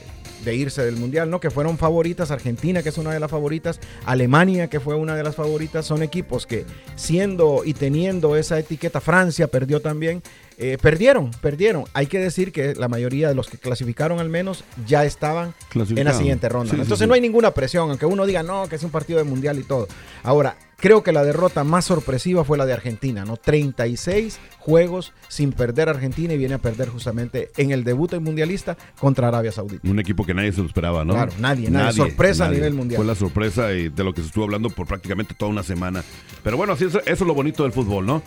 de, 0.44 0.54
irse 0.54 0.84
del 0.84 0.96
Mundial, 0.96 1.30
¿no? 1.30 1.40
Que 1.40 1.50
fueron 1.50 1.78
favoritas, 1.78 2.30
Argentina, 2.30 2.82
que 2.82 2.88
es 2.88 2.98
una 2.98 3.12
de 3.12 3.20
las 3.20 3.30
favoritas, 3.30 3.80
Alemania, 4.06 4.68
que 4.68 4.80
fue 4.80 4.94
una 4.94 5.16
de 5.16 5.22
las 5.22 5.34
favoritas, 5.34 5.86
son 5.86 6.02
equipos 6.02 6.46
que 6.46 6.64
siendo 6.96 7.62
y 7.64 7.74
teniendo 7.74 8.36
esa 8.36 8.58
etiqueta, 8.58 9.00
Francia 9.00 9.46
perdió 9.48 9.80
también, 9.80 10.22
eh, 10.58 10.78
perdieron, 10.80 11.30
perdieron. 11.40 11.84
Hay 11.94 12.06
que 12.06 12.18
decir 12.18 12.52
que 12.52 12.74
la 12.74 12.88
mayoría 12.88 13.28
de 13.28 13.34
los 13.34 13.48
que 13.48 13.58
clasificaron 13.58 14.20
al 14.20 14.28
menos 14.28 14.64
ya 14.86 15.04
estaban 15.04 15.54
en 15.74 16.04
la 16.04 16.12
siguiente 16.12 16.48
ronda. 16.48 16.70
Sí, 16.70 16.76
¿no? 16.76 16.82
sí, 16.82 16.86
Entonces 16.86 17.04
sí. 17.04 17.08
no 17.08 17.14
hay 17.14 17.20
ninguna 17.20 17.52
presión, 17.52 17.90
aunque 17.90 18.06
uno 18.06 18.26
diga 18.26 18.42
no, 18.42 18.68
que 18.68 18.76
es 18.76 18.82
un 18.82 18.90
partido 18.90 19.18
de 19.18 19.24
mundial 19.24 19.58
y 19.58 19.64
todo. 19.64 19.88
Ahora, 20.22 20.56
creo 20.84 21.02
que 21.02 21.12
la 21.12 21.24
derrota 21.24 21.64
más 21.64 21.86
sorpresiva 21.86 22.44
fue 22.44 22.58
la 22.58 22.66
de 22.66 22.74
Argentina, 22.74 23.24
¿no? 23.24 23.38
36 23.38 24.38
juegos 24.58 25.14
sin 25.28 25.52
perder 25.52 25.88
Argentina 25.88 26.34
y 26.34 26.36
viene 26.36 26.56
a 26.56 26.58
perder 26.58 26.90
justamente 26.90 27.50
en 27.56 27.70
el 27.70 27.84
debut 27.84 28.10
del 28.10 28.20
mundialista 28.20 28.76
contra 29.00 29.28
Arabia 29.28 29.50
Saudita. 29.50 29.88
Un 29.88 29.98
equipo 29.98 30.26
que 30.26 30.34
nadie 30.34 30.52
se 30.52 30.60
lo 30.60 30.66
esperaba, 30.66 31.02
¿no? 31.02 31.14
Claro, 31.14 31.32
nadie, 31.38 31.70
nadie. 31.70 31.86
nadie 31.86 31.96
sorpresa 31.96 32.44
nadie. 32.44 32.58
a 32.58 32.60
nivel 32.60 32.74
mundial. 32.74 32.98
Fue 32.98 33.06
la 33.06 33.14
sorpresa 33.14 33.72
y 33.72 33.88
de 33.88 34.04
lo 34.04 34.12
que 34.12 34.20
se 34.20 34.26
estuvo 34.26 34.44
hablando 34.44 34.68
por 34.68 34.86
prácticamente 34.86 35.32
toda 35.32 35.50
una 35.50 35.62
semana. 35.62 36.04
Pero 36.42 36.58
bueno, 36.58 36.74
así 36.74 36.84
es, 36.84 36.94
eso 36.94 37.00
es 37.06 37.20
lo 37.22 37.32
bonito 37.32 37.62
del 37.62 37.72
fútbol, 37.72 38.04
¿no? 38.04 38.22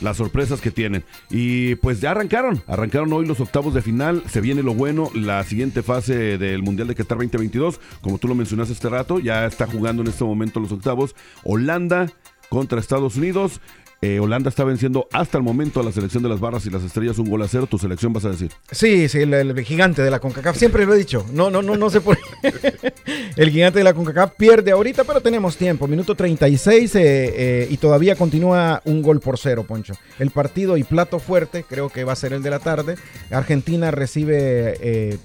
Las 0.00 0.16
sorpresas 0.16 0.60
que 0.60 0.70
tienen. 0.70 1.04
Y 1.30 1.76
pues 1.76 2.00
ya 2.00 2.12
arrancaron, 2.12 2.62
arrancaron 2.66 3.12
hoy 3.12 3.26
los 3.26 3.40
octavos 3.40 3.74
de 3.74 3.82
final, 3.82 4.22
se 4.28 4.40
viene 4.40 4.62
lo 4.62 4.74
bueno, 4.74 5.10
la 5.14 5.42
siguiente 5.44 5.82
fase 5.82 6.38
del 6.38 6.62
Mundial 6.62 6.88
de 6.88 6.94
Qatar 6.94 7.18
2022, 7.18 7.80
como 8.00 8.18
tú 8.18 8.28
lo 8.28 8.34
mencionaste 8.34 8.72
este 8.72 8.88
rato, 8.88 9.18
ya 9.18 9.46
está 9.46 9.66
jugando 9.66 10.02
en 10.02 10.08
este 10.08 10.24
momento 10.24 10.60
los 10.60 10.72
octavos, 10.72 11.14
Holanda 11.44 12.08
contra 12.50 12.80
Estados 12.80 13.16
Unidos. 13.16 13.60
Eh, 14.02 14.18
Holanda 14.18 14.48
está 14.48 14.64
venciendo 14.64 15.08
hasta 15.12 15.36
el 15.36 15.44
momento 15.44 15.78
a 15.78 15.82
la 15.82 15.92
selección 15.92 16.22
de 16.22 16.30
las 16.30 16.40
barras 16.40 16.64
y 16.64 16.70
las 16.70 16.82
estrellas 16.82 17.18
un 17.18 17.28
gol 17.28 17.42
a 17.42 17.48
cero. 17.48 17.66
Tu 17.70 17.78
selección 17.78 18.12
vas 18.12 18.24
a 18.24 18.30
decir. 18.30 18.50
Sí, 18.70 19.08
sí, 19.08 19.18
el, 19.18 19.64
gigante 19.64 20.02
de 20.02 20.10
la 20.10 20.20
CONCACAF. 20.20 20.56
Siempre 20.56 20.86
lo 20.86 20.94
he 20.94 20.98
dicho. 20.98 21.26
No, 21.32 21.50
no, 21.50 21.60
no, 21.60 21.76
no 21.76 21.90
sé 21.90 22.00
por 22.00 22.16
qué. 22.16 22.94
el 23.36 23.50
gigante 23.50 23.80
de 23.80 23.84
la 23.84 23.92
CONCACAF 23.92 24.32
pierde 24.36 24.70
ahorita, 24.70 25.04
pero 25.04 25.20
tenemos 25.20 25.56
tiempo. 25.56 25.86
Minuto 25.86 26.14
36 26.14 26.94
eh, 26.94 27.00
eh, 27.02 27.68
y 27.70 27.76
todavía 27.76 28.16
continúa 28.16 28.80
un 28.86 29.02
gol 29.02 29.20
por 29.20 29.38
cero, 29.38 29.64
Poncho. 29.68 29.94
El 30.18 30.30
partido 30.30 30.78
y 30.78 30.84
plato 30.84 31.18
fuerte, 31.18 31.64
creo 31.68 31.90
que 31.90 32.04
va 32.04 32.14
a 32.14 32.16
ser 32.16 32.32
el 32.32 32.42
de 32.42 32.50
la 32.50 32.58
tarde. 32.58 32.96
Argentina 33.30 33.90
recibe 33.90 34.78
eh, 34.80 35.18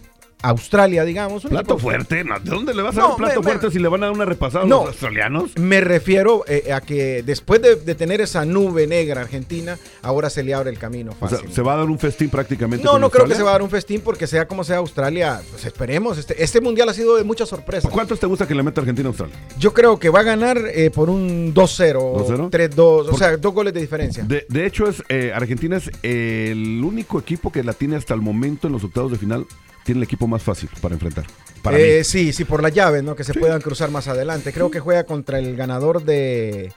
Australia, 0.50 1.04
digamos. 1.04 1.44
un 1.46 1.52
Plato 1.52 1.78
fuerte. 1.78 2.24
¿de 2.24 2.40
dónde 2.50 2.74
le 2.74 2.82
vas 2.82 2.98
a 2.98 3.02
dar 3.02 3.16
plato 3.16 3.34
me- 3.34 3.38
me- 3.40 3.44
fuerte 3.44 3.72
si 3.72 3.80
le 3.80 3.88
van 3.88 4.04
a 4.04 4.08
dar 4.08 4.16
una 4.16 4.26
repasada 4.26 4.64
a 4.66 4.68
los 4.68 4.88
australianos? 4.88 5.58
Me 5.58 5.82
refiero 5.82 6.44
eh, 6.48 6.72
a 6.74 6.82
que 6.82 7.24
después 7.24 7.62
de, 7.62 7.76
de 7.76 7.96
tener 7.96 8.22
esa 8.22 8.46
nube 8.46 8.88
negra 8.88 9.22
Argentina, 9.22 9.78
ahora 10.02 10.30
se 10.30 10.44
le 10.44 10.54
abre 10.54 10.70
el 10.70 10.78
camino 10.78 11.14
O 11.20 11.28
sea, 11.30 11.38
fácil. 11.40 11.54
se 11.54 11.62
va 11.62 11.74
a 11.74 11.78
dar 11.78 11.86
un 11.90 12.00
festín 12.00 12.30
prácticamente. 12.30 12.84
no, 12.86 13.00
no 13.00 13.10
creo 13.10 13.26
que 13.26 13.36
se 13.36 13.44
va 13.44 13.50
a 13.50 13.54
dar 13.54 13.62
un 13.62 13.70
festín 13.70 14.02
porque 14.02 14.28
sea 14.28 14.48
como 14.48 14.64
sea 14.64 14.78
Australia, 14.78 15.42
pues 15.52 15.66
esperemos. 15.66 16.18
Este, 16.18 16.44
este 16.44 16.62
mundial 16.62 16.90
ha 16.90 16.94
sido 16.94 17.16
de 17.16 17.24
muchas 17.24 17.50
sorpresas. 17.50 17.92
¿Cuántos 17.92 18.20
te 18.20 18.26
gusta 18.28 18.48
que 18.48 18.56
le 18.56 18.64
meta 18.64 18.82
Argentina 18.82 19.08
a 19.08 19.10
Australia? 19.10 19.36
Yo 19.58 19.74
creo 19.74 19.98
que 20.00 20.10
va 20.10 20.20
a 20.22 20.24
ganar 20.24 20.58
eh, 20.74 20.92
por 20.92 21.10
un 21.10 21.54
2-0, 21.54 21.94
2-0? 21.94 22.50
3-2, 22.50 22.78
o 22.80 23.06
Por- 23.10 23.18
sea, 23.20 23.38
dos 23.38 23.54
goles 23.54 23.74
de 23.74 23.82
diferencia. 23.82 24.24
De, 24.24 24.46
de 24.50 24.66
hecho, 24.66 24.88
es 24.88 25.04
eh, 25.10 25.32
Argentina 25.34 25.78
es 25.78 25.90
el 26.04 26.82
único 26.84 27.20
equipo 27.20 27.52
que 27.52 27.64
la 27.64 27.74
tiene 27.74 27.96
hasta 27.96 28.14
el 28.14 28.22
momento 28.22 28.68
en 28.68 28.74
los 28.74 28.84
octavos 28.84 29.12
de 29.12 29.18
final. 29.18 29.46
Tiene 29.86 30.00
el 30.00 30.04
equipo 30.04 30.28
más 30.28 30.42
fácil 30.44 30.68
para 30.82 30.96
enfrentar. 30.96 31.24
Para 31.62 31.80
Eh, 31.80 32.00
mí. 32.00 32.04
sí, 32.04 32.34
sí, 32.34 32.44
por 32.44 32.62
la 32.62 32.68
llave, 32.70 33.02
¿no? 33.04 33.16
Que 33.16 33.24
se 33.24 33.34
puedan 33.34 33.62
cruzar 33.62 33.90
más 33.92 34.08
adelante. 34.10 34.52
Creo 34.52 34.70
que 34.70 34.82
juega 34.82 35.06
contra 35.06 35.40
el 35.40 35.56
ganador 35.56 36.04
de. 36.04 36.74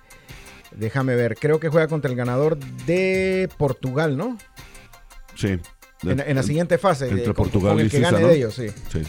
Déjame 0.77 1.17
ver, 1.17 1.37
creo 1.37 1.59
que 1.59 1.69
juega 1.71 1.89
contra 1.89 2.11
el 2.11 2.17
ganador 2.17 2.57
de 2.87 3.49
Portugal, 3.57 4.17
¿no? 4.17 4.37
Sí. 5.35 5.59
De- 6.03 6.13
En, 6.13 6.21
en 6.21 6.37
la 6.37 6.43
siguiente 6.43 6.79
fase. 6.79 7.09
Entre 7.09 7.33
Portugal 7.35 7.73
con 7.73 7.79
y 7.81 7.83
el 7.85 7.91
que 7.91 7.97
Suiza, 7.97 8.11
gane 8.13 8.23
¿no? 8.23 8.29
de 8.29 8.37
ellos, 8.37 8.55
sí. 8.55 8.67
Sí. 8.93 9.03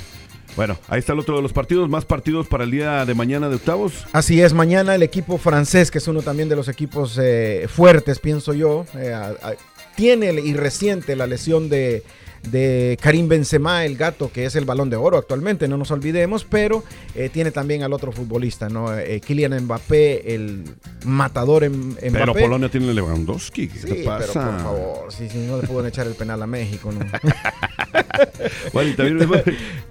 Bueno, 0.56 0.78
ahí 0.88 1.00
está 1.00 1.14
el 1.14 1.20
otro 1.20 1.36
de 1.36 1.42
los 1.42 1.54
partidos. 1.54 1.90
Más 1.90 2.06
partidos 2.06 2.48
para 2.48 2.64
el 2.64 2.72
día 2.72 3.06
de 3.06 3.14
mañana 3.14 3.50
de 3.50 3.56
octavos. 3.56 4.06
Así 4.14 4.42
es, 4.42 4.54
mañana 4.54 4.96
el 4.96 5.04
equipo 5.04 5.38
francés, 5.38 5.92
que 5.92 6.00
es 6.00 6.08
uno 6.08 6.22
también 6.22 6.50
de 6.50 6.56
los 6.56 6.68
equipos 6.70 7.20
eh, 7.22 7.68
fuertes, 7.70 8.20
pienso 8.20 8.54
yo, 8.54 8.86
eh, 8.98 9.14
a- 9.14 9.28
a- 9.42 9.54
tiene 9.96 10.32
y 10.32 10.54
reciente 10.54 11.16
la 11.18 11.28
lesión 11.28 11.70
de, 11.70 12.04
de 12.52 12.98
Karim 13.02 13.28
Benzema, 13.28 13.86
el 13.86 13.96
gato, 13.98 14.32
que 14.32 14.46
es 14.46 14.56
el 14.56 14.66
balón 14.66 14.90
de 14.90 14.96
oro 14.96 15.18
actualmente, 15.18 15.68
no 15.68 15.78
nos 15.78 15.92
olvidemos, 15.92 16.46
pero 16.46 16.84
eh, 17.16 17.30
tiene 17.30 17.52
también 17.52 17.84
al 17.84 17.94
otro 17.94 18.12
futbolista, 18.12 18.70
¿no? 18.70 18.98
Eh, 18.98 19.22
Kylian 19.22 19.64
Mbappé, 19.64 20.34
el 20.36 20.64
matador 21.06 21.64
en 21.64 21.90
Mbappé. 21.92 22.12
Pero 22.12 22.34
Polonia 22.34 22.70
tiene 22.70 22.94
Lewandowski. 22.94 23.68
¿Qué 23.68 23.80
Sí, 23.80 23.88
te 23.88 23.94
pero 23.96 24.06
pasa? 24.06 24.52
por 24.52 24.60
favor, 24.62 25.14
sí, 25.14 25.28
sí, 25.30 25.46
no 25.48 25.62
le 25.62 25.68
pueden 25.68 25.88
echar 25.90 26.08
el 26.08 26.14
penal 26.16 26.42
a 26.42 26.48
México, 26.48 26.92
¿no? 26.92 27.00
Bueno, 28.74 28.90
y 28.92 28.94
también, 28.94 29.30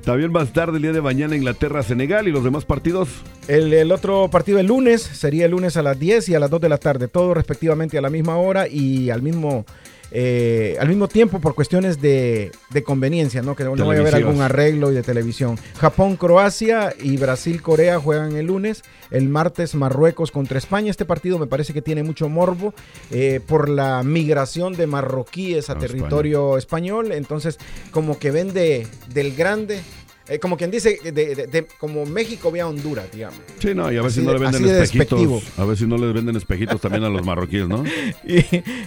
también 0.05 0.32
más 0.32 0.53
tarde, 0.53 0.76
el 0.76 0.82
día 0.82 0.92
de 0.92 1.01
mañana, 1.01 1.34
Inglaterra-Senegal 1.36 2.28
y 2.28 2.30
los 2.30 2.44
demás 2.44 2.64
partidos. 2.64 3.09
El, 3.46 3.72
el 3.72 3.90
otro 3.90 4.28
partido 4.30 4.59
el 4.59 4.66
lunes 4.66 5.03
sería 5.03 5.46
el 5.46 5.53
lunes 5.53 5.76
a 5.76 5.82
las 5.82 5.99
10 5.99 6.28
y 6.28 6.34
a 6.34 6.38
las 6.40 6.51
2 6.51 6.61
de 6.61 6.68
la 6.68 6.78
tarde, 6.78 7.09
todo 7.09 7.34
respectivamente 7.34 7.96
a 7.99 8.01
la 8.03 8.11
misma 8.11 8.36
hora 8.36 8.68
y 8.68 9.11
al 9.11 9.22
mismo 9.22 9.64
eh, 10.11 10.76
al 10.80 10.88
mismo 10.88 11.09
tiempo 11.09 11.40
por 11.40 11.54
cuestiones 11.54 12.00
de, 12.00 12.52
de 12.70 12.82
conveniencia, 12.82 13.42
¿no? 13.42 13.54
Que 13.54 13.64
no 13.64 13.72
vaya 13.72 14.00
a 14.00 14.02
haber 14.02 14.14
algún 14.14 14.40
arreglo 14.40 14.90
y 14.90 14.94
de 14.94 15.02
televisión. 15.02 15.59
Japón, 15.78 16.16
Croacia 16.16 16.94
y 17.00 17.16
Brasil, 17.16 17.62
Corea 17.62 17.98
juegan 17.98 18.36
el 18.36 18.46
lunes. 18.46 18.82
El 19.11 19.28
martes, 19.28 19.74
Marruecos 19.74 20.30
contra 20.30 20.59
España. 20.59 20.90
Este 20.90 21.04
partido 21.04 21.38
me 21.38 21.46
parece 21.46 21.72
que 21.72 21.80
tiene 21.80 22.02
mucho 22.02 22.28
morbo 22.28 22.74
eh, 23.11 23.40
por 23.46 23.68
la 23.68 24.02
migración 24.02 24.74
de 24.74 24.86
marroquíes 24.86 25.70
a 25.70 25.74
A 25.74 25.78
territorio 25.78 26.59
español. 26.59 27.12
Entonces, 27.12 27.59
como 27.90 28.18
que 28.18 28.30
vende 28.30 28.86
del 29.09 29.34
grande. 29.34 29.80
Eh, 30.29 30.39
como 30.39 30.57
quien 30.57 30.70
dice, 30.70 30.99
de, 31.03 31.12
de- 31.12 31.47
de- 31.47 31.66
como 31.79 32.05
México 32.07 32.51
ve 32.51 32.61
a 32.61 32.68
Honduras, 32.68 33.07
digamos. 33.12 33.39
Sí, 33.59 33.74
no, 33.74 33.91
y 33.93 33.97
a 33.97 34.03
ver 34.03 34.07
Así 34.11 34.20
si 34.20 34.26
no 34.26 34.33
le 34.33 34.39
venden 34.39 34.64
espejitos. 34.83 35.43
A 35.59 35.64
ver 35.64 35.76
si 35.76 35.87
no 35.87 35.97
les 35.97 36.12
venden 36.12 36.37
espejitos 36.37 36.81
también 36.81 37.05
a 37.05 37.09
los 37.09 37.24
marroquíes, 37.24 37.66
¿no? 37.68 37.85
Y, 38.26 38.45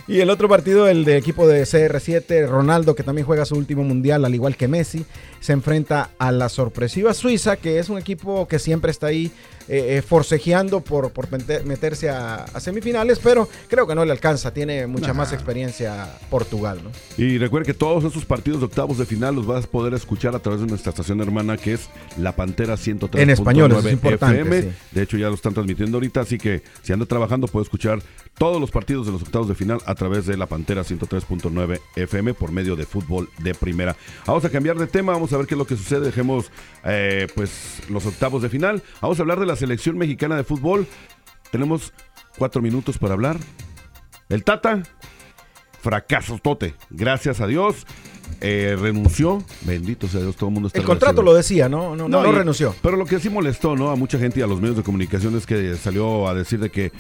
y 0.08 0.20
el 0.20 0.30
otro 0.30 0.48
partido, 0.48 0.88
el 0.88 1.04
de 1.06 1.18
equipo 1.18 1.48
de 1.48 1.64
CR7, 1.64 2.48
Ronaldo, 2.48 2.96
que 2.96 3.04
también 3.04 3.26
juega 3.26 3.46
su 3.46 3.56
último 3.56 3.84
mundial, 3.84 4.24
al 4.26 4.36
igual 4.36 4.56
que 4.56 4.68
Messi, 4.68 5.06
se 5.40 5.54
enfrenta 5.54 6.12
a 6.20 6.32
la 6.32 6.50
sorpresiva 6.50 7.14
Suiza, 7.14 7.56
que 7.58 7.80
es 7.80 7.90
un 7.90 7.98
equipo 7.98 8.48
que 8.48 8.60
siempre 8.60 8.92
está 8.92 9.08
ahí 9.08 9.32
eh, 9.68 9.98
eh, 9.98 10.02
forcejeando 10.02 10.82
por, 10.82 11.12
por 11.12 11.30
mete- 11.32 11.64
meterse 11.64 12.10
a, 12.10 12.44
a 12.46 12.60
semifinales, 12.60 13.20
pero 13.20 13.48
creo 13.70 13.88
que 13.88 13.96
no 13.96 14.04
le 14.06 14.12
alcanza, 14.12 14.54
tiene 14.54 14.88
mucha 14.88 15.14
más 15.14 15.34
experiencia 15.34 16.08
Portugal, 16.30 16.80
¿no? 16.84 16.92
Y 17.24 17.38
recuerden 17.38 17.66
que 17.72 17.78
todos 17.78 18.04
esos 18.04 18.26
partidos 18.26 18.60
de 18.60 18.66
octavos 18.66 18.98
de 18.98 19.06
final 19.06 19.36
los 19.36 19.46
vas 19.46 19.66
a 19.66 19.68
poder 19.68 19.94
escuchar 19.94 20.36
a 20.36 20.40
través 20.40 20.62
de 20.62 20.68
nuestra 20.68 20.90
estación 20.92 21.22
hermana 21.22 21.58
que 21.58 21.74
es 21.74 21.90
La 22.18 22.36
Pantera 22.36 22.78
103. 22.78 23.22
En 23.24 23.30
español, 23.30 23.72
eso 23.72 23.88
es 23.88 23.94
importante, 23.94 24.42
FM. 24.42 24.62
sí. 24.62 24.70
De 24.92 25.04
hecho 25.04 25.18
ya 25.18 25.28
lo 25.30 25.36
están 25.36 25.54
transmitiendo 25.54 25.98
ahorita, 25.98 26.22
así 26.22 26.38
que 26.38 26.64
si 26.82 26.94
anda 26.94 27.06
trabajando 27.06 27.48
puede 27.48 27.64
escuchar 27.64 28.02
todos 28.38 28.60
los 28.62 28.72
partidos 28.72 29.06
de 29.06 29.12
los 29.12 29.22
octavos 29.22 29.48
de 29.50 29.56
final 29.56 29.80
a 29.86 29.94
través 29.96 30.26
de 30.26 30.38
La 30.38 30.46
Pantera 30.48 30.84
103.9 30.84 31.80
FM 31.96 32.34
por 32.34 32.52
medio 32.52 32.76
de 32.76 32.86
fútbol 32.86 33.30
de 33.40 33.54
primera. 33.54 33.96
Vamos 34.26 34.44
a 34.46 34.50
cambiar 34.50 34.78
de 34.78 34.88
tema, 34.88 35.14
vamos 35.14 35.32
a 35.34 35.38
ver 35.38 35.46
qué 35.48 35.54
es 35.56 35.58
lo 35.58 35.66
que 35.68 35.76
sucede. 35.76 36.06
Dejemos 36.06 36.50
eh, 36.86 37.28
pues 37.36 37.52
los 37.90 38.06
octavos 38.06 38.42
de 38.42 38.50
final. 38.50 38.82
Vamos 39.02 39.20
a 39.20 39.22
hablar 39.22 39.40
de 39.40 39.46
la 39.46 39.51
selección 39.56 39.98
mexicana 39.98 40.36
de 40.36 40.44
fútbol. 40.44 40.88
Tenemos 41.52 41.94
cuatro 42.38 42.62
minutos 42.62 42.98
para 42.98 43.14
hablar. 43.14 43.38
El 44.30 44.44
Tata 44.44 44.84
fracaso 45.82 46.40
tote. 46.42 46.76
Gracias 46.90 47.42
a 47.42 47.48
Dios. 47.48 47.86
eh, 48.40 48.76
renunció. 48.80 49.44
Bendito 49.62 50.08
sea 50.08 50.22
Dios, 50.22 50.36
todo 50.36 50.50
el 50.50 50.54
mundo 50.54 50.68
está 50.68 50.80
El 50.80 50.86
contrato 50.86 51.22
lo 51.22 51.34
decía, 51.34 51.70
¿no? 51.70 51.96
No, 51.96 52.08
no, 52.08 52.24
no 52.24 52.30
y- 52.32 52.36
renunció. 52.36 52.74
Pero 52.82 52.98
lo 52.98 53.06
que 53.06 53.20
sí 53.20 53.30
molestó, 53.30 53.76
¿no? 53.76 53.92
A 53.92 53.96
mucha 53.96 54.18
gente 54.18 54.40
y 54.40 54.44
a 54.44 54.48
los 54.48 54.60
medios 54.62 54.78
de 54.78 54.84
comunicación 54.84 55.36
es 55.38 55.46
que 55.46 55.76
salió 55.76 56.28
a 56.28 56.34
decir 56.34 56.60
de 56.60 56.70
que 56.72 56.92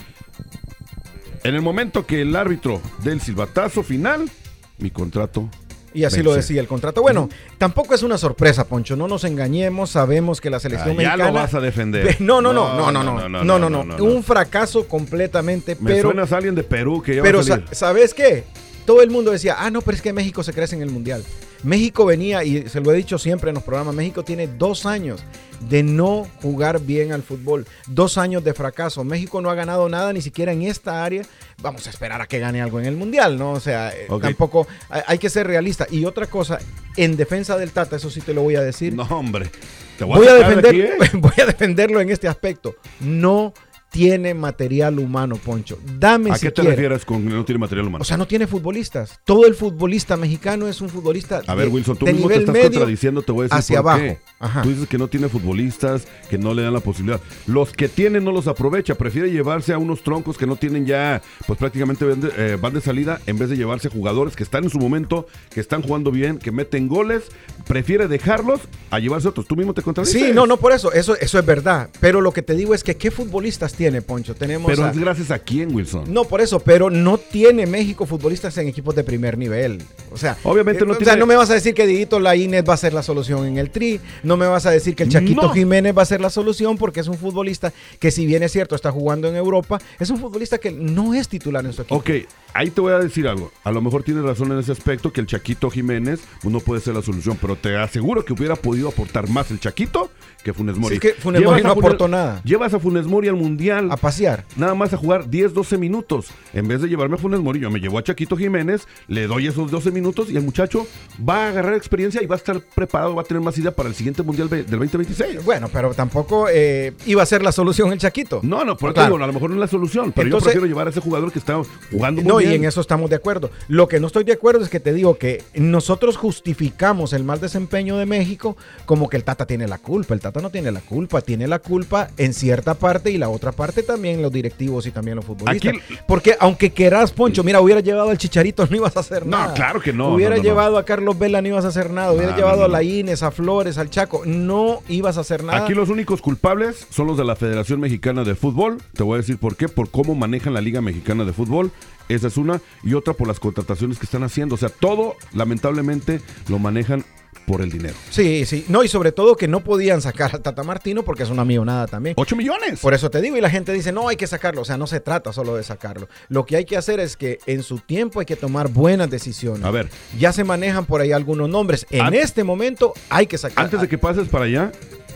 en 1.44 1.56
el 1.56 1.62
momento 1.62 2.06
que 2.06 2.22
el 2.22 2.36
árbitro 2.36 2.80
del 3.04 3.22
silbatazo 3.22 3.82
final, 3.82 4.30
mi 4.78 4.92
contrato. 4.92 5.50
Y 5.94 6.06
así 6.06 6.24
lo 6.24 6.34
decía 6.34 6.62
el 6.62 6.68
contrato. 6.68 7.02
Bueno, 7.02 7.28
tampoco 7.58 7.94
es 7.94 8.02
una 8.04 8.18
sorpresa, 8.18 8.66
Poncho. 8.66 8.96
No 8.96 9.08
nos 9.08 9.24
engañemos. 9.26 9.90
Sabemos 9.92 10.40
que 10.40 10.50
la 10.50 10.60
selección 10.60 10.92
Ah, 10.92 11.02
ya 11.02 11.10
mexicana. 11.10 11.26
lo 11.28 11.34
vas 11.34 11.54
a 11.54 11.60
defender. 11.60 12.16
No, 12.22 12.42
no, 12.42 12.54
no, 12.54 12.76
no, 12.76 12.92
no, 12.92 13.04
no, 13.04 13.60
no, 13.60 13.70
no, 13.70 13.84
no. 13.84 14.04
Un 14.04 14.24
fracaso 14.24 14.88
completamente. 14.88 15.76
Me 15.80 15.92
pero, 15.96 16.10
suenas 16.10 16.32
a 16.32 16.38
alguien 16.38 16.56
de 16.56 16.64
Perú 16.64 17.02
que 17.02 17.16
ya 17.16 17.22
pero 17.22 17.40
va 17.40 17.44
a 17.44 17.48
salir. 17.48 17.68
sa- 17.70 17.76
¿sabes 17.76 18.14
qué? 18.14 18.44
Todo 18.86 19.02
el 19.02 19.10
mundo 19.12 19.32
decía, 19.32 19.56
ah, 19.60 19.70
no, 19.70 19.82
pero 19.82 19.96
es 19.96 20.02
que 20.02 20.12
México 20.14 20.44
se 20.44 20.54
crece 20.54 20.76
en 20.76 20.82
el 20.82 20.90
mundial. 20.90 21.24
México 21.64 22.06
venía, 22.06 22.44
y 22.44 22.68
se 22.70 22.80
lo 22.80 22.92
he 22.92 22.96
dicho 22.96 23.18
siempre 23.18 23.50
en 23.50 23.56
los 23.56 23.64
programas, 23.64 23.94
México 23.96 24.24
tiene 24.24 24.48
dos 24.48 24.86
años 24.86 25.24
de 25.70 25.84
no 25.84 26.28
jugar 26.42 26.80
bien 26.82 27.12
al 27.12 27.24
fútbol. 27.24 27.68
Dos 27.88 28.18
años 28.18 28.44
de 28.44 28.54
fracaso. 28.54 29.04
México 29.04 29.42
no 29.42 29.50
ha 29.50 29.56
ganado 29.56 29.88
nada 29.90 30.12
ni 30.14 30.22
siquiera 30.22 30.52
en 30.52 30.64
esta 30.64 31.04
área. 31.04 31.24
Vamos 31.62 31.86
a 31.88 31.90
esperar 31.92 32.22
a 32.22 32.28
que 32.28 32.40
gane 32.40 32.62
algo 32.62 32.80
en 32.80 32.86
el 32.86 32.96
mundial, 32.96 33.38
¿no? 33.38 33.52
O 33.52 33.60
sea, 33.60 33.90
eh, 33.90 34.08
tampoco 34.22 34.68
hay, 34.90 35.20
que 35.20 35.30
ser 35.30 35.48
realista. 35.48 35.86
Y 35.90 36.06
otra 36.06 36.26
cosa, 36.28 36.60
en 36.98 37.16
defensa 37.16 37.58
del 37.58 37.72
Tata, 37.72 37.96
eso 37.96 38.10
sí 38.10 38.22
te 38.22 38.34
lo 38.34 38.42
voy 38.42 38.56
a 38.56 38.62
decir. 38.62 38.94
No, 38.94 39.04
hombre. 39.04 39.52
Te 39.98 40.06
Voy 40.06 40.28
a, 40.28 40.34
de 40.34 40.40
defender, 40.40 40.66
aquí, 40.66 40.82
¿eh? 40.82 41.10
voy 41.14 41.34
a 41.40 41.46
defenderlo 41.46 42.02
en 42.02 42.10
este 42.10 42.28
aspecto. 42.28 42.76
No 43.00 43.54
tiene 43.92 44.34
material 44.34 45.00
humano, 45.00 45.36
Poncho. 45.36 45.78
Dame 46.00 46.32
¿A 46.32 46.36
si 46.36 46.46
qué 46.46 46.52
te 46.52 46.62
quiere. 46.62 46.70
refieres 46.78 47.04
con 47.04 47.24
que 47.28 47.34
no 47.34 47.44
tiene 47.44 47.60
material 47.60 47.88
humano? 47.88 48.02
O 48.04 48.06
sea, 48.06 48.16
no 48.16 48.26
tiene 48.26 48.48
futbolistas. 48.48 49.20
Todo 49.26 49.46
el 49.46 49.54
futbolista 49.54 50.16
mexicano 50.16 50.68
es 50.70 50.80
un 50.80 50.88
futbolista 50.90 51.42
A 51.46 51.56
ver, 51.56 51.68
de- 51.68 51.74
Wilson, 51.74 51.98
tú 51.98 52.06
de 52.06 52.14
mismo 52.14 52.30
te 52.30 52.36
estás 52.38 52.54
medio 52.54 52.70
contradiciendo, 52.72 53.22
te 53.22 53.32
voy 53.34 53.42
a 53.42 53.44
decir 53.46 53.58
hacia 53.60 53.82
por 53.82 53.92
abajo. 53.92 54.06
qué. 54.06 54.18
Ajá. 54.40 54.62
Tú 54.62 54.70
dices 54.70 54.88
que 54.88 54.98
no 54.98 55.08
tiene 55.10 55.28
futbolistas, 55.28 56.08
que 56.30 56.38
no 56.38 56.54
le 56.54 56.62
dan 56.64 56.74
la 56.74 56.80
posibilidad. 56.80 57.20
Los 57.48 57.74
que 57.74 57.90
tienen 57.90 58.24
no 58.24 58.32
los 58.32 58.48
aprovecha, 58.48 58.96
prefiere 58.96 59.30
llevarse 59.30 59.74
a 59.74 59.78
unos 59.78 60.04
troncos 60.04 60.38
que 60.38 60.48
no 60.48 60.56
tienen 60.56 60.86
ya, 60.86 61.22
pues 61.46 61.60
prácticamente 61.60 62.06
van 62.06 62.22
de, 62.22 62.32
eh, 62.38 62.58
van 62.60 62.74
de 62.74 62.80
salida, 62.82 63.20
en 63.28 63.38
vez 63.38 63.50
de 63.50 63.58
llevarse 63.58 63.90
a 63.90 63.92
jugadores 63.92 64.36
que 64.38 64.44
están 64.44 64.64
en 64.64 64.70
su 64.70 64.80
momento, 64.80 65.28
que 65.54 65.60
están 65.60 65.82
jugando 65.82 66.12
bien, 66.12 66.38
que 66.40 66.52
meten 66.54 66.88
goles, 66.88 67.24
prefiere 67.68 68.08
dejarlos 68.08 68.62
a 68.90 69.00
llevarse 69.00 69.28
otros. 69.28 69.46
Tú 69.48 69.56
mismo 69.58 69.74
te 69.74 69.82
contradices. 69.82 70.22
Sí, 70.22 70.32
no, 70.34 70.48
no 70.48 70.56
por 70.58 70.72
eso. 70.72 70.94
Eso, 70.94 71.16
eso 71.18 71.38
es 71.40 71.46
verdad. 71.46 71.90
Pero 72.00 72.22
lo 72.22 72.32
que 72.32 72.42
te 72.42 72.56
digo 72.56 72.74
es 72.74 72.84
que 72.86 72.96
¿qué 72.96 73.12
futbolistas 73.12 73.74
tiene, 73.82 74.04
Poncho? 74.04 74.36
Tenemos 74.36 74.70
Pero 74.70 74.86
a- 74.86 74.92
es 74.92 74.98
gracias 75.00 75.32
a 75.32 75.40
quién, 75.40 75.74
Wilson. 75.74 76.04
No, 76.14 76.26
por 76.26 76.40
eso, 76.40 76.60
pero 76.60 76.92
no 76.92 77.18
tiene 77.18 77.66
México 77.66 78.06
futbolistas 78.06 78.56
en 78.60 78.68
equipos 78.68 78.94
de 78.94 79.04
primer 79.04 79.40
nivel. 79.40 79.82
O 80.12 80.18
sea, 80.18 80.38
Obviamente 80.44 80.86
no 80.86 80.92
eh, 80.92 80.96
o 80.96 80.98
tiene- 81.00 81.12
sea, 81.14 81.20
no 81.20 81.26
me 81.26 81.36
vas 81.36 81.50
a 81.50 81.56
decir 81.56 81.74
que 81.74 81.88
Dieguito 81.88 82.20
Laínez 82.20 82.64
va 82.68 82.76
a 82.76 82.78
ser 82.78 82.94
la 82.94 83.02
solución 83.02 83.44
en 83.48 83.58
el 83.58 83.72
Tri, 83.72 84.00
no 84.22 84.38
me 84.38 84.46
vas 84.46 84.68
a 84.68 84.70
decir 84.72 84.96
que 84.96 85.02
el 85.02 85.10
Chaquito 85.10 85.42
No. 85.42 85.50
Jiménez 85.50 85.98
va 85.98 86.04
a 86.04 86.06
ser 86.06 86.22
la 86.22 86.30
solución 86.30 86.78
porque 86.78 87.00
es 87.00 87.08
un 87.08 87.18
futbolista 87.18 87.74
que 88.00 88.12
si 88.12 88.28
bien 88.28 88.44
es 88.44 88.52
cierto 88.52 88.76
está 88.76 88.92
jugando 88.92 89.28
en 89.28 89.36
Europa, 89.36 89.80
es 90.00 90.12
un 90.12 90.20
futbolista 90.20 90.60
que 90.60 90.70
no 90.70 91.16
es 91.16 91.28
titular 91.28 91.66
en 91.66 91.74
su 91.74 91.82
equipo. 91.82 91.96
Ok, 91.96 92.10
ahí 92.54 92.70
te 92.70 92.82
voy 92.82 92.94
a 92.94 93.00
decir 93.00 93.28
algo. 93.28 93.52
A 93.64 93.72
lo 93.72 93.82
mejor 93.82 94.04
tienes 94.04 94.24
razón 94.24 94.52
en 94.52 94.60
ese 94.60 94.72
aspecto, 94.74 95.12
que 95.12 95.22
el 95.22 95.26
Chaquito 95.26 95.72
Jiménez 95.72 96.20
no 96.44 96.60
puede 96.60 96.82
ser 96.82 96.94
la 96.94 97.02
solución, 97.02 97.36
pero 97.42 97.56
te 97.56 97.76
aseguro 97.78 98.24
que 98.24 98.34
hubiera 98.34 98.56
podido 98.56 98.90
aportar 98.90 99.28
más 99.28 99.50
el 99.50 99.60
Chaquito 99.60 100.12
que 100.44 100.54
Funes 100.54 100.78
Mori. 100.78 100.96
Sí, 100.96 101.00
que 101.00 101.14
Funes 101.14 101.42
Mori 101.44 101.64
no 101.64 101.72
aportó 101.72 102.08
nada. 102.08 102.42
Llevas 102.44 102.74
a 102.76 102.80
Funes 102.80 103.06
Mori 103.08 103.28
al 103.28 103.36
Mundial 103.36 103.71
Mundial. 103.76 103.92
A 103.92 103.98
pasear. 103.98 104.46
Nada 104.56 104.76
más 104.76 104.94
a 104.94 104.98
jugar 104.98 105.30
10, 105.30 105.54
12 105.54 105.78
minutos. 105.78 106.28
En 106.54 106.68
vez 106.68 106.82
de 106.82 106.88
llevarme 106.88 107.16
a 107.16 107.18
Funes 107.18 107.40
Mori, 107.40 107.60
yo 107.60 107.70
me 107.70 107.80
llevo 107.80 107.98
a 107.98 108.04
Chaquito 108.04 108.36
Jiménez, 108.38 108.88
le 109.08 109.28
doy 109.28 109.48
esos 109.48 109.72
12 109.72 109.92
minutos 109.92 110.30
y 110.30 110.38
el 110.38 110.44
muchacho 110.44 110.86
va 111.28 111.46
a 111.46 111.50
agarrar 111.50 111.74
experiencia 111.76 112.22
y 112.22 112.26
va 112.26 112.36
a 112.36 112.38
estar 112.38 112.60
preparado, 112.62 113.16
va 113.16 113.22
a 113.22 113.26
tener 113.26 113.42
más 113.42 113.58
idea 113.58 113.72
para 113.72 113.90
el 113.90 113.96
siguiente 113.96 114.24
Mundial 114.24 114.50
del 114.50 114.66
2026. 114.66 115.44
Bueno, 115.46 115.70
pero 115.72 115.94
tampoco 115.94 116.48
eh, 116.52 116.94
iba 117.06 117.24
a 117.24 117.26
ser 117.26 117.44
la 117.44 117.52
solución 117.52 117.92
el 117.92 118.00
Chaquito. 118.00 118.40
No, 118.44 118.64
no, 118.66 118.76
por 118.78 118.94
Claro. 118.94 119.14
digo, 119.16 119.24
a 119.24 119.28
lo 119.28 119.34
mejor 119.34 119.50
no 119.50 119.56
es 119.56 119.60
la 119.62 119.68
solución, 119.68 120.12
pero 120.12 120.28
Entonces- 120.28 120.46
yo 120.48 120.52
prefiero 120.52 120.68
llevar 120.68 120.88
a 120.88 120.90
ese 120.90 121.00
jugador 121.02 121.32
que 121.32 121.40
está 121.40 121.62
jugando 121.92 122.22
muy 122.22 122.28
No, 122.30 122.38
bien. 122.38 122.52
y 122.52 122.56
en 122.56 122.66
eso 122.66 122.82
estamos 122.82 123.10
de 123.10 123.16
acuerdo. 123.16 123.52
Lo 123.68 123.88
que 123.88 124.00
no 124.00 124.08
estoy 124.08 124.24
de 124.24 124.34
acuerdo 124.34 124.64
es 124.64 124.70
que 124.70 124.80
te 124.80 124.94
digo 124.94 125.18
que 125.18 125.44
nosotros 125.56 126.18
justificamos 126.18 127.14
el 127.14 127.24
mal 127.24 127.40
desempeño 127.40 127.98
de 127.98 128.06
México 128.06 128.58
como 128.86 129.08
que 129.10 129.18
el 129.18 129.24
Tata 129.24 129.46
tiene 129.46 129.68
la 129.68 129.78
culpa. 129.78 130.14
El 130.14 130.20
Tata 130.20 130.42
no 130.42 130.50
tiene 130.50 130.72
la 130.72 130.82
culpa, 130.82 131.22
tiene 131.22 131.48
la 131.48 131.60
culpa 131.60 132.10
en 132.18 132.34
cierta 132.34 132.74
parte 132.74 133.12
y 133.12 133.18
la 133.18 133.30
otra 133.30 133.52
parte 133.52 133.61
también 133.84 134.22
los 134.22 134.32
directivos 134.32 134.86
y 134.88 134.92
también 134.92 135.16
los 135.18 135.26
futbolistas. 135.26 135.74
Aquí- 135.76 135.96
Porque 136.08 136.36
aunque 136.40 136.72
quieras, 136.72 137.12
Poncho, 137.12 137.44
mira, 137.44 137.62
hubiera 137.62 137.82
llevado 137.82 138.10
al 138.10 138.18
Chicharito, 138.18 138.66
no 138.68 138.76
ibas 138.76 138.98
a 138.98 139.02
hacer 139.02 139.26
No, 139.26 139.38
nada. 139.38 139.54
claro 139.54 139.80
que 139.80 139.94
no, 139.94 140.14
Hubiera 140.16 140.32
no, 140.36 140.38
no, 140.38 140.44
no. 140.44 140.50
llevado 140.50 140.78
a 140.78 140.86
Carlos 140.86 141.18
Vela, 141.20 141.42
no 141.42 141.48
ibas 141.50 141.66
a 141.66 141.68
hacer 141.70 141.92
nada. 141.92 142.12
Hubiera 142.12 142.32
No, 142.32 142.38
llevado 142.38 142.62
no, 142.62 142.68
no, 142.68 142.76
a 142.76 142.78
la 142.80 142.84
Ines, 142.84 143.24
a 143.24 143.32
Flores, 143.32 143.78
al 143.78 143.90
Chaco, 143.90 144.24
no 144.26 144.80
ibas 144.90 145.18
a 145.18 145.22
hacer 145.22 145.44
nada. 145.44 145.64
Aquí 145.64 145.74
los 145.74 145.90
únicos 145.90 146.22
culpables 146.22 146.88
son 146.90 147.08
los 147.08 147.18
de 147.18 147.24
la 147.26 147.36
Federación 147.36 147.80
Mexicana 147.80 148.24
de 148.24 148.36
Fútbol. 148.36 148.80
Te 148.94 149.04
voy 149.04 149.16
a 149.16 149.18
decir 149.18 149.38
por 149.38 149.56
qué. 149.56 149.70
Por 149.70 149.90
cómo 149.90 150.16
manejan 150.16 150.54
la 150.54 150.62
Liga 150.62 150.82
Mexicana 150.82 151.24
de 151.24 151.34
Fútbol. 151.34 151.72
Esa 152.10 152.28
es 152.28 152.38
una. 152.38 152.62
Y 152.84 152.94
otra 152.96 153.14
por 153.14 153.28
las 153.28 153.40
contrataciones 153.40 153.98
que 154.00 154.06
están 154.06 154.24
haciendo. 154.24 154.56
O 154.56 154.58
sea, 154.58 154.70
todo, 154.70 155.16
lamentablemente, 155.34 156.22
lo 156.50 156.60
manejan 156.60 157.06
por 157.46 157.62
el 157.62 157.70
dinero. 157.72 157.96
Sí, 158.10 158.46
sí. 158.46 158.66
No, 158.70 158.84
y 158.84 158.88
sobre 158.88 159.12
todo 159.12 159.36
que 159.36 159.48
no 159.48 159.62
podían 159.62 160.02
sacar 160.02 160.32
al 160.34 160.42
Tata 160.42 160.64
Martino 160.64 161.04
porque 161.04 161.24
es 161.24 161.30
una 161.30 161.44
millonada 161.46 161.88
también. 161.88 162.16
8 162.18 162.36
millones. 162.36 162.80
Por 162.80 162.94
eso 162.94 163.10
te 163.10 163.22
digo, 163.22 163.38
y 163.38 163.42
la 163.42 163.50
gente 163.50 163.74
dice, 163.74 163.92
no, 163.92 164.08
hay 164.08 164.16
que 164.16 164.28
sacarlo. 164.28 164.62
O 164.62 164.66
sea, 164.66 164.78
no 164.78 164.88
se 164.88 165.00
trata 165.00 165.34
solo 165.34 165.56
de 165.56 165.64
sacarlo. 165.64 166.08
Lo 166.30 166.46
que 166.46 166.56
hay 166.56 166.66
que 166.66 166.78
hacer 166.78 167.00
es 167.00 167.18
que 167.18 167.40
en 167.46 167.64
su 167.64 167.80
tiempo 167.80 168.20
hay 168.20 168.26
que 168.26 168.36
tomar 168.36 168.70
buenas 168.70 169.10
decisiones. 169.10 169.64
A 169.66 169.72
ver. 169.72 169.90
Ya 170.18 170.32
se 170.34 170.44
manejan 170.44 170.86
por 170.86 171.02
ahí 171.02 171.12
algunos 171.12 171.50
nombres. 171.50 171.86
En 171.90 172.02
An- 172.02 172.14
este 172.14 172.44
momento 172.44 172.94
hay 173.10 173.28
que 173.28 173.38
sacar. 173.38 173.66
Antes 173.66 173.82
de 173.82 173.88
que 173.88 173.98
pases 173.98 174.28
para 174.28 174.46
allá, 174.46 174.72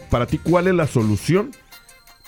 para 0.09 0.25
ti, 0.27 0.37
¿cuál 0.37 0.67
es 0.67 0.73
la 0.73 0.87
solución 0.87 1.51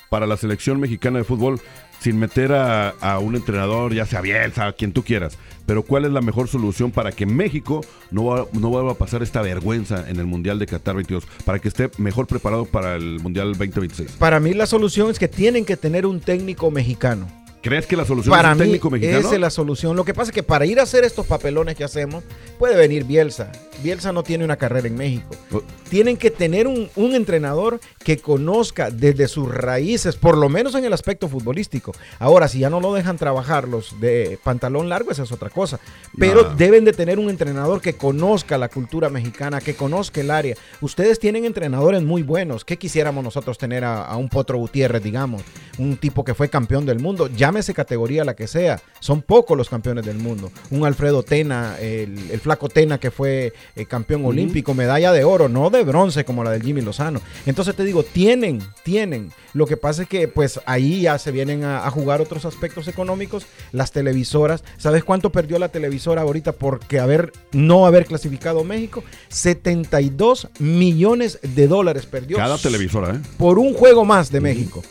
para 0.10 0.26
la 0.26 0.38
selección 0.38 0.80
mexicana 0.80 1.18
de 1.20 1.26
fútbol 1.26 1.60
sin 2.08 2.18
meter 2.20 2.54
a, 2.54 2.92
a 3.02 3.20
un 3.20 3.36
entrenador, 3.36 3.94
ya 3.94 4.06
sea 4.06 4.22
Bielsa, 4.22 4.68
a 4.68 4.72
quien 4.72 4.94
tú 4.94 5.04
quieras? 5.04 5.38
Pero 5.66 5.84
¿cuál 5.84 6.06
es 6.06 6.12
la 6.14 6.22
mejor 6.22 6.48
solución 6.48 6.90
para 6.92 7.12
que 7.12 7.26
México 7.26 7.82
no, 8.12 8.24
va- 8.24 8.46
no 8.54 8.70
vuelva 8.70 8.94
a 8.94 8.96
pasar 8.96 9.22
esta 9.24 9.42
vergüenza 9.42 10.06
en 10.10 10.16
el 10.18 10.26
Mundial 10.26 10.58
de 10.58 10.68
Qatar 10.68 10.96
22? 10.96 11.26
Para 11.44 11.60
que 11.60 11.68
esté 11.68 11.90
mejor 11.98 12.26
preparado 12.26 12.64
para 12.64 12.96
el 12.96 13.20
Mundial 13.20 13.48
2026. 13.50 14.12
Para 14.14 14.40
mí 14.40 14.54
la 14.54 14.68
solución 14.68 15.10
es 15.12 15.20
que 15.20 15.28
tienen 15.28 15.66
que 15.66 15.76
tener 15.76 16.06
un 16.06 16.22
técnico 16.22 16.72
mexicano. 16.72 17.28
¿Crees 17.62 17.86
que 17.88 17.98
la 17.98 18.06
solución 18.06 18.34
Para 18.34 18.52
es 18.52 18.54
un 18.54 18.60
mí 18.60 18.64
técnico 18.68 18.90
mexicano? 18.90 19.20
esa 19.20 19.34
es 19.36 19.42
la 19.42 19.50
solución. 19.50 19.98
Lo 19.98 20.06
que 20.06 20.14
pasa 20.14 20.32
es 20.32 20.34
que 20.36 20.44
para 20.44 20.66
ir 20.66 20.80
a 20.80 20.84
hacer 20.84 21.04
estos 21.04 21.26
papelones 21.28 21.76
que 21.76 21.84
hacemos, 21.84 22.24
puede 22.58 22.78
venir 22.78 23.04
Bielsa. 23.04 23.52
Bielsa 23.82 24.12
no 24.12 24.24
tiene 24.24 24.44
una 24.44 24.58
carrera 24.58 24.88
en 24.88 24.96
México. 24.96 25.36
Oh. 25.52 25.62
Tienen 25.90 26.18
que 26.18 26.32
tener 26.32 26.68
un, 26.68 26.90
un 26.96 27.16
entrenador 27.16 27.80
que 28.04 28.18
conozca 28.18 28.90
desde 28.92 29.28
sus 29.28 29.54
raíces, 29.54 30.16
por 30.16 30.38
lo 30.38 30.50
menos 30.50 30.76
en 30.76 30.84
el 30.84 30.94
aspecto 30.94 31.30
futbolístico. 31.30 31.94
Ahora, 32.20 32.48
si 32.48 32.60
ya 32.60 32.70
no 32.70 32.82
lo 32.82 32.94
dejan 32.94 33.18
trabajar 33.18 33.68
los 33.68 34.00
de 34.00 34.38
pantalón 34.44 34.90
largo, 34.90 35.12
esa 35.12 35.24
es 35.24 35.32
otra 35.32 35.50
cosa. 35.50 35.80
Pero 36.18 36.56
deben 36.56 36.84
de 36.84 36.94
tener 36.94 37.20
un 37.20 37.30
entrenador 37.30 37.82
que 37.82 37.94
conozca 37.94 38.58
la 38.58 38.70
cultura 38.70 39.10
mexicana, 39.10 39.62
que 39.62 39.76
conozca 39.76 40.22
el 40.22 40.32
área. 40.32 40.56
Ustedes 40.82 41.20
tienen 41.20 41.46
entrenadores 41.46 42.04
muy 42.04 42.24
buenos. 42.24 42.66
¿Qué 42.66 42.78
quisiéramos 42.78 43.24
nosotros 43.24 43.58
tener 43.58 43.84
a, 43.84 44.04
a 44.04 44.18
un 44.18 44.30
Potro 44.30 44.58
Gutiérrez, 44.58 45.04
digamos? 45.04 45.44
Un 45.78 45.98
tipo 45.98 46.24
que 46.24 46.34
fue 46.34 46.50
campeón 46.50 46.86
del 46.86 47.00
mundo. 47.00 47.28
Llámese 47.28 47.74
categoría 47.74 48.26
la 48.26 48.36
que 48.36 48.48
sea. 48.48 48.82
Son 49.00 49.22
pocos 49.22 49.58
los 49.58 49.70
campeones 49.70 50.06
del 50.06 50.18
mundo. 50.18 50.52
Un 50.70 50.86
Alfredo 50.86 51.24
Tena, 51.24 51.78
el, 51.80 52.32
el 52.32 52.40
flaco 52.40 52.68
Tena 52.68 53.00
que 53.00 53.12
fue 53.12 53.54
eh, 53.76 53.86
campeón 53.86 54.26
olímpico, 54.26 54.74
medalla 54.74 55.12
de 55.12 55.24
oro, 55.24 55.50
no 55.50 55.70
de 55.70 55.84
bronce 55.84 56.26
como 56.26 56.44
la 56.44 56.52
del 56.52 56.64
Jimmy 56.64 56.82
Lozano. 56.82 57.22
Entonces 57.46 57.76
te 57.76 57.84
digo, 57.84 58.04
tienen, 58.04 58.62
tienen. 58.84 59.32
Lo 59.54 59.66
que 59.66 59.78
pasa 59.78 60.04
es 60.04 60.10
que 60.10 60.28
pues 60.28 60.60
ahí 60.66 61.02
ya 61.02 61.18
se 61.18 61.32
vienen 61.32 61.64
a, 61.64 61.86
a 61.86 61.92
jugar 61.92 62.22
otros 62.22 62.46
aspectos 62.46 62.88
económicos. 62.88 63.46
Las 63.72 63.92
televisoras, 63.92 64.64
¿sabes 64.78 65.04
cuánto 65.04 65.32
perdió 65.32 65.60
la 65.60 65.70
televisora 65.70 66.22
ahorita 66.22 66.52
porque 66.54 67.00
haber, 67.00 67.32
no 67.52 67.86
haber 67.86 68.06
clasificado 68.06 68.64
México? 68.64 69.04
72 69.30 70.50
millones 70.60 71.40
de 71.42 71.68
dólares 71.68 72.06
perdió 72.06 72.38
Cada 72.38 72.58
televisora, 72.58 73.16
¿eh? 73.16 73.20
por 73.38 73.60
un 73.60 73.74
juego 73.74 74.06
más 74.06 74.32
de 74.32 74.42
México. 74.42 74.84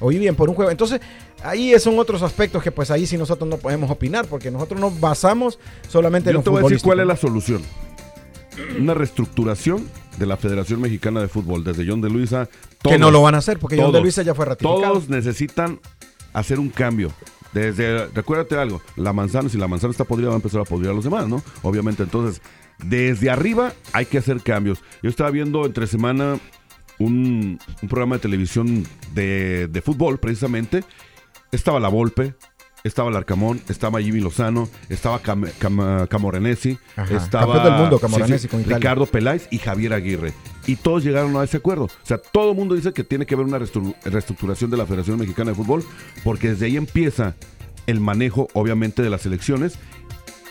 Oí 0.00 0.18
bien, 0.18 0.34
por 0.34 0.48
un 0.48 0.54
juego. 0.54 0.70
Entonces, 0.70 1.00
ahí 1.42 1.78
son 1.78 1.98
otros 1.98 2.22
aspectos 2.22 2.62
que 2.62 2.72
pues 2.72 2.90
ahí 2.90 3.06
sí 3.06 3.16
nosotros 3.16 3.48
no 3.48 3.58
podemos 3.58 3.90
opinar 3.90 4.26
porque 4.26 4.50
nosotros 4.50 4.80
nos 4.80 4.98
basamos 4.98 5.58
solamente 5.88 6.30
en 6.30 6.34
Yo 6.34 6.38
lo 6.40 6.44
te 6.44 6.50
voy 6.50 6.60
a 6.60 6.62
decir 6.62 6.82
cuál 6.82 7.00
es 7.00 7.06
la 7.06 7.16
solución. 7.16 7.62
Una 8.78 8.94
reestructuración 8.94 9.88
de 10.18 10.26
la 10.26 10.36
Federación 10.36 10.80
Mexicana 10.80 11.20
de 11.20 11.28
Fútbol, 11.28 11.64
desde 11.64 11.86
John 11.86 12.00
de 12.00 12.10
Luisa. 12.10 12.48
Que 12.82 12.98
no 12.98 13.10
lo 13.10 13.22
van 13.22 13.34
a 13.34 13.38
hacer, 13.38 13.58
porque 13.58 13.76
John 13.80 13.92
de 13.92 14.00
Luisa 14.00 14.22
ya 14.22 14.34
fue 14.34 14.46
ratificado. 14.46 14.80
Todos 14.80 15.08
necesitan 15.08 15.80
hacer 16.32 16.60
un 16.60 16.68
cambio. 16.68 17.12
Desde, 17.52 18.08
recuérdate 18.08 18.56
algo, 18.56 18.82
la 18.96 19.12
manzana, 19.12 19.48
si 19.48 19.58
la 19.58 19.68
manzana 19.68 19.92
está 19.92 20.04
podrida, 20.04 20.28
va 20.28 20.34
a 20.34 20.38
empezar 20.38 20.60
a 20.60 20.64
podrir 20.64 20.90
a 20.90 20.92
los 20.92 21.04
demás, 21.04 21.28
¿no? 21.28 21.40
Obviamente, 21.62 22.02
entonces, 22.02 22.42
desde 22.78 23.30
arriba 23.30 23.72
hay 23.92 24.06
que 24.06 24.18
hacer 24.18 24.40
cambios. 24.40 24.80
Yo 25.02 25.08
estaba 25.08 25.30
viendo 25.30 25.64
entre 25.64 25.86
semana 25.86 26.40
un, 26.98 27.60
un 27.80 27.88
programa 27.88 28.16
de 28.16 28.22
televisión 28.22 28.84
de, 29.14 29.68
de 29.68 29.82
fútbol, 29.82 30.18
precisamente. 30.18 30.82
Estaba 31.52 31.78
La 31.78 31.88
Volpe, 31.88 32.34
estaba 32.84 33.08
el 33.08 33.16
Arcamón, 33.16 33.62
estaba 33.70 34.00
Jimmy 34.02 34.20
Lozano, 34.20 34.68
estaba 34.90 35.18
Cam, 35.20 35.44
Cam- 35.58 36.06
Camoranesi, 36.06 36.78
Ajá, 36.96 37.16
estaba 37.16 37.54
campeón 37.54 37.64
del 37.72 37.80
mundo, 37.82 37.98
Camoranesi 37.98 38.46
con 38.48 38.60
Italia. 38.60 38.76
Ricardo 38.76 39.06
Peláez 39.06 39.48
y 39.50 39.56
Javier 39.58 39.94
Aguirre. 39.94 40.34
Y 40.66 40.76
todos 40.76 41.02
llegaron 41.02 41.34
a 41.36 41.44
ese 41.44 41.56
acuerdo. 41.56 41.84
O 41.84 41.90
sea, 42.06 42.18
todo 42.18 42.50
el 42.50 42.56
mundo 42.56 42.74
dice 42.74 42.92
que 42.92 43.02
tiene 43.02 43.24
que 43.24 43.34
haber 43.34 43.46
una 43.46 43.58
reestructuración 43.58 44.70
de 44.70 44.76
la 44.76 44.84
Federación 44.84 45.18
Mexicana 45.18 45.50
de 45.52 45.56
Fútbol, 45.56 45.82
porque 46.22 46.50
desde 46.50 46.66
ahí 46.66 46.76
empieza 46.76 47.34
el 47.86 48.00
manejo, 48.00 48.48
obviamente, 48.52 49.02
de 49.02 49.08
las 49.10 49.24
elecciones. 49.24 49.78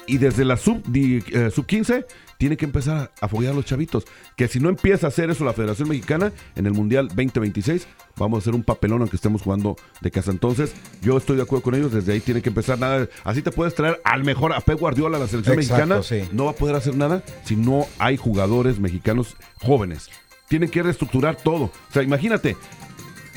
Y 0.07 0.17
desde 0.17 0.43
la 0.43 0.57
sub, 0.57 0.81
di- 0.88 1.23
eh, 1.31 1.51
sub 1.53 1.65
15 1.67 2.05
tiene 2.44 2.58
que 2.58 2.66
empezar 2.66 3.10
a 3.22 3.26
apoyar 3.26 3.54
a 3.54 3.56
los 3.56 3.64
chavitos. 3.64 4.04
Que 4.36 4.50
si 4.50 4.60
no 4.60 4.68
empieza 4.68 5.08
a 5.08 5.10
hacer 5.12 5.30
eso 5.30 5.46
la 5.46 5.54
Federación 5.54 5.88
Mexicana 5.88 6.34
en 6.58 6.66
el 6.66 6.74
Mundial 6.74 7.08
2026, 7.08 7.88
vamos 8.18 8.36
a 8.36 8.39
hacer 8.41 8.54
un 8.54 8.64
papelón 8.64 9.00
aunque 9.00 9.16
estemos 9.16 9.41
jugando 9.41 9.78
de 10.02 10.12
casa. 10.12 10.30
Entonces, 10.32 10.74
yo 11.02 11.18
estoy 11.18 11.38
de 11.38 11.44
acuerdo 11.44 11.64
con 11.64 11.74
ellos. 11.76 11.94
Desde 11.94 12.12
ahí 12.12 12.20
tiene 12.20 12.41
que 12.41 12.50
empezar 12.50 12.78
nada. 12.78 13.08
Así 13.24 13.41
te 13.41 13.52
puedes 13.52 13.76
traer 13.76 14.02
al 14.04 14.26
mejor, 14.26 14.52
a 14.52 14.60
Pep 14.60 14.78
Guardiola, 14.78 15.16
a 15.16 15.20
la 15.22 15.28
selección 15.28 15.58
Exacto, 15.58 15.86
mexicana. 15.96 16.04
sí. 16.04 16.36
No 16.36 16.44
va 16.44 16.52
a 16.52 16.56
poder 16.56 16.76
hacer 16.76 16.98
nada 16.98 17.24
si 17.46 17.56
no 17.56 17.88
hay 17.98 18.18
jugadores 18.18 18.78
mexicanos 18.78 19.38
jóvenes. 19.62 20.10
Tienen 20.50 20.68
que 20.70 20.84
reestructurar 20.84 21.38
todo. 21.38 21.64
O 21.64 21.94
sea, 21.94 22.04
imagínate, 22.04 22.58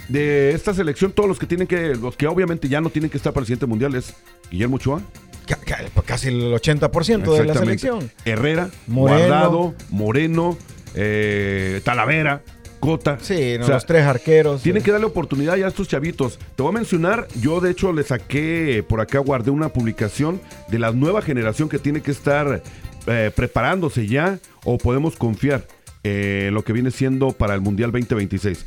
de 0.09 0.51
esta 0.51 0.75
selección, 0.75 1.13
todos 1.13 1.29
los 1.29 1.39
que 1.39 1.47
tienen 1.47 1.69
que, 1.69 1.95
los 1.95 2.17
que 2.17 2.27
obviamente 2.27 2.69
ya 2.69 2.81
no 2.81 2.91
tienen 2.91 3.09
que 3.09 3.19
estar 3.19 3.33
para 3.33 3.43
el 3.43 3.47
siguiente 3.47 3.67
mundial 3.67 3.95
es 3.95 4.15
Guillermo 4.51 4.77
Ochoa. 4.77 5.01
Ca- 5.47 5.57
ca- 5.65 6.03
Casi 6.05 6.29
el 6.29 6.53
80% 6.53 7.33
de 7.37 7.45
la 7.45 7.55
selección. 7.55 8.11
Herrera, 8.25 8.69
Moreno. 8.87 9.19
Guardado, 9.29 9.75
Moreno, 9.91 10.59
eh, 10.95 11.81
Talavera, 11.85 12.43
Cota. 12.81 13.19
Sí, 13.21 13.55
no, 13.59 13.65
O 13.65 13.67
sea, 13.67 13.75
los 13.77 13.87
tres 13.87 14.05
arqueros. 14.07 14.63
Tienen 14.63 14.83
que 14.83 14.93
darle 14.93 15.07
oportunidad 15.07 15.57
ya 15.57 15.67
a 15.67 15.69
estos 15.69 15.89
chavitos. 15.89 16.39
Te 16.57 16.63
voy 16.63 16.71
a 16.71 16.75
mencionar, 16.75 17.27
yo 17.41 17.61
de 17.61 17.71
hecho 17.71 17.93
le 17.93 18.03
saqué, 18.03 18.85
por 18.87 19.01
acá 19.01 19.19
guardé 19.19 19.51
una 19.51 19.69
publicación 19.71 20.41
de 20.69 20.79
la 20.79 20.93
nueva 20.93 21.23
generación 21.23 21.69
que 21.69 21.79
tiene 21.79 22.01
que 22.03 22.11
estar 22.11 22.63
eh, 23.07 23.31
preparándose 23.35 24.07
ya 24.07 24.39
o 24.65 24.79
podemos 24.79 25.17
confiar 25.17 25.65
eh, 26.05 26.51
lo 26.53 26.63
que 26.65 26.73
viene 26.73 26.91
siendo 26.91 27.33
para 27.33 27.55
el 27.55 27.61
Mundial 27.61 27.91
2026. 27.93 28.67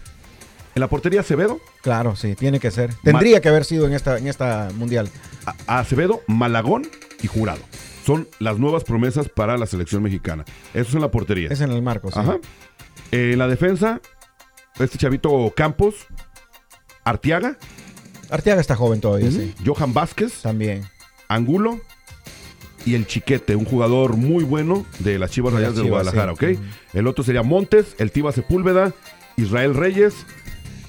En 0.80 0.82
la 0.82 0.88
portería 0.88 1.20
Acevedo, 1.20 1.60
Claro, 1.82 2.16
sí, 2.16 2.36
tiene 2.36 2.62
que 2.62 2.72
ser. 2.72 2.94
Tendría 3.04 3.42
que 3.42 3.50
haber 3.50 3.66
sido 3.66 3.86
en 3.86 3.92
esta, 3.92 4.18
en 4.18 4.28
esta 4.28 4.70
mundial. 4.76 5.10
a- 5.68 5.80
Acevedo, 5.80 6.22
Malagón 6.26 6.88
y 7.22 7.28
Jurado. 7.28 7.60
Son 8.06 8.30
las 8.40 8.60
nuevas 8.60 8.86
promesas 8.86 9.28
para 9.28 9.58
la 9.58 9.66
selección 9.66 10.02
mexicana. 10.02 10.46
Eso 10.74 10.88
es 10.88 10.96
en 10.96 11.02
la 11.02 11.12
portería. 11.12 11.50
Es 11.50 11.60
en 11.60 11.72
el 11.74 11.82
marco, 11.82 12.10
sí. 12.12 12.18
Ajá. 12.18 12.38
Eh, 13.12 13.32
en 13.34 13.40
la 13.40 13.50
defensa, 13.50 14.00
este 14.80 14.98
chavito 14.98 15.52
Campos, 15.54 15.96
Arteaga, 17.04 17.58
Arteaga 18.30 18.62
está 18.62 18.78
joven 18.78 19.02
todavía, 19.02 19.32
sí. 19.32 19.54
Johan 19.66 19.94
Vázquez, 19.94 20.42
También. 20.44 20.84
Angulo 21.28 21.82
y 22.86 22.96
el 22.96 23.06
Chiquete, 23.06 23.58
un 23.58 23.66
jugador 23.66 24.16
muy 24.16 24.46
bueno 24.46 24.86
de 25.00 25.20
las 25.20 25.32
Chivas 25.32 25.54
Rayadas 25.54 25.76
de 25.76 25.90
Guadalajara, 25.90 26.34
sí. 26.40 26.46
¿ok? 26.56 26.60
El 26.94 27.06
otro 27.08 27.26
sería 27.26 27.44
Montes, 27.44 27.96
el 27.98 28.12
Tiba 28.14 28.32
Sepúlveda, 28.32 28.94
Israel 29.36 29.74
Reyes, 29.76 30.14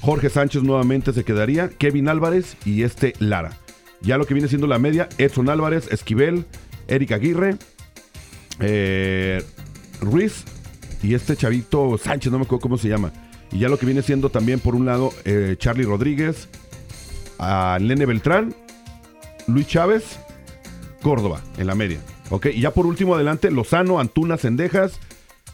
Jorge 0.01 0.31
Sánchez 0.31 0.63
nuevamente 0.63 1.13
se 1.13 1.25
quedaría, 1.25 1.69
Kevin 1.69 2.09
Álvarez 2.09 2.57
y 2.65 2.83
este 2.83 3.13
Lara. 3.19 3.53
Ya 4.01 4.17
lo 4.17 4.27
que 4.27 4.35
viene 4.35 4.49
siendo 4.49 4.67
la 4.67 4.79
media, 4.79 5.09
Edson 5.19 5.51
Álvarez, 5.51 5.89
Esquivel, 5.93 6.47
Eric 6.89 7.13
Aguirre, 7.13 7.57
eh, 8.61 9.45
Ruiz 10.01 10.45
y 11.03 11.15
este 11.15 11.37
chavito 11.37 11.99
Sánchez, 11.99 12.33
no 12.33 12.39
me 12.39 12.45
acuerdo 12.45 12.63
cómo 12.63 12.79
se 12.79 12.89
llama. 12.89 13.13
Y 13.53 13.59
ya 13.59 13.69
lo 13.69 13.79
que 13.79 13.87
viene 13.87 14.03
siendo 14.03 14.31
también 14.31 14.61
por 14.61 14.75
un 14.75 14.87
lado 14.87 15.13
eh, 15.25 15.57
Charlie 15.59 15.85
Rodríguez, 15.85 16.49
a 17.39 17.79
Lene 17.81 18.07
Beltrán, 18.07 18.55
Luis 19.47 19.67
Chávez, 19.67 20.19
Córdoba 21.03 21.43
en 21.59 21.67
la 21.67 21.75
media. 21.75 22.01
¿Ok? 22.31 22.47
Y 22.47 22.61
ya 22.61 22.71
por 22.71 22.87
último 22.87 23.17
adelante, 23.17 23.51
Lozano, 23.51 23.99
Antuna, 23.99 24.39
Cendejas, 24.39 24.99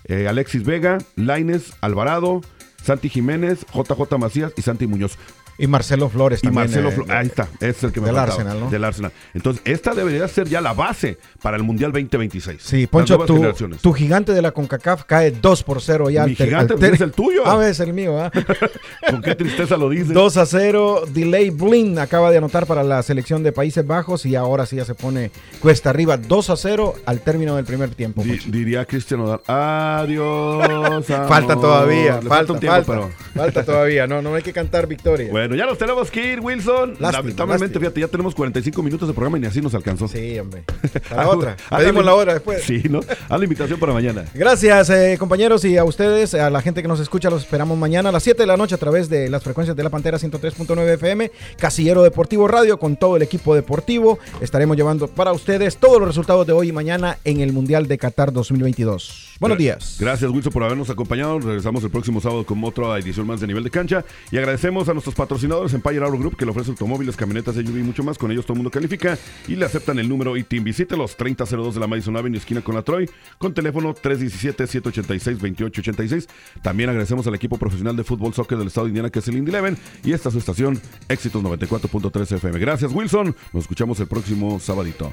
eh, 0.04 0.28
Alexis 0.28 0.64
Vega, 0.64 0.98
Laines, 1.16 1.72
Alvarado, 1.80 2.42
Santi 2.86 3.08
Jiménez, 3.08 3.66
JJ 3.74 4.16
Macías 4.16 4.52
y 4.56 4.62
Santi 4.62 4.86
Muñoz. 4.86 5.18
Y 5.58 5.66
Marcelo 5.66 6.08
Flores 6.08 6.40
Y 6.40 6.42
también. 6.46 6.64
Marcelo 6.66 6.88
eh, 6.88 6.92
Flores, 6.92 7.12
ahí 7.12 7.26
está, 7.26 7.48
es 7.60 7.82
el 7.82 7.92
que 7.92 8.00
me 8.00 8.06
del 8.06 8.16
faltaba, 8.16 8.32
Arsenal, 8.40 8.60
¿no? 8.60 8.70
Del 8.70 8.84
Arsenal. 8.84 9.12
Entonces, 9.34 9.62
esta 9.64 9.94
debería 9.94 10.26
ser 10.28 10.48
ya 10.48 10.60
la 10.60 10.74
base 10.74 11.18
para 11.42 11.56
el 11.56 11.62
Mundial 11.62 11.92
2026. 11.92 12.60
Sí, 12.62 12.86
Poncho, 12.86 13.18
tu, 13.20 13.40
tu 13.80 13.92
gigante 13.92 14.32
de 14.32 14.42
la 14.42 14.52
CONCACAF 14.52 15.04
cae 15.04 15.30
2 15.30 15.62
por 15.62 15.80
0 15.80 16.10
ya. 16.10 16.26
Mi 16.26 16.34
gigante, 16.34 16.74
al 16.74 16.78
pues, 16.78 16.92
es 16.92 17.00
el 17.00 17.12
tuyo. 17.12 17.42
Ah, 17.46 17.66
es 17.68 17.80
el 17.80 17.92
mío, 17.92 18.20
¿ah? 18.20 18.30
Con 19.10 19.22
qué 19.22 19.34
tristeza 19.34 19.76
lo 19.76 19.88
dices. 19.88 20.12
2 20.12 20.36
a 20.36 20.46
0, 20.46 21.02
Delay 21.12 21.50
Blin 21.50 21.98
acaba 21.98 22.30
de 22.30 22.38
anotar 22.38 22.66
para 22.66 22.82
la 22.82 23.02
selección 23.02 23.42
de 23.42 23.52
Países 23.52 23.86
Bajos 23.86 24.26
y 24.26 24.34
ahora 24.36 24.66
sí 24.66 24.76
ya 24.76 24.84
se 24.84 24.94
pone 24.94 25.30
cuesta 25.60 25.90
arriba 25.90 26.16
2 26.16 26.50
a 26.50 26.56
0 26.56 26.94
al 27.06 27.20
término 27.20 27.56
del 27.56 27.64
primer 27.64 27.90
tiempo. 27.90 28.22
Di- 28.22 28.30
Poncho. 28.30 28.50
diría 28.50 28.84
Cristian 28.84 29.20
Odal, 29.20 29.40
adiós. 29.46 31.06
Falta 31.28 31.52
amor". 31.54 31.60
todavía, 31.64 32.20
Le 32.20 32.28
falta, 32.28 32.52
un 32.52 32.60
tiempo, 32.60 32.74
falta, 32.76 32.92
pero- 32.92 33.10
falta 33.34 33.64
todavía, 33.64 34.06
no, 34.06 34.22
no 34.22 34.34
hay 34.34 34.42
que 34.42 34.52
cantar 34.52 34.86
victoria. 34.86 35.28
Bueno, 35.30 35.45
ya 35.54 35.66
nos 35.66 35.78
tenemos 35.78 36.10
que 36.10 36.32
ir, 36.32 36.40
Wilson. 36.40 36.90
Lástima, 36.98 37.12
Lamentablemente, 37.12 37.66
lástima. 37.66 37.80
fíjate, 37.80 38.00
ya 38.00 38.08
tenemos 38.08 38.34
45 38.34 38.82
minutos 38.82 39.08
de 39.08 39.14
programa 39.14 39.38
y 39.38 39.40
ni 39.42 39.46
así 39.46 39.60
nos 39.60 39.74
alcanzó. 39.74 40.08
Sí, 40.08 40.38
hombre. 40.38 40.64
A 41.10 41.16
la 41.16 41.28
otra. 41.28 41.56
Pedimos 41.76 42.04
la- 42.04 42.14
hora 42.14 42.34
después. 42.34 42.62
Sí, 42.62 42.82
¿no? 42.90 43.00
Haz 43.28 43.38
la 43.38 43.44
invitación 43.44 43.78
para 43.78 43.92
mañana. 43.92 44.24
Gracias, 44.34 44.90
eh, 44.90 45.16
compañeros, 45.18 45.64
y 45.64 45.76
a 45.76 45.84
ustedes, 45.84 46.34
a 46.34 46.50
la 46.50 46.60
gente 46.62 46.82
que 46.82 46.88
nos 46.88 47.00
escucha, 47.00 47.30
los 47.30 47.42
esperamos 47.42 47.76
mañana 47.78 48.08
a 48.08 48.12
las 48.12 48.22
7 48.22 48.42
de 48.42 48.46
la 48.46 48.56
noche 48.56 48.74
a 48.74 48.78
través 48.78 49.08
de 49.08 49.28
las 49.28 49.42
frecuencias 49.42 49.76
de 49.76 49.82
la 49.84 49.90
Pantera 49.90 50.18
103.9 50.18 50.94
FM, 50.94 51.30
Casillero 51.58 52.02
Deportivo 52.02 52.48
Radio, 52.48 52.78
con 52.78 52.96
todo 52.96 53.16
el 53.16 53.22
equipo 53.22 53.54
deportivo. 53.54 54.18
Estaremos 54.40 54.76
llevando 54.76 55.06
para 55.08 55.32
ustedes 55.32 55.76
todos 55.76 55.98
los 55.98 56.08
resultados 56.08 56.46
de 56.46 56.52
hoy 56.52 56.68
y 56.68 56.72
mañana 56.72 57.18
en 57.24 57.40
el 57.40 57.52
Mundial 57.52 57.86
de 57.86 57.98
Qatar 57.98 58.32
2022. 58.32 59.36
Buenos 59.38 59.58
días. 59.58 59.96
Gracias, 60.00 60.30
Wilson, 60.30 60.50
por 60.52 60.62
habernos 60.64 60.88
acompañado. 60.88 61.38
Regresamos 61.38 61.84
el 61.84 61.90
próximo 61.90 62.22
sábado 62.22 62.44
con 62.46 62.64
otra 62.64 62.98
edición 62.98 63.26
más 63.26 63.38
de 63.40 63.46
nivel 63.46 63.64
de 63.64 63.70
cancha. 63.70 64.02
Y 64.30 64.38
agradecemos 64.38 64.88
a 64.88 64.94
nuestros 64.94 65.14
patrocinadores 65.14 65.35
Empire 65.44 66.04
Auto 66.04 66.18
Group, 66.18 66.36
que 66.36 66.44
le 66.44 66.50
ofrece 66.50 66.70
automóviles, 66.70 67.16
camionetas, 67.16 67.54
SUV 67.54 67.78
y 67.78 67.82
mucho 67.82 68.02
más. 68.02 68.18
Con 68.18 68.30
ellos 68.30 68.44
todo 68.44 68.52
el 68.54 68.58
mundo 68.58 68.70
califica 68.70 69.16
y 69.46 69.56
le 69.56 69.64
aceptan 69.64 69.98
el 69.98 70.06
número 70.08 70.36
ITIM. 70.36 70.64
Visítelos 70.64 71.16
3002 71.16 71.74
de 71.74 71.80
la 71.80 71.86
Madison 71.86 72.14
Avenue, 72.16 72.38
esquina 72.38 72.62
con 72.62 72.74
la 72.74 72.82
Troy, 72.82 73.08
con 73.38 73.54
teléfono 73.54 73.94
317-786-2886. 73.94 76.28
También 76.62 76.90
agradecemos 76.90 77.26
al 77.26 77.34
equipo 77.34 77.56
profesional 77.58 77.96
de 77.96 78.04
fútbol 78.04 78.34
soccer 78.34 78.58
del 78.58 78.68
estado 78.68 78.84
de 78.86 78.90
Indiana, 78.90 79.10
que 79.10 79.18
es 79.20 79.28
el 79.28 79.36
Indy 79.36 79.50
Eleven. 79.50 79.78
Y 80.04 80.12
esta 80.12 80.28
es 80.28 80.34
su 80.34 80.38
estación, 80.38 80.80
Éxitos 81.08 81.42
94.3 81.42 82.36
FM. 82.36 82.58
Gracias, 82.58 82.92
Wilson. 82.92 83.34
Nos 83.52 83.64
escuchamos 83.64 83.98
el 84.00 84.06
próximo 84.06 84.60
sabadito. 84.60 85.12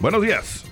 Buenos 0.00 0.22
días. 0.22 0.71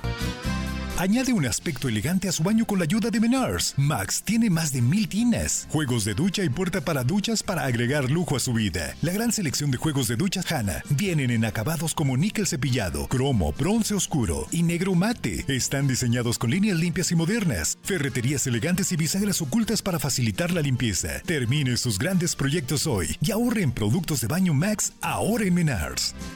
Añade 0.97 1.33
un 1.33 1.45
aspecto 1.47 1.87
elegante 1.87 2.29
a 2.29 2.31
su 2.31 2.43
baño 2.43 2.65
con 2.65 2.77
la 2.77 2.83
ayuda 2.83 3.09
de 3.09 3.19
Menars. 3.19 3.73
Max 3.75 4.21
tiene 4.23 4.49
más 4.49 4.71
de 4.71 4.81
mil 4.81 5.07
tinas, 5.07 5.67
juegos 5.71 6.05
de 6.05 6.13
ducha 6.13 6.43
y 6.43 6.49
puerta 6.49 6.81
para 6.81 7.03
duchas 7.03 7.41
para 7.41 7.65
agregar 7.65 8.11
lujo 8.11 8.35
a 8.35 8.39
su 8.39 8.53
vida. 8.53 8.95
La 9.01 9.11
gran 9.11 9.31
selección 9.31 9.71
de 9.71 9.77
juegos 9.77 10.07
de 10.07 10.15
duchas 10.15 10.51
Hanna 10.51 10.83
vienen 10.89 11.31
en 11.31 11.45
acabados 11.45 11.95
como 11.95 12.17
níquel 12.17 12.45
cepillado, 12.45 13.07
cromo, 13.07 13.51
bronce 13.57 13.95
oscuro 13.95 14.47
y 14.51 14.61
negro 14.61 14.93
mate. 14.93 15.43
Están 15.47 15.87
diseñados 15.87 16.37
con 16.37 16.51
líneas 16.51 16.77
limpias 16.77 17.11
y 17.11 17.15
modernas, 17.15 17.79
ferreterías 17.81 18.45
elegantes 18.45 18.91
y 18.91 18.95
bisagras 18.95 19.41
ocultas 19.41 19.81
para 19.81 19.97
facilitar 19.97 20.51
la 20.51 20.61
limpieza. 20.61 21.21
Termine 21.25 21.77
sus 21.77 21.97
grandes 21.97 22.35
proyectos 22.35 22.85
hoy 22.85 23.17
y 23.21 23.31
ahorre 23.31 23.63
en 23.63 23.71
productos 23.71 24.21
de 24.21 24.27
baño 24.27 24.53
Max 24.53 24.93
ahora 25.01 25.45
en. 25.45 25.61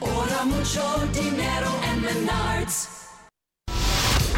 Ahorra 0.01 0.45
mucho 0.45 1.07
dinero 1.13 1.71
en 1.93 2.01
Menards. 2.01 3.04